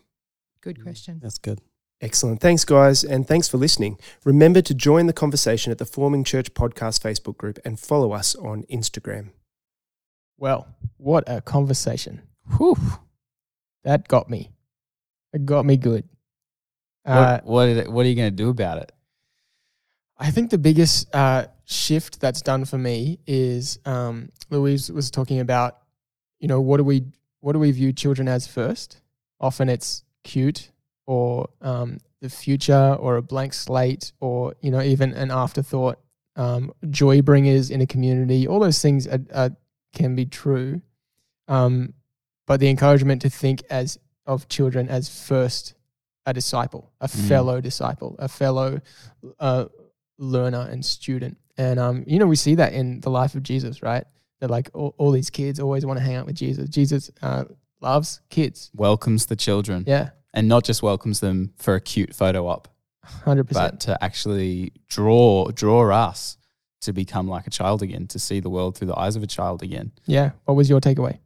Good 0.60 0.82
question. 0.82 1.18
That's 1.22 1.38
good. 1.38 1.60
Excellent. 2.02 2.40
Thanks, 2.40 2.64
guys, 2.64 3.04
and 3.04 3.26
thanks 3.28 3.46
for 3.48 3.58
listening. 3.58 3.96
Remember 4.24 4.60
to 4.60 4.74
join 4.74 5.06
the 5.06 5.12
conversation 5.12 5.70
at 5.70 5.78
the 5.78 5.84
Forming 5.86 6.24
Church 6.24 6.52
Podcast 6.52 7.00
Facebook 7.00 7.36
group 7.38 7.60
and 7.64 7.78
follow 7.78 8.10
us 8.12 8.34
on 8.34 8.64
Instagram. 8.64 9.28
Well, 10.36 10.66
what 10.96 11.22
a 11.28 11.40
conversation. 11.40 12.22
Whew. 12.56 12.76
That 13.84 14.08
got 14.08 14.28
me. 14.28 14.50
It 15.32 15.46
got 15.46 15.64
me 15.64 15.76
good. 15.76 16.02
Uh, 17.06 17.38
what, 17.44 17.44
what, 17.44 17.68
are- 17.86 17.90
what 17.92 18.04
are 18.04 18.08
you 18.08 18.16
going 18.16 18.30
to 18.32 18.36
do 18.36 18.50
about 18.50 18.78
it? 18.78 18.90
I 20.18 20.32
think 20.32 20.50
the 20.50 20.58
biggest 20.58 21.12
uh, 21.14 21.46
shift 21.64 22.20
that's 22.20 22.42
done 22.42 22.64
for 22.64 22.78
me 22.78 23.20
is 23.28 23.78
um, 23.84 24.30
Louise 24.50 24.90
was 24.90 25.10
talking 25.10 25.38
about, 25.38 25.78
you 26.40 26.48
know, 26.48 26.60
what 26.60 26.78
do 26.78 26.84
we 26.84 27.04
what 27.40 27.52
do 27.52 27.58
we 27.60 27.70
view 27.72 27.92
children 27.92 28.26
as 28.28 28.46
first? 28.46 29.00
Often 29.40 29.68
it's 29.68 30.02
cute 30.24 30.70
or 31.06 31.48
um, 31.60 31.98
the 32.20 32.28
future 32.28 32.96
or 33.00 33.16
a 33.16 33.22
blank 33.22 33.52
slate 33.54 34.12
or 34.20 34.54
you 34.60 34.70
know 34.70 34.80
even 34.82 35.12
an 35.14 35.30
afterthought. 35.30 35.98
Um, 36.34 36.72
joy 36.88 37.20
bringers 37.20 37.70
in 37.70 37.82
a 37.82 37.86
community. 37.86 38.46
All 38.48 38.58
those 38.60 38.80
things 38.80 39.06
are, 39.06 39.20
are, 39.34 39.50
can 39.92 40.16
be 40.16 40.24
true, 40.24 40.80
um, 41.48 41.92
but 42.46 42.58
the 42.60 42.68
encouragement 42.70 43.20
to 43.22 43.28
think 43.30 43.62
as 43.68 43.98
of 44.24 44.48
children 44.48 44.88
as 44.88 45.08
first 45.10 45.74
a 46.24 46.32
disciple, 46.32 46.90
a 47.00 47.08
Mm. 47.08 47.28
fellow 47.28 47.60
disciple, 47.60 48.16
a 48.18 48.28
fellow 48.28 48.80
uh, 49.40 49.66
learner 50.18 50.66
and 50.70 50.84
student. 50.84 51.36
And 51.58 51.78
um, 51.78 52.04
you 52.06 52.18
know, 52.18 52.26
we 52.26 52.36
see 52.36 52.54
that 52.54 52.72
in 52.72 53.00
the 53.00 53.10
life 53.10 53.34
of 53.34 53.42
Jesus, 53.42 53.82
right? 53.82 54.04
That 54.40 54.50
like 54.50 54.70
all, 54.72 54.94
all 54.96 55.10
these 55.10 55.30
kids 55.30 55.60
always 55.60 55.84
want 55.84 55.98
to 55.98 56.04
hang 56.04 56.14
out 56.16 56.26
with 56.26 56.36
Jesus. 56.36 56.68
Jesus 56.70 57.10
uh, 57.20 57.44
loves 57.80 58.20
kids. 58.30 58.70
Welcomes 58.74 59.26
the 59.26 59.36
children 59.36 59.84
Yeah, 59.86 60.10
and 60.34 60.48
not 60.48 60.64
just 60.64 60.82
welcomes 60.82 61.20
them 61.20 61.52
for 61.56 61.74
a 61.74 61.80
cute 61.80 62.14
photo 62.14 62.46
op, 62.46 62.68
hundred 63.04 63.48
but 63.48 63.80
to 63.80 64.02
actually 64.02 64.72
draw 64.88 65.50
draw 65.50 65.90
us 65.90 66.36
to 66.82 66.92
become 66.92 67.28
like 67.28 67.46
a 67.46 67.50
child 67.50 67.82
again, 67.82 68.06
to 68.08 68.18
see 68.18 68.40
the 68.40 68.50
world 68.50 68.76
through 68.76 68.88
the 68.88 68.98
eyes 68.98 69.16
of 69.16 69.22
a 69.22 69.26
child 69.26 69.62
again. 69.62 69.92
Yeah. 70.06 70.32
What 70.44 70.54
was 70.54 70.68
your 70.68 70.80
takeaway? 70.80 71.18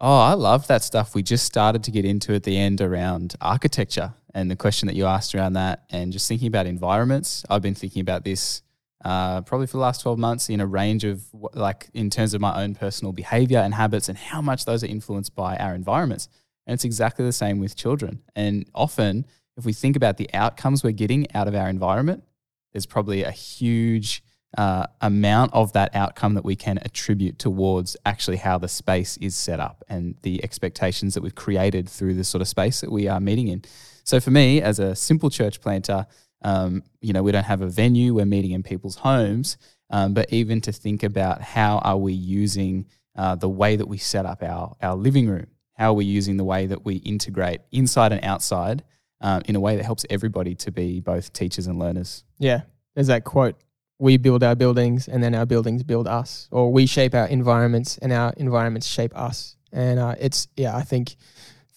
Oh, 0.00 0.20
I 0.20 0.34
love 0.34 0.66
that 0.66 0.82
stuff. 0.82 1.14
We 1.14 1.22
just 1.22 1.46
started 1.46 1.84
to 1.84 1.90
get 1.90 2.04
into 2.04 2.34
at 2.34 2.42
the 2.42 2.58
end 2.58 2.80
around 2.80 3.34
architecture 3.40 4.14
and 4.34 4.50
the 4.50 4.56
question 4.56 4.86
that 4.88 4.94
you 4.94 5.06
asked 5.06 5.34
around 5.34 5.54
that, 5.54 5.84
and 5.88 6.12
just 6.12 6.28
thinking 6.28 6.48
about 6.48 6.66
environments. 6.66 7.42
I've 7.48 7.62
been 7.62 7.74
thinking 7.74 8.02
about 8.02 8.22
this 8.22 8.62
uh, 9.02 9.40
probably 9.42 9.66
for 9.66 9.78
the 9.78 9.82
last 9.82 10.02
12 10.02 10.18
months 10.18 10.50
in 10.50 10.60
a 10.60 10.66
range 10.66 11.04
of 11.04 11.22
like 11.54 11.88
in 11.94 12.10
terms 12.10 12.34
of 12.34 12.40
my 12.40 12.62
own 12.62 12.74
personal 12.74 13.12
behavior 13.12 13.58
and 13.58 13.72
habits 13.72 14.08
and 14.08 14.18
how 14.18 14.42
much 14.42 14.64
those 14.64 14.82
are 14.82 14.88
influenced 14.88 15.34
by 15.34 15.56
our 15.56 15.74
environments. 15.74 16.28
And 16.66 16.74
it's 16.74 16.84
exactly 16.84 17.24
the 17.24 17.32
same 17.32 17.58
with 17.58 17.76
children. 17.76 18.22
And 18.34 18.68
often, 18.74 19.26
if 19.56 19.64
we 19.64 19.72
think 19.72 19.96
about 19.96 20.16
the 20.16 20.28
outcomes 20.34 20.82
we're 20.82 20.92
getting 20.92 21.26
out 21.34 21.48
of 21.48 21.54
our 21.54 21.68
environment, 21.68 22.24
there's 22.72 22.86
probably 22.86 23.22
a 23.22 23.30
huge 23.30 24.22
uh, 24.56 24.86
amount 25.00 25.52
of 25.52 25.72
that 25.72 25.94
outcome 25.94 26.34
that 26.34 26.44
we 26.44 26.56
can 26.56 26.78
attribute 26.82 27.38
towards 27.38 27.96
actually 28.06 28.38
how 28.38 28.58
the 28.58 28.68
space 28.68 29.16
is 29.18 29.34
set 29.34 29.60
up 29.60 29.84
and 29.88 30.16
the 30.22 30.42
expectations 30.42 31.14
that 31.14 31.22
we've 31.22 31.34
created 31.34 31.88
through 31.88 32.14
the 32.14 32.24
sort 32.24 32.42
of 32.42 32.48
space 32.48 32.80
that 32.80 32.90
we 32.90 33.06
are 33.08 33.20
meeting 33.20 33.48
in. 33.48 33.62
So 34.04 34.20
for 34.20 34.30
me, 34.30 34.62
as 34.62 34.78
a 34.78 34.94
simple 34.94 35.30
church 35.30 35.60
planter, 35.60 36.06
um, 36.42 36.84
you 37.00 37.12
know, 37.12 37.22
we 37.22 37.32
don't 37.32 37.44
have 37.44 37.60
a 37.60 37.66
venue; 37.66 38.14
we're 38.14 38.26
meeting 38.26 38.52
in 38.52 38.62
people's 38.62 38.96
homes. 38.96 39.56
Um, 39.90 40.14
but 40.14 40.32
even 40.32 40.60
to 40.62 40.72
think 40.72 41.02
about 41.02 41.40
how 41.40 41.78
are 41.78 41.96
we 41.96 42.12
using 42.12 42.86
uh, 43.14 43.36
the 43.36 43.48
way 43.48 43.76
that 43.76 43.86
we 43.86 43.98
set 43.98 44.26
up 44.26 44.42
our 44.42 44.76
our 44.80 44.94
living 44.94 45.28
room, 45.28 45.46
how 45.76 45.90
are 45.90 45.94
we 45.94 46.04
using 46.04 46.36
the 46.36 46.44
way 46.44 46.66
that 46.66 46.84
we 46.84 46.96
integrate 46.96 47.60
inside 47.70 48.12
and 48.12 48.24
outside 48.24 48.82
um, 49.20 49.42
in 49.46 49.56
a 49.56 49.60
way 49.60 49.76
that 49.76 49.84
helps 49.84 50.04
everybody 50.10 50.54
to 50.54 50.70
be 50.70 51.00
both 51.00 51.32
teachers 51.32 51.66
and 51.66 51.78
learners. 51.78 52.24
Yeah. 52.38 52.62
There's 52.94 53.06
that 53.08 53.24
quote: 53.24 53.56
"We 53.98 54.16
build 54.16 54.42
our 54.42 54.54
buildings, 54.54 55.08
and 55.08 55.22
then 55.22 55.34
our 55.34 55.46
buildings 55.46 55.82
build 55.82 56.08
us," 56.08 56.48
or 56.50 56.72
"We 56.72 56.86
shape 56.86 57.14
our 57.14 57.26
environments, 57.26 57.98
and 57.98 58.12
our 58.12 58.32
environments 58.36 58.86
shape 58.86 59.16
us." 59.16 59.56
And 59.72 59.98
uh, 59.98 60.14
it's 60.18 60.48
yeah, 60.56 60.76
I 60.76 60.82
think 60.82 61.16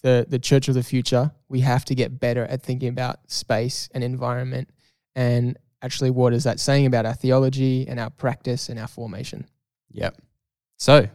the 0.02 0.26
the 0.28 0.38
church 0.38 0.68
of 0.68 0.74
the 0.74 0.82
future, 0.82 1.30
we 1.48 1.60
have 1.60 1.84
to 1.86 1.94
get 1.94 2.18
better 2.18 2.44
at 2.46 2.62
thinking 2.62 2.88
about 2.88 3.30
space 3.30 3.88
and 3.92 4.02
environment, 4.02 4.70
and 5.14 5.58
actually, 5.82 6.10
what 6.10 6.32
is 6.32 6.44
that 6.44 6.58
saying 6.58 6.86
about 6.86 7.04
our 7.04 7.14
theology 7.14 7.86
and 7.86 8.00
our 8.00 8.10
practice 8.10 8.68
and 8.70 8.78
our 8.78 8.88
formation? 8.88 9.46
Yep. 9.90 10.16
So, 10.78 11.08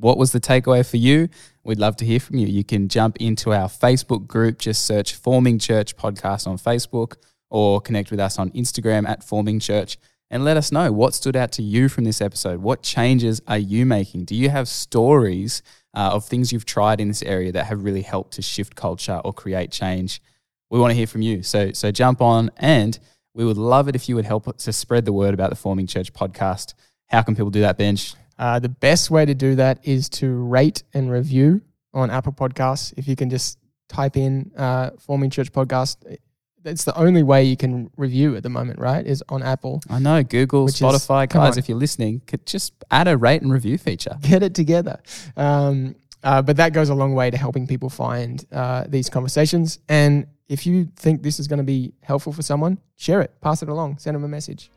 what 0.00 0.16
was 0.16 0.32
the 0.32 0.40
takeaway 0.40 0.88
for 0.88 0.96
you? 0.96 1.28
We'd 1.62 1.78
love 1.78 1.96
to 1.96 2.06
hear 2.06 2.20
from 2.20 2.38
you. 2.38 2.46
You 2.46 2.64
can 2.64 2.88
jump 2.88 3.18
into 3.18 3.52
our 3.52 3.68
Facebook 3.68 4.26
group, 4.26 4.58
just 4.58 4.86
search 4.86 5.14
Forming 5.14 5.58
Church 5.58 5.96
Podcast 5.96 6.46
on 6.46 6.56
Facebook 6.56 7.16
or 7.50 7.80
connect 7.80 8.10
with 8.10 8.18
us 8.18 8.38
on 8.38 8.50
Instagram 8.50 9.06
at 9.06 9.22
Forming 9.22 9.60
Church 9.60 9.98
and 10.30 10.44
let 10.44 10.56
us 10.56 10.72
know 10.72 10.90
what 10.90 11.12
stood 11.12 11.36
out 11.36 11.52
to 11.52 11.62
you 11.62 11.88
from 11.88 12.04
this 12.04 12.20
episode. 12.20 12.60
What 12.62 12.82
changes 12.82 13.42
are 13.46 13.58
you 13.58 13.84
making? 13.84 14.24
Do 14.24 14.34
you 14.34 14.48
have 14.48 14.68
stories 14.68 15.62
uh, 15.92 16.10
of 16.12 16.24
things 16.24 16.52
you've 16.52 16.64
tried 16.64 17.00
in 17.00 17.08
this 17.08 17.22
area 17.22 17.52
that 17.52 17.66
have 17.66 17.84
really 17.84 18.02
helped 18.02 18.34
to 18.34 18.42
shift 18.42 18.76
culture 18.76 19.20
or 19.24 19.32
create 19.32 19.70
change? 19.70 20.22
We 20.70 20.78
want 20.78 20.92
to 20.92 20.96
hear 20.96 21.08
from 21.08 21.22
you. 21.22 21.42
So, 21.42 21.72
so 21.72 21.90
jump 21.90 22.22
on 22.22 22.50
and 22.56 22.98
We 23.34 23.44
would 23.44 23.58
love 23.58 23.88
it 23.88 23.94
if 23.94 24.08
you 24.08 24.16
would 24.16 24.24
help 24.24 24.56
to 24.56 24.72
spread 24.72 25.04
the 25.04 25.12
word 25.12 25.34
about 25.34 25.50
the 25.50 25.56
Forming 25.56 25.86
Church 25.86 26.12
podcast. 26.12 26.74
How 27.08 27.22
can 27.22 27.36
people 27.36 27.50
do 27.50 27.60
that, 27.60 27.78
Benj? 27.78 28.14
Uh, 28.40 28.58
the 28.58 28.70
best 28.70 29.10
way 29.10 29.26
to 29.26 29.34
do 29.34 29.54
that 29.54 29.78
is 29.86 30.08
to 30.08 30.32
rate 30.32 30.82
and 30.94 31.10
review 31.10 31.60
on 31.92 32.10
Apple 32.10 32.32
Podcasts. 32.32 32.94
If 32.96 33.06
you 33.06 33.14
can 33.14 33.28
just 33.28 33.58
type 33.90 34.16
in 34.16 34.50
uh, 34.56 34.90
Forming 34.98 35.28
Church 35.28 35.52
Podcast, 35.52 35.96
it's 36.64 36.84
the 36.84 36.96
only 36.98 37.22
way 37.22 37.44
you 37.44 37.56
can 37.56 37.90
review 37.98 38.36
at 38.36 38.42
the 38.42 38.48
moment, 38.48 38.78
right? 38.78 39.06
Is 39.06 39.22
on 39.28 39.42
Apple. 39.42 39.82
I 39.90 39.98
know 39.98 40.22
Google, 40.22 40.64
Which 40.64 40.76
is- 40.76 40.80
Spotify, 40.80 41.28
guys. 41.28 41.58
If 41.58 41.68
you're 41.68 41.76
listening, 41.78 42.22
could 42.26 42.46
just 42.46 42.72
add 42.90 43.08
a 43.08 43.16
rate 43.16 43.42
and 43.42 43.52
review 43.52 43.76
feature. 43.76 44.16
Get 44.22 44.42
it 44.42 44.54
together. 44.54 45.00
Um, 45.36 45.94
uh, 46.22 46.40
but 46.40 46.56
that 46.56 46.72
goes 46.72 46.88
a 46.88 46.94
long 46.94 47.14
way 47.14 47.30
to 47.30 47.36
helping 47.36 47.66
people 47.66 47.90
find 47.90 48.42
uh, 48.52 48.84
these 48.88 49.10
conversations. 49.10 49.80
And 49.88 50.26
if 50.48 50.66
you 50.66 50.88
think 50.96 51.22
this 51.22 51.38
is 51.40 51.46
going 51.46 51.58
to 51.58 51.64
be 51.64 51.92
helpful 52.02 52.32
for 52.32 52.42
someone, 52.42 52.78
share 52.96 53.20
it, 53.20 53.32
pass 53.42 53.62
it 53.62 53.68
along, 53.68 53.98
send 53.98 54.14
them 54.14 54.24
a 54.24 54.28
message. 54.28 54.70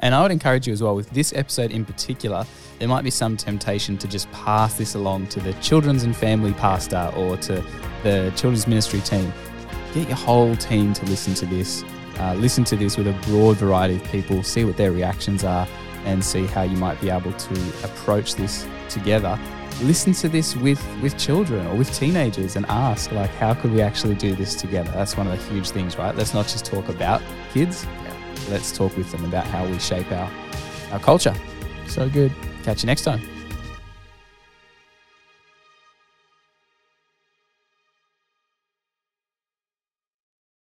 And 0.00 0.14
I 0.14 0.22
would 0.22 0.30
encourage 0.30 0.66
you 0.66 0.72
as 0.72 0.82
well, 0.82 0.96
with 0.96 1.10
this 1.10 1.32
episode 1.34 1.70
in 1.70 1.84
particular, 1.84 2.44
there 2.78 2.88
might 2.88 3.04
be 3.04 3.10
some 3.10 3.36
temptation 3.36 3.98
to 3.98 4.08
just 4.08 4.30
pass 4.32 4.74
this 4.74 4.94
along 4.94 5.26
to 5.28 5.40
the 5.40 5.52
children's 5.54 6.04
and 6.04 6.16
family 6.16 6.54
pastor 6.54 7.12
or 7.14 7.36
to 7.38 7.62
the 8.02 8.32
children's 8.34 8.66
ministry 8.66 9.00
team. 9.00 9.32
Get 9.92 10.08
your 10.08 10.16
whole 10.16 10.56
team 10.56 10.94
to 10.94 11.04
listen 11.06 11.34
to 11.34 11.46
this. 11.46 11.84
Uh, 12.18 12.34
listen 12.34 12.64
to 12.64 12.76
this 12.76 12.96
with 12.96 13.08
a 13.08 13.12
broad 13.26 13.56
variety 13.56 13.96
of 13.96 14.04
people, 14.04 14.42
see 14.42 14.64
what 14.64 14.76
their 14.76 14.92
reactions 14.92 15.44
are, 15.44 15.66
and 16.04 16.24
see 16.24 16.46
how 16.46 16.62
you 16.62 16.76
might 16.76 16.98
be 17.00 17.10
able 17.10 17.32
to 17.32 17.54
approach 17.84 18.34
this 18.34 18.66
together. 18.88 19.38
Listen 19.82 20.12
to 20.14 20.28
this 20.28 20.56
with, 20.56 20.82
with 21.02 21.16
children 21.18 21.66
or 21.66 21.76
with 21.76 21.94
teenagers 21.94 22.56
and 22.56 22.66
ask, 22.66 23.12
like, 23.12 23.30
how 23.30 23.54
could 23.54 23.72
we 23.72 23.80
actually 23.80 24.14
do 24.14 24.34
this 24.34 24.54
together? 24.54 24.90
That's 24.92 25.16
one 25.16 25.26
of 25.26 25.38
the 25.38 25.52
huge 25.52 25.70
things, 25.70 25.96
right? 25.96 26.14
Let's 26.14 26.34
not 26.34 26.46
just 26.46 26.64
talk 26.64 26.88
about 26.88 27.22
kids, 27.52 27.86
let's 28.48 28.72
talk 28.72 28.96
with 28.96 29.10
them 29.10 29.24
about 29.24 29.46
how 29.46 29.66
we 29.66 29.78
shape 29.78 30.10
our, 30.12 30.30
our 30.92 30.98
culture. 30.98 31.34
So 31.86 32.08
good. 32.08 32.32
Catch 32.62 32.82
you 32.82 32.86
next 32.86 33.02
time. 33.02 33.20